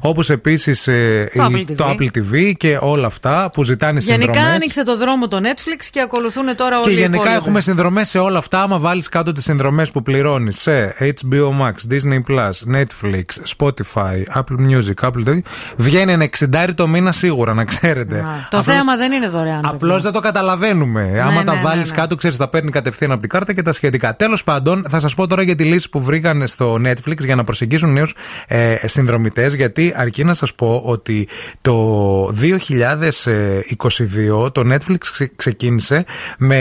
[0.00, 1.74] Όπως επίσης Το Apple TV.
[1.76, 4.54] το Apple TV και όλα αυτά που ζητάνε Γενικά συνδρομές.
[4.54, 7.36] άνοιξε το δρόμο το Netflix και ακολουθούν τώρα όλοι Και οι γενικά υπόλοιποι.
[7.36, 8.62] έχουμε συνδρομές σε όλα αυτά.
[8.62, 13.24] Άμα βάλεις κάτω τις συνδρομές που πληρώνεις σε HBO Max, Disney Plus, Netflix,
[13.56, 15.38] Spotify, Apple Music, Apple TV,
[15.76, 18.24] βγαίνει ένα 60 το μήνα σίγουρα, να ξέρετε.
[18.50, 19.60] Το θέμα δεν είναι δωρεάν.
[19.64, 21.20] Απλώς δεν το καταλαβαίνουμε.
[21.22, 21.96] Άμα ναι, τα ναι, βάλεις ναι.
[21.96, 24.16] κάτω, ξέρεις, τα παίρνει κατευθείαν από την κάρτα και τα σχετικά.
[24.16, 27.44] Τέλος πάντων, θα σας πω τώρα για τη λύση που βρήκαν στο Netflix για να
[27.44, 28.14] προσεγγίσουν νέους
[28.46, 29.54] ε, συνδρομητές.
[29.58, 31.28] Γιατί αρκεί να σας πω ότι
[31.60, 36.04] το 2022 το Netflix ξε- ξεκίνησε
[36.38, 36.56] με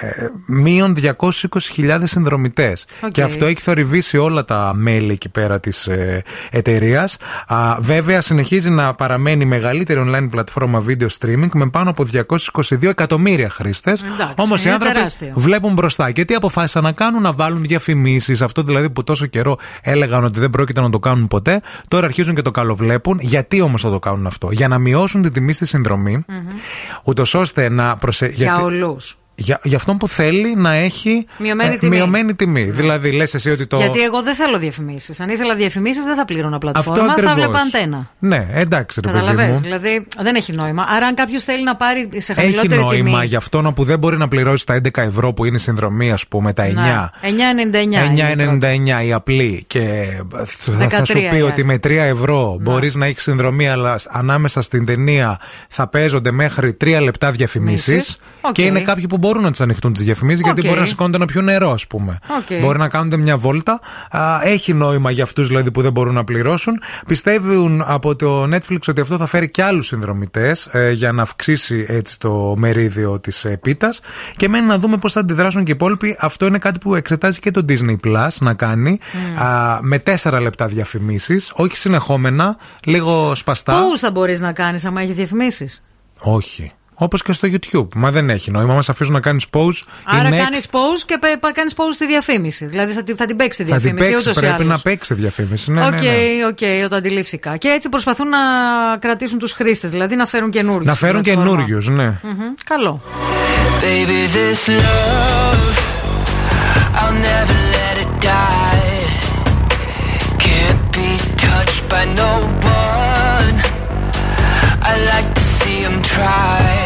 [0.00, 2.86] ε, μείον 220.000 συνδρομητές.
[3.04, 3.10] Οκ.
[3.10, 7.16] Και αυτό έχει θορυβήσει όλα τα μέλη εκεί πέρα της ε, εταιρείας.
[7.80, 13.50] Βέβαια, συνεχίζει να παραμένει η μεγαλύτερη online πλατφόρμα video streaming με πάνω από 222 εκατομμύρια
[13.50, 14.02] χρήστες.
[14.02, 15.32] Εντάξει, Όμως οι είναι άνθρωποι τεράστιο.
[15.36, 16.10] βλέπουν μπροστά.
[16.10, 18.42] Και τι αποφάσισαν να κάνουν, να βάλουν διαφημίσεις.
[18.42, 21.60] Αυτό δηλαδή που τόσο καιρό έλεγαν ότι δεν πρόκειται να το κάνουν ποτέ.
[21.88, 23.18] Τώρα αρχίζουν και το καλοβλέπουν.
[23.20, 26.24] Γιατί όμως θα το κάνουν αυτό, Για να μειώσουν την τιμή στη συνδρομή,
[27.04, 28.26] ούτως ώστε να προσε...
[28.26, 29.16] Για γιατί- όλους.
[29.34, 31.96] Για, για αυτόν που θέλει να έχει Μειωμένη ε, τιμή.
[31.96, 32.62] μειωμένη τιμή.
[32.62, 33.76] Δηλαδή, λες εσύ ότι το.
[33.76, 35.20] Γιατί εγώ δεν θέλω διαφημίσεις.
[35.20, 37.34] Αν ήθελα διαφημίσεις, δεν θα πλήρωνα Αυτό πλατφόρμα, θα ακριβώς.
[37.34, 38.10] βλέπα αντένα.
[38.18, 39.60] Ναι, εντάξει, ρε παιδί Καταλαβες, μου.
[39.60, 40.84] Δηλαδή δεν έχει νόημα.
[40.88, 43.26] Άρα, αν κάποιος θέλει να πάρει σε Έχει χαμηλότερη νόημα τιμή.
[43.26, 46.26] για αυτόν που δεν μπορεί να πληρώσει τα 11 ευρώ που είναι η συνδρομή, ας
[46.28, 46.74] πούμε, τα 9.
[46.74, 49.00] Ναι, 9,99.
[49.00, 49.80] 9,99 η απλή και
[50.30, 53.98] θα, θα σου 13 πει η ότι με 3 ευρώ μπορείς να έχεις συνδρομή αλλά
[54.10, 55.38] ανάμεσα στην ταινία
[55.68, 58.16] θα παίζονται μέχρι 3 λεπτά διαφημίσεις Μίσεις.
[58.40, 58.52] Οκ.
[58.52, 60.66] και είναι κάποιοι που μπορούν να τις ανεχτούν τις διαφημίσεις γιατί Οκ.
[60.66, 62.18] μπορεί να σηκώνονται να πιούν νερό ας πούμε.
[62.38, 62.60] Οκ.
[62.60, 63.80] μπορεί να κάνουν μια βόλτα.
[64.10, 66.82] Α, έχει νόημα για αυτούς δηλαδή που δεν μπορούν να πληρώσουν.
[67.06, 71.86] Πιστεύουν από το Netflix ότι αυτό θα φέρει και άλλους συνδρομητές ε, για να αυξήσει
[71.88, 74.00] έτσι το μερίδιο της ε, πίτας
[74.36, 76.16] και μένει να δούμε πώς θα αντιδράσουν και οι υπόλοιποι.
[76.20, 78.98] Αυτό είναι κάτι που εξετάζει και το Disney Plus να κάνει
[79.42, 81.52] α, με 4 λεπτά διαφημίσεις.
[81.54, 83.82] Όχι συνεχόμενα λίγο σπαστά.
[83.82, 85.82] Pause θα μπορείς να κάνεις άμα έχει διαφημίσεις;
[86.20, 86.72] όχι
[87.02, 87.86] Όπως και στο YouTube.
[87.94, 88.72] Μα δεν έχει νόημα.
[88.74, 89.80] Μα αφήσουν να κάνεις pause.
[90.04, 91.18] Άρα η next κάνει pause και
[91.54, 92.66] κάνεις pause στη διαφήμιση.
[92.66, 94.28] Δηλαδή θα, τη- θα την παίξει τη θα την διαφήμιση παίξει.
[94.28, 94.76] ούτως ή Πρέπει άλλως.
[94.76, 95.70] να παίξει διαφήμιση.
[95.72, 96.46] Ναι, Οκ, ναι, ναι.
[96.48, 97.56] οκ, το αντιλήφθηκα.
[97.56, 98.38] Και έτσι προσπαθούν να
[98.98, 100.86] κρατήσουν τους χρήστες, δηλαδή να φέρουν καινούριους.
[100.86, 102.20] Να φέρουν καινούριους, ναι.
[102.64, 103.02] Καλό.
[103.82, 105.64] Baby, this love,
[107.00, 109.02] I'll never let it die.
[110.46, 111.10] Can't be
[111.46, 112.32] touched by no
[112.84, 113.56] one.
[114.90, 116.81] I like to see him try.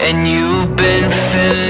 [0.00, 1.69] And you've been filling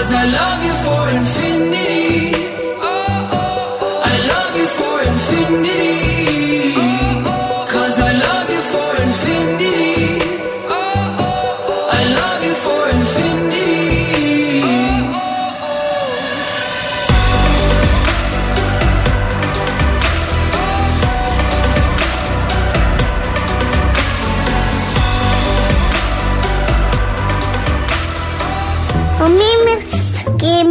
[0.00, 2.32] Cause I love you for infinity.
[2.80, 4.00] Oh, oh, oh.
[4.02, 6.09] I love you for infinity.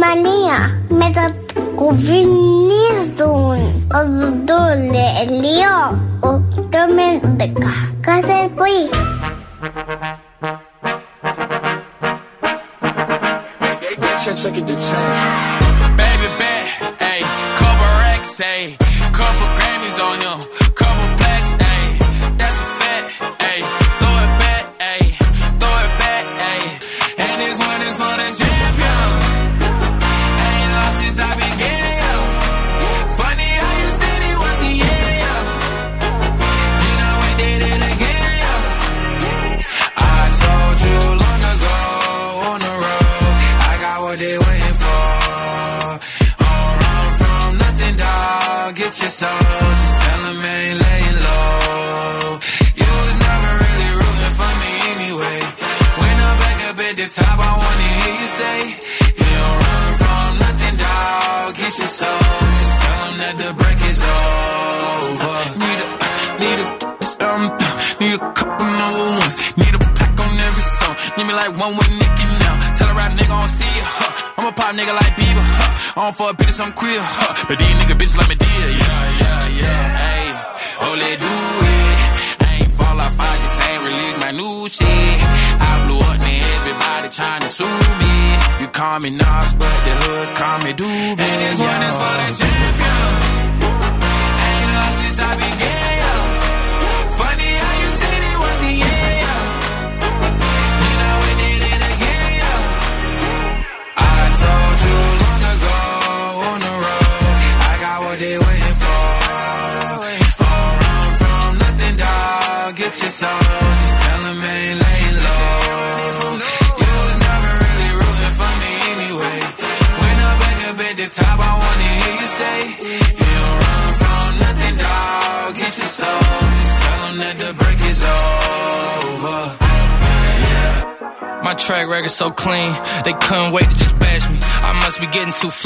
[0.00, 0.58] η Μανία
[0.88, 3.60] μετακουβινίζουν
[3.94, 5.76] ο Δοντολελίο
[6.20, 6.28] ο
[6.68, 9.09] το μέντεκα κάθε πρωί.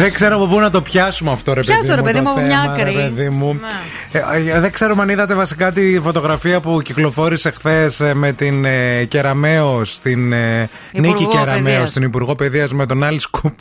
[0.00, 2.06] Δεν ξέρω από πού να το πιάσουμε αυτό, ρε Πιάσ' παιδί το, ρε μου.
[2.06, 2.92] παιδί μου, από μια θέμα, άκρη.
[2.92, 3.60] ρε παιδί μου.
[4.12, 4.18] Ναι.
[4.20, 9.04] Ε, ε, δεν ξέρω αν είδατε βασικά τη φωτογραφία που κυκλοφόρησε χθες με την ε,
[9.04, 11.92] Κεραμαίο, την ε, Υπουργό Νίκη Κεραμαίο, Παιδείας.
[11.92, 13.58] την Υπουργό Παιδείας με τον Άλλη Σκούπ.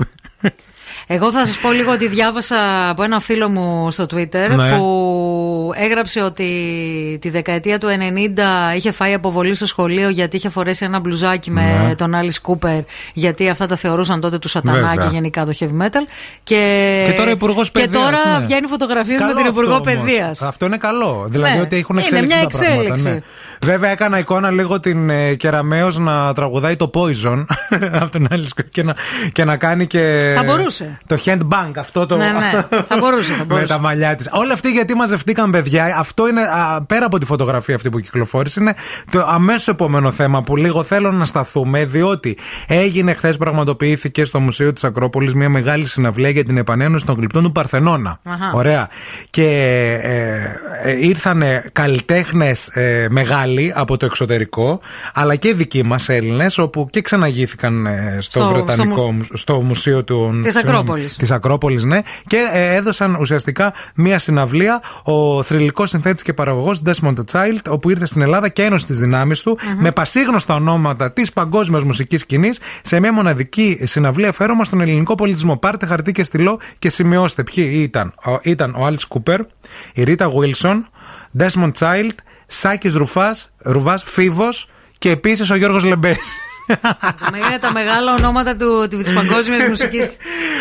[1.11, 4.77] Εγώ θα σας πω λίγο ότι διάβασα από ένα φίλο μου στο Twitter Ναι.
[4.77, 4.83] που
[5.75, 6.45] έγραψε ότι
[7.21, 7.87] τη δεκαετία του
[8.73, 11.95] 90 είχε φάει αποβολή στο σχολείο γιατί είχε φορέσει ένα μπλουζάκι με Ναι.
[11.95, 12.79] τον Άλλη Κούπερ.
[13.13, 14.95] Γιατί αυτά τα θεωρούσαν τότε του σατανά Βέβαια.
[14.95, 16.03] και γενικά το heavy metal.
[16.43, 18.45] Και, Και τώρα Υπουργός Και Παιδείας, τώρα ναι.
[18.45, 20.03] βγαίνει φωτογραφίες με Καλό την Υπουργό αυτό όμως.
[20.05, 20.41] Παιδείας.
[20.41, 21.25] Αυτό είναι καλό.
[21.29, 21.61] Δηλαδή Ναι.
[21.61, 23.09] ότι έχουν Είναι εξέλιξη μια τα πράγματα, εξέλιξη.
[23.09, 23.19] ναι.
[23.71, 27.45] Βέβαια έκανα εικόνα λίγο την ε, Κεραμαίο να τραγουδάει το Poison
[28.01, 28.95] από τον Άλλη Σκούπ και να,
[29.31, 30.33] και να κάνει και.
[30.35, 30.99] Θα μπορούσε.
[31.07, 32.17] Το handbang αυτό το.
[32.17, 32.49] Ναι, ναι.
[32.87, 33.67] Θα μπορούσε, θα με μπορούσε.
[33.67, 34.29] τα μαλλιά της.
[34.31, 38.59] Όλα αυτοί γιατί μαζευτήκαν, παιδιά, αυτό είναι α, πέρα από τη φωτογραφία αυτή που κυκλοφόρησε,
[38.61, 38.75] είναι
[39.11, 42.37] το αμέσως επόμενο θέμα που λίγο θέλω να σταθούμε, διότι
[42.67, 47.43] έγινε χθες, πραγματοποιήθηκε στο Μουσείο της Ακρόπολης μια μεγάλη συναυλία για την επανένωση των γλυπτών
[47.43, 48.19] του Παρθενώνα.
[48.23, 48.51] Αχα.
[48.53, 48.89] Ωραία.
[49.29, 49.45] Και
[50.03, 54.79] ε, ε, ήρθαν καλλιτέχνες ε, μεγάλοι από το εξωτερικό,
[55.13, 59.37] αλλά και δικοί μας Έλληνες, όπου και ξαναγήθηκαν ε, στο, Στο- Βρετανικό, στο μου- μου-
[59.37, 60.39] στο Μουσείο του.
[60.41, 61.15] Της συγγνώμη, Ακρόπολης.
[61.15, 61.99] Της Ακρόπολης, ναι.
[62.27, 68.05] Και ε, έδωσαν ουσιαστικά μία συναυλία ο θρηλυκός συνθέτης και παραγωγός Desmond Child, όπου ήρθε
[68.05, 72.99] στην Ελλάδα και ένωσε τις δυνάμεις του με πασίγνωστα ονόματα της παγκόσμιας μουσικής σκηνής σε
[72.99, 75.57] μια μοναδική συναυλία αφαίρεμα στον ελληνικό πολιτισμό.
[75.57, 78.13] Πάρτε χαρτί και στυλό και σημειώστε ποιοι ήταν.
[78.25, 79.39] Ο, ήταν ο Άλτς Κούπερ,
[79.93, 80.87] η Ρίτα Βίλσον,
[81.39, 82.15] Desmond Child,
[82.47, 86.15] Σάκης Ρουφάς, Ρουβάς, Φίβος και επίσης ο Γιώργος Λεμπέ.
[87.35, 90.09] Είναι τα μεγάλα ονόματα του, της παγκόσμιας μουσικής.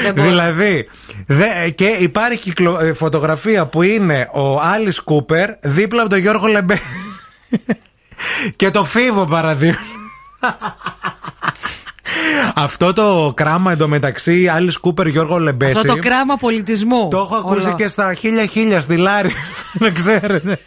[0.03, 0.29] Δεν μπορώ.
[0.29, 0.89] Δηλαδή,
[1.27, 6.47] δε, και υπάρχει κυκλο- ε, φωτογραφία που είναι ο Άλλη Κούπερ δίπλα από τον Γιώργο
[6.47, 6.79] Λεμπέ.
[8.57, 9.79] και το φίβο παραδείγμα.
[12.55, 15.73] Αυτό το κράμα εντωμεταξύ Άλλη Κούπερ Γιώργο Λεμπέση.
[15.79, 17.09] Αυτό το κράμα πολιτισμού.
[17.11, 17.77] Το έχω ακούσει Όλο.
[17.77, 19.31] και στα χίλια χίλια στη Λάρη.
[19.81, 20.59] Να ξέρετε.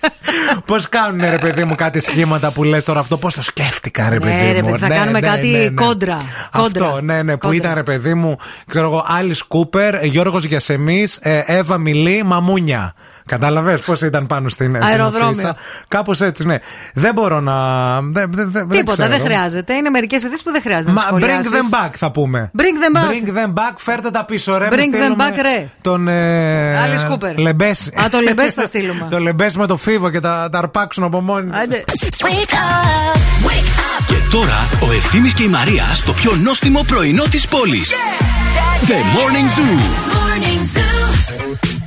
[0.65, 4.19] Πώς κάνουν, ρε παιδί μου, κάτι σχήματα που λες τώρα αυτό, πώς το σκέφτηκα, ρε
[4.19, 4.69] παιδί Ναι, ρε μου.
[4.71, 6.21] παιδί, θα κάνουμε κάτι κόντρα.
[6.57, 6.85] Κόντρα.
[6.85, 7.55] Αυτό, ναι, ναι, που Κόντρα.
[7.57, 8.35] ήταν, ρε παιδί μου,
[8.67, 11.07] ξέρω εγώ, Άλλη Κούπερ, Γιώργος Γιασεμί,
[11.45, 12.93] Εύα Μιλή, Μαμούνια.
[13.31, 15.29] Κατάλαβες πώς ήταν πάνω στην στην Αεροδρόμιο.
[15.29, 15.55] αφίσα;
[15.87, 16.55] Κάπως έτσι, ναι.
[16.93, 17.53] Δεν μπορώ να.
[18.01, 19.23] Δεν, δεν, δεν Τίποτα, δεν ξέρω.
[19.33, 19.73] χρειάζεται.
[19.73, 21.51] Είναι μερικές ειδήσεις που δεν χρειάζεται Μα να bring σχολιάσεις.
[21.51, 22.51] them back θα πούμε.
[22.57, 23.11] Bring them back.
[23.11, 24.67] Bring them back, φέρτε τα πίσω, ρε.
[24.67, 25.67] Bring μη them στείλουμε back, ρε.
[25.81, 26.07] Τον.
[26.07, 27.35] Ε, Alice Cooper.
[27.35, 27.91] Λεμπέση.
[28.01, 29.07] Α, το Λεμπέση θα στείλουμε.
[29.13, 31.59] το λεμπέση με το φίβο και τα, τα αρπάξουν από μόνοι του.
[31.59, 31.83] Άντε.
[34.07, 37.91] Και τώρα ο Ευθύμης και η Μαρία στο πιο νόστιμο πρωινό της πόλης.
[38.87, 39.79] The Morning Zoo.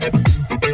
[0.05, 0.74] I was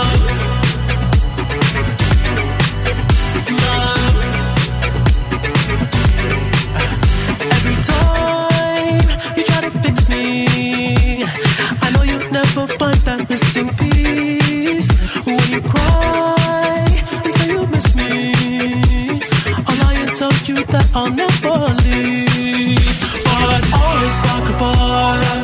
[12.55, 14.91] never find that missing piece.
[15.25, 16.85] When you cry
[17.23, 18.33] and say you miss me,
[20.47, 21.55] you that I'll never
[21.85, 22.79] leave.
[23.23, 25.40] But always sacrifice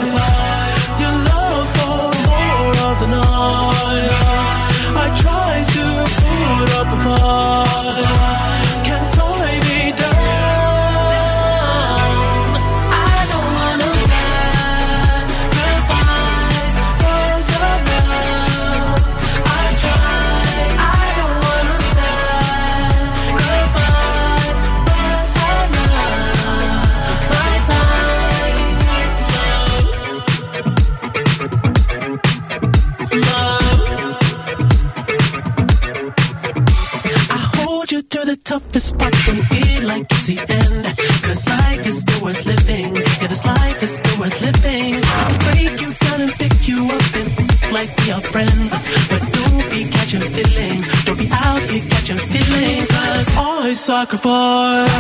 [38.48, 40.86] toughest parts you feel like it's the end.
[41.22, 42.96] Cause life is still worth living.
[42.96, 44.96] Yeah, this life is still worth living.
[45.04, 47.28] I can break you down and pick you up and
[47.74, 48.72] like we are friends.
[49.12, 50.86] But don't be catching feelings.
[51.04, 52.88] Don't be out here catching feelings.
[52.88, 54.96] Cause I sacrifice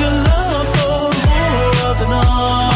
[0.00, 2.67] your love for more the night.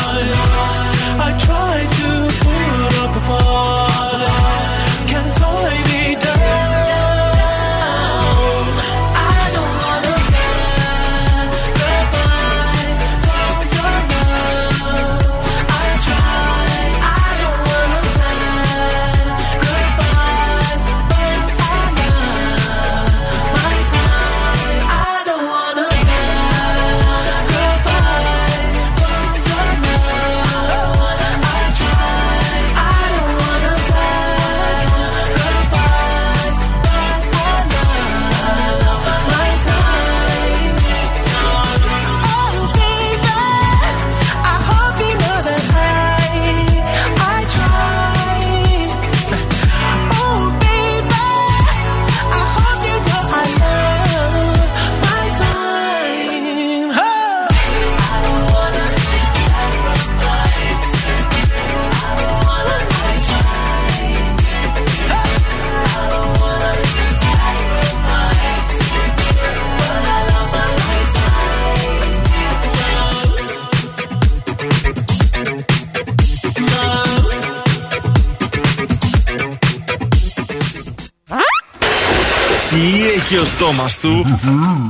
[83.62, 84.39] Στόμα του.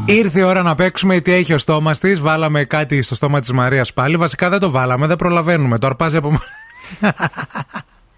[0.05, 2.21] Ήρθε η ώρα να παίξουμε τι έχει ο στόμας της.
[2.21, 4.17] Βάλαμε κάτι στο στόμα της Μαρίας πάλι.
[4.17, 5.79] Βασικά δεν το βάλαμε, δεν προλαβαίνουμε.
[5.79, 6.39] Το αρπάζει από.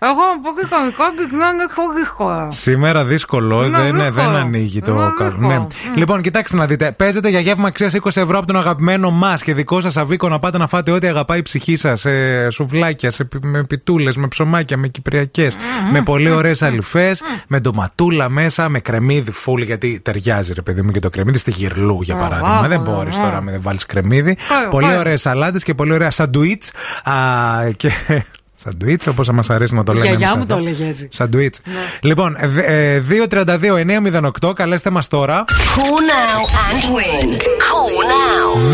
[0.09, 2.49] Εγώ πω και κομικό και να είναι χωρικό.
[2.51, 4.11] Σήμερα δύσκολο, Ναι, δεν, δύσκολο.
[4.13, 5.47] δεν ανοίγει το Ναι, κα- δύσκολο.
[5.49, 5.59] Ναι.
[5.59, 5.67] Μμ.
[5.97, 6.93] Λοιπόν, κοιτάξτε να δείτε.
[6.93, 10.39] Παίζετε για γεύμα αξίας 20 ευρώ από τον αγαπημένο μας και δικό σας αβίκο να
[10.39, 12.01] πάτε να φάτε ό,τι αγαπάει η ψυχή σας.
[12.01, 15.57] Σε σουβλάκια, σε, πι- με πιτούλες, με ψωμάκια, με κυπριακές.
[15.93, 20.91] Με πολύ ωραίες αλυφές, με ντοματούλα μέσα, με κρεμμύδι φουλ γιατί ταιριάζει ρε παιδί μου
[20.91, 22.59] και το κρεμμύδι στη γυρλού για Α, παράδειγμα.
[22.59, 23.23] α, δεν α, μπορείς α.
[23.23, 24.37] τώρα να δεν βάλεις κρεμμύδι.
[24.49, 24.99] Πάει, Πολύ πάει.
[24.99, 26.71] ωραίες σαλάτες και πολύ ωραία σαντουίτς.
[27.77, 27.91] Και.
[28.57, 30.07] Σαντουίτς, όπως μας αρέσει να το Η λέμε.
[30.07, 30.55] γιαγιά εμείς μου εδώ.
[30.55, 31.09] το έλεγε έτσι.
[31.13, 31.61] Σαντουίτς.
[32.03, 35.45] Λοιπόν, ε, ε, 232-908, καλέστε μας τώρα.
[35.49, 36.41] Call now
[36.71, 37.33] and win.
[37.37, 38.73] Call now.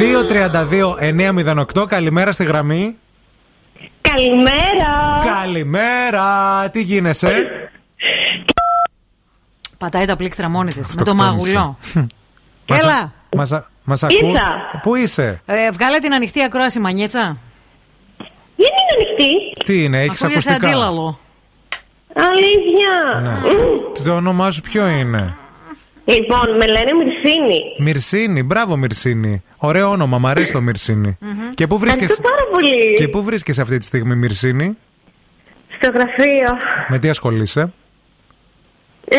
[1.83, 2.97] 232-908, καλημέρα στη γραμμή.
[4.01, 5.23] Καλημέρα.
[5.41, 7.33] Καλημέρα, τι γίνεσαι;
[9.79, 10.77] Πατάει τα πλήκτρα μόνη της.
[10.77, 11.55] Με το Αυτοκτόνησε.
[11.55, 11.79] μαγουλό.
[12.69, 13.13] Μας- Έλα.
[13.37, 14.15] Μας, μας ακού.
[14.27, 14.53] Ήρθα.
[14.83, 17.37] Πού είσαι, Ε, βγάλε την ανοιχτή ακρόαση, Μανιέτσα.
[18.63, 21.19] Δεν είναι ανοιχτή; τι είναι, έχεις Ακούγεσαι ακουστικά; αντίλαλο.
[22.15, 23.21] Αλήθεια.
[23.23, 24.05] Ναι.
[24.05, 25.37] Το όνομά σου ποιο είναι;
[26.05, 27.61] Λοιπόν, με λένε Μυρσίνη.
[27.79, 29.43] Μυρσίνη, μπράβο Μυρσίνη.
[29.57, 31.19] Ωραίο όνομα, μ' αρέσει το Μυρσίνη.
[31.55, 32.95] Και πού βρίσκεσαι; Ευχαριστώ πάρα πολύ.
[32.95, 34.77] Και πού βρίσκεσαι αυτή τη στιγμή, Μυρσίνη;
[35.81, 36.51] Στο γραφείο.
[36.89, 37.73] Με τι ασχολείσαι;
[39.09, 39.19] Ε,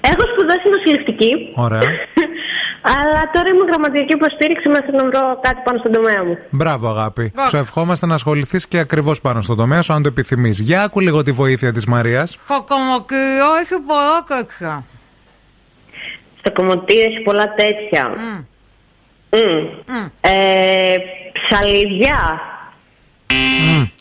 [0.00, 1.52] έχω σπουδάσει νοσηλευτική.
[1.54, 1.82] Ωραία.
[2.82, 6.38] Αλλά τώρα είμαι γραμματική υποστήριξη μέχρι να βρω κάτι πάνω στον τομέα μου.
[6.50, 7.32] Μπράβο, αγάπη.
[7.48, 10.58] Σου ευχόμαστε να ασχοληθείς και ακριβώς πάνω στο τομέα σου, αν το επιθυμείς.
[10.60, 12.38] Για άκου λίγο τη βοήθεια της Μαρίας.
[12.46, 14.84] Κοκομοκυριό έχει πολλά τέτοια.
[16.38, 18.10] Στο κομμωτήριο έχει πολλά τέτοια.
[19.30, 19.66] Μμ.
[20.20, 20.94] Ε,
[21.42, 22.40] ψαλίδια.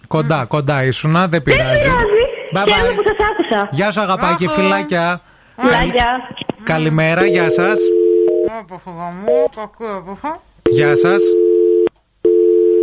[0.08, 1.82] Κοντά, κοντά ήσουνα, δεν πειράζει.
[1.84, 2.06] Πειράζει.
[2.54, 2.74] Bye bye.
[2.74, 3.68] Χαίρομαι που σας άκουσα.
[3.72, 4.54] Γεια σου, αγαπάκι, Αχα.
[4.54, 5.22] φιλάκια.
[5.58, 6.06] Φιλάκια.
[6.64, 7.50] Καλημέρα, γεια
[8.48, 8.60] σας.
[8.60, 10.42] Άπαχα γαμό, κακό άπαχα.
[10.70, 11.16] Γεια σα.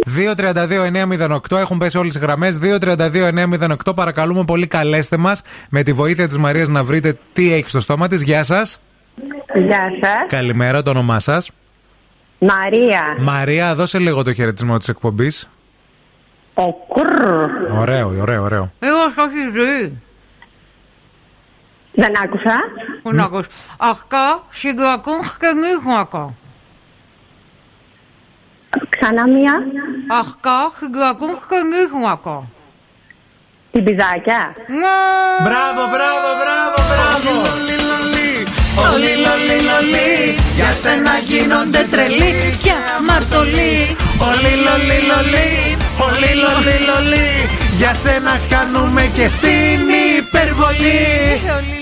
[0.06, 2.58] 232-908 έχουν πέσει όλες οι γραμμές.
[2.58, 7.80] 232-908 παρακαλούμε πολύ καλέστε μας με τη βοήθεια της Μαρίας να βρείτε τι έχει στο
[7.80, 8.22] στόμα της.
[8.22, 8.80] Γεια σας.
[9.54, 10.26] Γεια σας.
[10.28, 11.50] Καλημέρα, το όνομά σας.
[12.38, 13.16] Μαρία.
[13.18, 15.48] Μαρία, δώσε λίγο το χαιρετισμό της εκπομπής.
[16.54, 17.06] Ο κουρ.
[17.78, 18.72] Ωραίο, ωραίο, ωραίο.
[18.78, 20.02] Εγώ όχι ζωή.
[21.94, 22.60] Δεν άκουσα.
[23.02, 23.46] Πού να ακούς.
[23.78, 26.34] Αυτά συγκρακούν και νύχματα.
[28.88, 29.54] Ξανά μία.
[30.20, 32.48] Αυτά συγκρακούν και νύχματα.
[33.72, 34.54] Την πιδάκια.
[35.42, 37.32] Μπράβο, μπράβο, μπράβο, μπράβο.
[38.82, 43.96] Όλοι λολί λολί Για σένα γίνονται τρελοί και αμαρτωλοί
[44.28, 45.48] Όλοι λολί λολί
[46.06, 47.28] Όλοι λολί λολί
[47.78, 49.80] Για σένα κάνουμε και στην
[50.18, 51.00] υπερβολή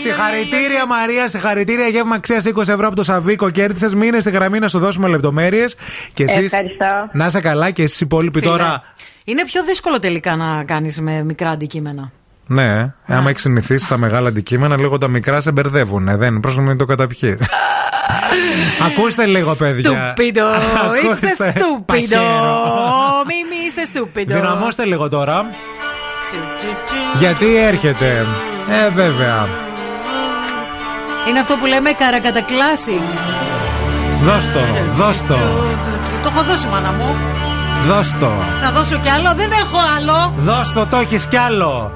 [0.03, 3.97] Συγχαρητήρια Μαρία, συγχαρητήρια γεύμα αξία 20 ευρώ από το Σαββίκο κέρδισε.
[3.97, 5.77] Μείνε στη γραμμή να σου δώσουμε λεπτομέρειες.
[6.15, 7.09] Και εσείς Ευχαριστώ.
[7.13, 8.51] να είσαι καλά και εσείς οι υπόλοιποι Φίλε.
[8.51, 8.83] τώρα.
[9.25, 12.11] Είναι πιο δύσκολο τελικά να κάνεις με μικρά αντικείμενα
[12.47, 16.09] Ναι, άμα έχεις συνηθίσει τα μεγάλα αντικείμενα, λίγο τα μικρά σε μπερδεύουν.
[16.09, 17.37] Ε, δεν πρόσεχε να μην το καταπιείς.
[18.87, 20.15] Ακούστε λίγο, παιδιά.
[20.15, 20.43] Στούπιντο,
[21.05, 22.61] είσαι Ακούστε, στούπιντο παχαίρο.
[23.27, 25.47] Μη μη είσαι στούπιντο Δυναμώστε λίγο τώρα.
[27.23, 28.27] Γιατί έρχεται.
[28.69, 29.49] Ε, βέβαια.
[31.29, 33.01] Είναι αυτό που λέμε καρακατακλάση
[34.23, 34.61] Δώσ' το,
[34.97, 35.39] δώσ' το,
[36.23, 37.17] Το έχω δώσει μάνα μου
[37.87, 38.31] δώσ' το.
[38.63, 41.93] Να δώσω κι άλλο, δεν έχω άλλο Δώσ' το, το έχεις κι άλλο.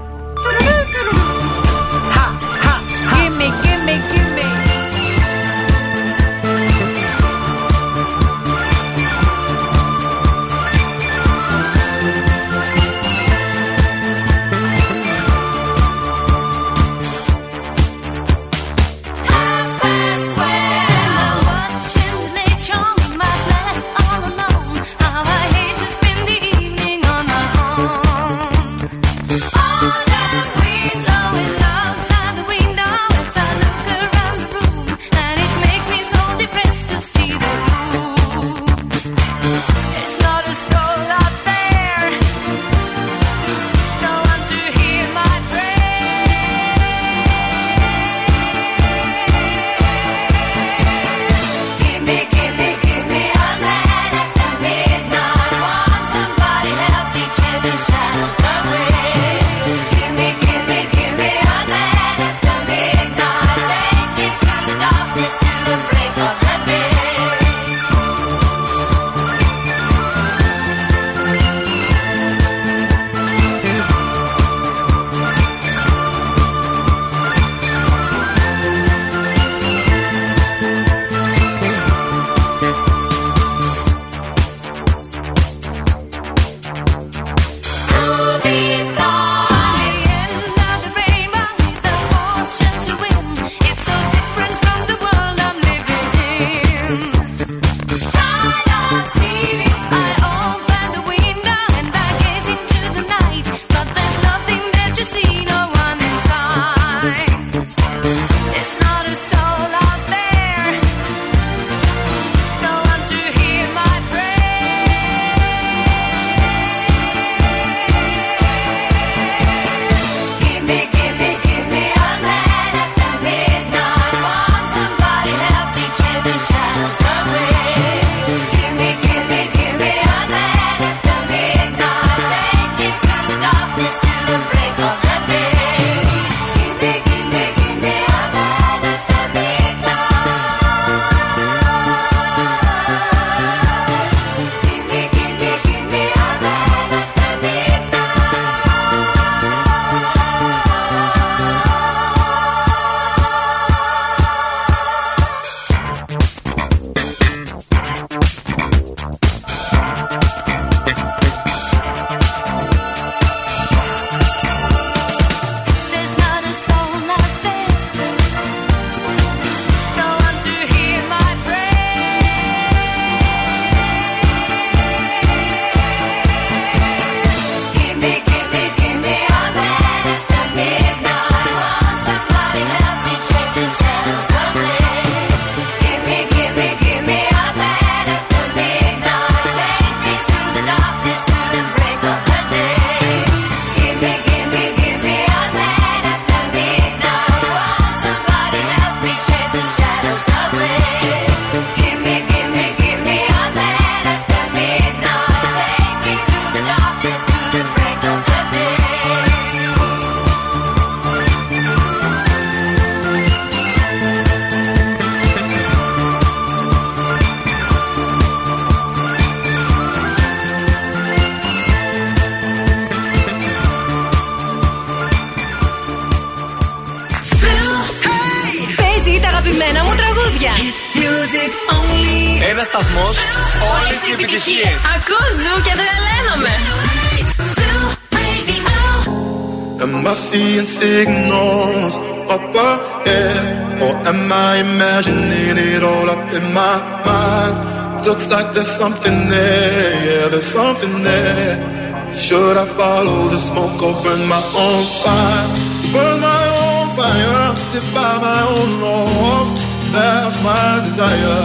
[253.36, 255.46] the smoke or burn my own fire.
[255.82, 259.48] To burn my own fire, live by my own laws.
[259.94, 261.42] That's my desire.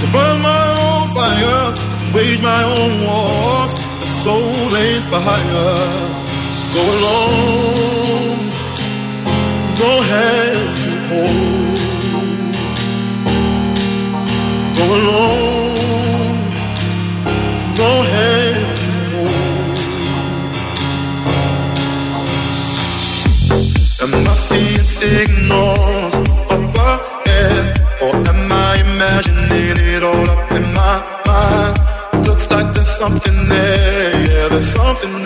[0.00, 1.64] To burn my own fire,
[2.14, 3.72] wage my own wars.
[4.00, 5.72] The soul ain't fire.
[6.74, 8.38] Go alone,
[9.82, 11.78] Go hand to hold.
[14.78, 16.36] Go alone,
[17.80, 18.45] Go hand.
[25.06, 26.14] signals
[26.54, 27.64] up ahead?
[28.04, 32.26] Or am I imagining it all up in my mind?
[32.26, 35.25] Looks like there's something there, yeah, there's something there.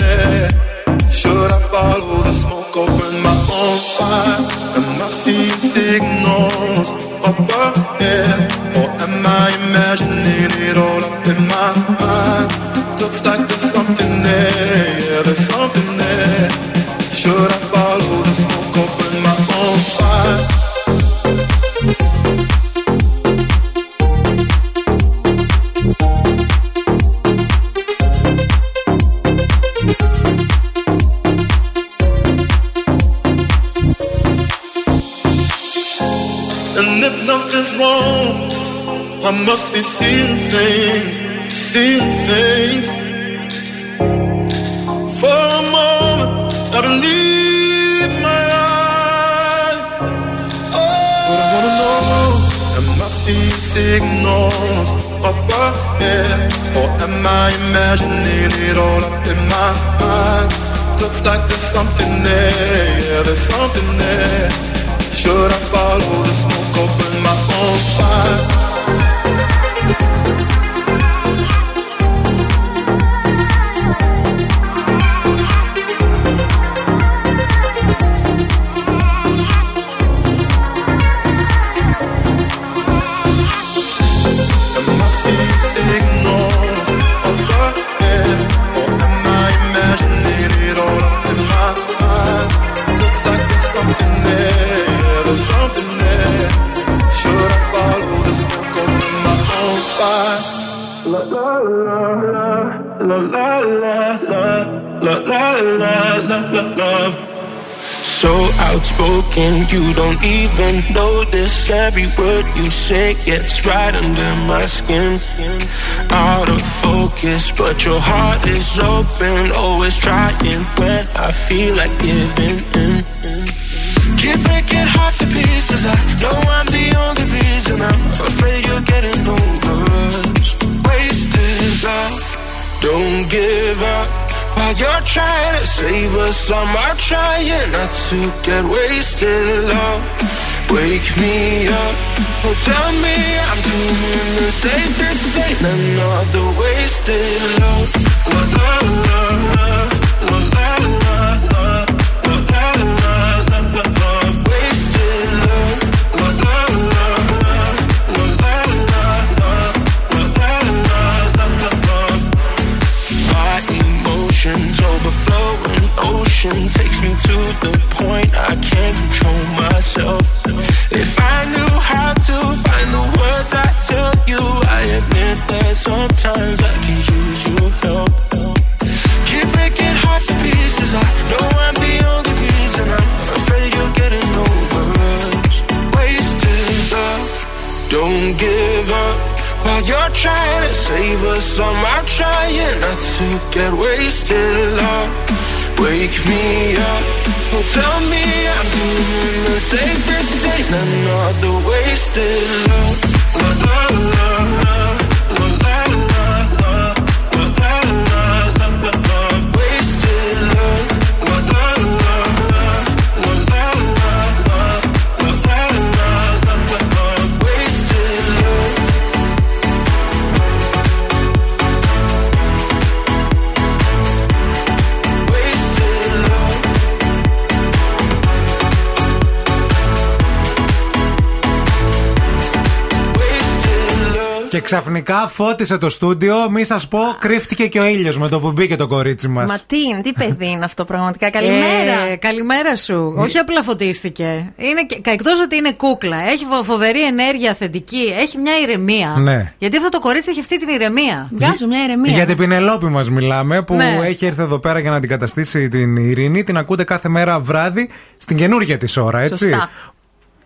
[235.10, 236.50] Και ξαφνικά φώτισε το στούντιο.
[236.50, 239.50] Μη σας πω, κρύφτηκε και ο ήλιος με το που μπήκε το κορίτσι μας.
[239.50, 241.30] Μα τι είναι, τι παιδί είναι αυτό πραγματικά.
[241.30, 242.00] Καλημέρα.
[242.10, 243.14] Ε, καλημέρα σου.
[243.16, 244.52] Όχι απλά φωτίστηκε.
[244.56, 249.14] Είναι, εκτός ότι είναι κούκλα, έχει φο- φοβερή ενέργεια θετική, έχει μια ηρεμία.
[249.18, 249.52] Ναι.
[249.58, 251.28] Γιατί αυτό το κορίτσι έχει αυτή την ηρεμία.
[251.32, 252.12] Βγάζω μια ηρεμία.
[252.12, 253.98] Για την Πινελόπη μας μιλάμε, που Ναι.
[254.02, 256.44] έχει έρθει εδώ πέρα για να αντικαταστήσει την Ειρήνη.
[256.44, 259.48] Την ακούτε κάθε μέρα βράδυ στην καινούργια της ώρα, έτσι.
[259.50, 259.70] Σωστά.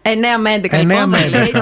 [0.07, 0.09] 9
[0.41, 1.09] με 11 9 λοιπόν.
[1.09, 1.53] με θα λέει.
[1.55, 1.61] 11.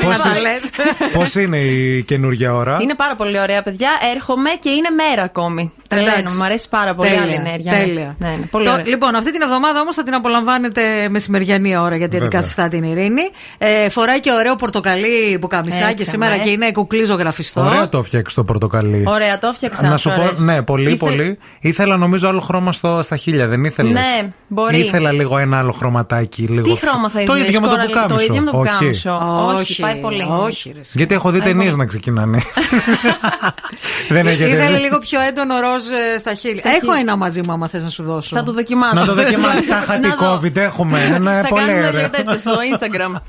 [0.00, 0.70] Πώς Να τα είναι; λες.
[1.12, 3.90] Πώς είναι η καινούργια ώρα; Είναι πάρα πολύ ωραία, παιδιά.
[4.14, 5.72] Έρχομαι και είναι μέρα ακόμη.
[5.90, 6.36] Τρελαίνω, Εντάξει.
[6.36, 7.72] μου αρέσει πάρα πολύ Τέλεια, άλλη ενέργεια.
[7.72, 7.78] ναι.
[7.78, 8.14] Τέλεια.
[8.18, 8.86] Ναι, ναι, πολύ Το- ωραία.
[8.86, 12.26] λοιπόν, αυτή την εβδομάδα όμως θα την απολαμβάνετε μεσημεριανή ώρα γιατί Βέβαια.
[12.26, 13.22] αντικαθιστά την Ειρήνη.
[13.58, 16.42] Ε, φοράει και ωραίο πορτοκαλί που καμισάκι Έτσι, σήμερα αμέ.
[16.42, 17.60] και είναι κουκλί ζωγραφιστό.
[17.60, 19.04] Ωραία το φτιάξει το πορτοκαλί.
[19.06, 19.82] Ωραία, το έφτιαξα.
[19.88, 20.42] Να σου πω, αρέσει.
[20.42, 21.38] ναι, πολύ, Ήθε- πολύ.
[21.60, 24.78] Ήθελα νομίζω άλλο χρώμα στο, στα χίλια, δεν ήθελες; Ναι, μπορεί.
[24.78, 26.42] Ήθελα λίγο ένα άλλο χρωματάκι.
[26.42, 26.62] Λίγο...
[26.74, 28.14] Τι χρώμα θα Το ήθελες, ίδιο με το κόρα- πουκάμισο.
[28.16, 28.70] Το ίδιο με το Όχι.
[28.72, 29.20] πουκάμισο.
[29.58, 30.26] Όχι, πάει πολύ.
[30.30, 30.80] Όχι, ρε.
[30.92, 31.78] Γιατί έχω δει Πάει ταινίες πολύ.
[31.78, 32.40] να ξεκινάνε.
[34.08, 34.82] δεν έχετε Ήθελε δει.
[34.82, 35.79] λίγο πιο έντονο ροζ ε,
[36.18, 36.56] στα χείλη.
[36.56, 37.00] Στα Έχω χείλη.
[37.00, 38.36] ένα μαζί μου, άμα θες να σου δώσω.
[38.36, 38.94] Θα το δοκιμάσω.
[38.94, 39.66] Να το δοκιμάσεις.
[39.66, 40.34] Τα Να χατή δω.
[40.40, 40.98] COVID έχουμε.
[41.14, 42.00] Ένα Θα πολύ κάνουμε ωραίο.
[42.00, 43.20] λίγο τέτοιο στο Instagram.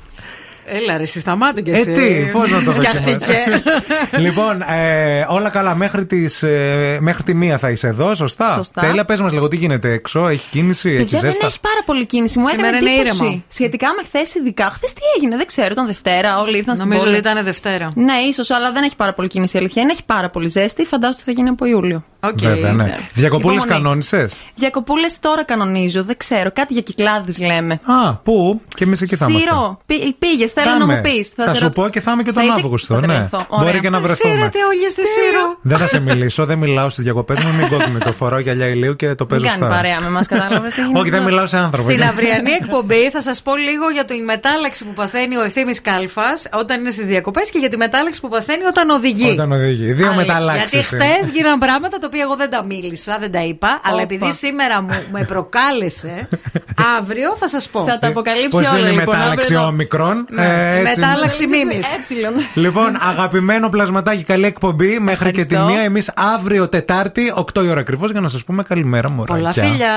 [0.66, 1.92] Έλα, ρε, εσύ σταμάτα και Ε, εσύ.
[1.92, 3.16] τι, πώς να το Σκιάχτηκε.
[3.16, 4.16] δοκιμάσει.
[4.26, 5.74] λοιπόν, ε, όλα καλά.
[5.74, 8.80] Μέχρι, τις, ε, μέχρι τη μία θα είσαι εδώ, σωστά; Σωστά.
[8.80, 11.82] Τέλεια, πες μας λίγο τι γίνεται έξω; Έχει κίνηση, έχεις Παιδιά δεν ζέστα; έχει πάρα
[11.86, 12.38] πολύ κίνηση.
[12.38, 13.22] Μου Σήμερα έκανε είναι εντύπωση.
[13.24, 13.42] ήρεμα.
[13.48, 14.70] Σχετικά με χθες, ειδικά.
[14.70, 15.68] Χθες τι έγινε, δεν ξέρω.
[15.72, 17.16] Ήταν Δευτέρα, όλοι ήρθαν στην Νομίζω πόλη.
[17.18, 17.88] ότι ήταν Δευτέρα.
[17.94, 19.82] Ναι, ίσως, αλλά δεν έχει πάρα πολύ κίνηση η αλήθεια.
[19.82, 19.92] είναι.
[19.92, 20.84] Έχει πάρα πολύ ζέστη.
[20.84, 22.04] Φαντάζομαι ότι θα γίνει από Ιούλιο.
[22.24, 22.38] Οκ.
[22.40, 22.96] Βέβαια, ναι.
[23.14, 23.82] Διακοπούλες Υπομονή.
[23.82, 26.50] κανόνισες; Διακοπούλες τώρα κανονίζω, δεν ξέρω.
[26.52, 27.74] Κάτι για Κυκλάδες λέμε.
[27.74, 29.48] Α, πού; Και εμείς εκεί θα είμαστε.
[29.50, 29.78] Σύρο,
[30.18, 30.94] πήγες, θέλω Θα να είμαι.
[30.94, 31.28] μου πεις.
[31.36, 33.28] Θα σου πω και θα είμαι και τον Αύγουστο, ναι.
[33.58, 34.34] Μπορεί και να βρεθούμε.
[34.34, 35.58] Σύρετε όλοι στη Σύρο.
[35.62, 37.52] Δεν θα σε μιλήσω, δεν μιλάω στις διακοπές μου.
[37.52, 39.68] Μην κόκκινε το φοράω γυαλιά ηλίου και το Δεν παίζω κάνει στα.
[39.76, 40.74] παρέα με εμά, κατάλαβες.
[41.00, 41.90] Όχι, δεν μιλάω σε άνθρωπο.
[41.90, 46.32] Στην αυριανή εκπομπή θα σας πω λίγο για την μετάλλαξη που παθαίνει ο ευθύνη Κάλφα
[46.58, 49.30] όταν είναι στις διακοπές και για τη μετάλλαξη που παθαίνει όταν οδηγεί.
[49.30, 49.92] Όταν οδηγεί.
[49.92, 50.12] Δύο Αλήθεια.
[50.34, 50.70] μεταλλάξεις.
[50.72, 54.32] Γιατί χτε γίναν πράγματα τα οποία εγώ δεν τα μίλησα, δεν τα είπα, αλλά επειδή
[54.32, 56.28] σήμερα μου με προκάλεσε,
[56.98, 57.84] αύριο θα σας πω.
[57.84, 59.14] Θα τα αποκαλύψει Πώς όλα είναι η λοιπόν.
[59.16, 61.00] μετάλλαξη αύριο το- όμικρον; Ναι, ε, έτσι.
[61.00, 61.94] μετάλλαξη μίμης.
[61.96, 62.32] Έψιλον.
[62.54, 64.98] Λοιπόν, αγαπημένο πλασματάκι, καλή εκπομπή.
[64.98, 65.74] Μέχρι και τη Ευχαριστώ.
[65.76, 65.84] μία.
[65.84, 69.36] Εμείς αύριο Τετάρτη, 8 η ώρα ακριβώς, για να σας πούμε καλημέρα, μωράκια.
[69.36, 69.92] Πολλά φίλια.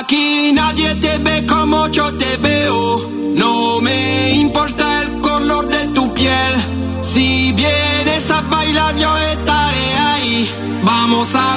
[0.00, 0.26] Aquí
[0.60, 2.80] nadie te ve como yo te veo.
[3.42, 3.52] No
[3.86, 3.98] me
[4.44, 4.86] importa
[10.84, 11.51] Vamos a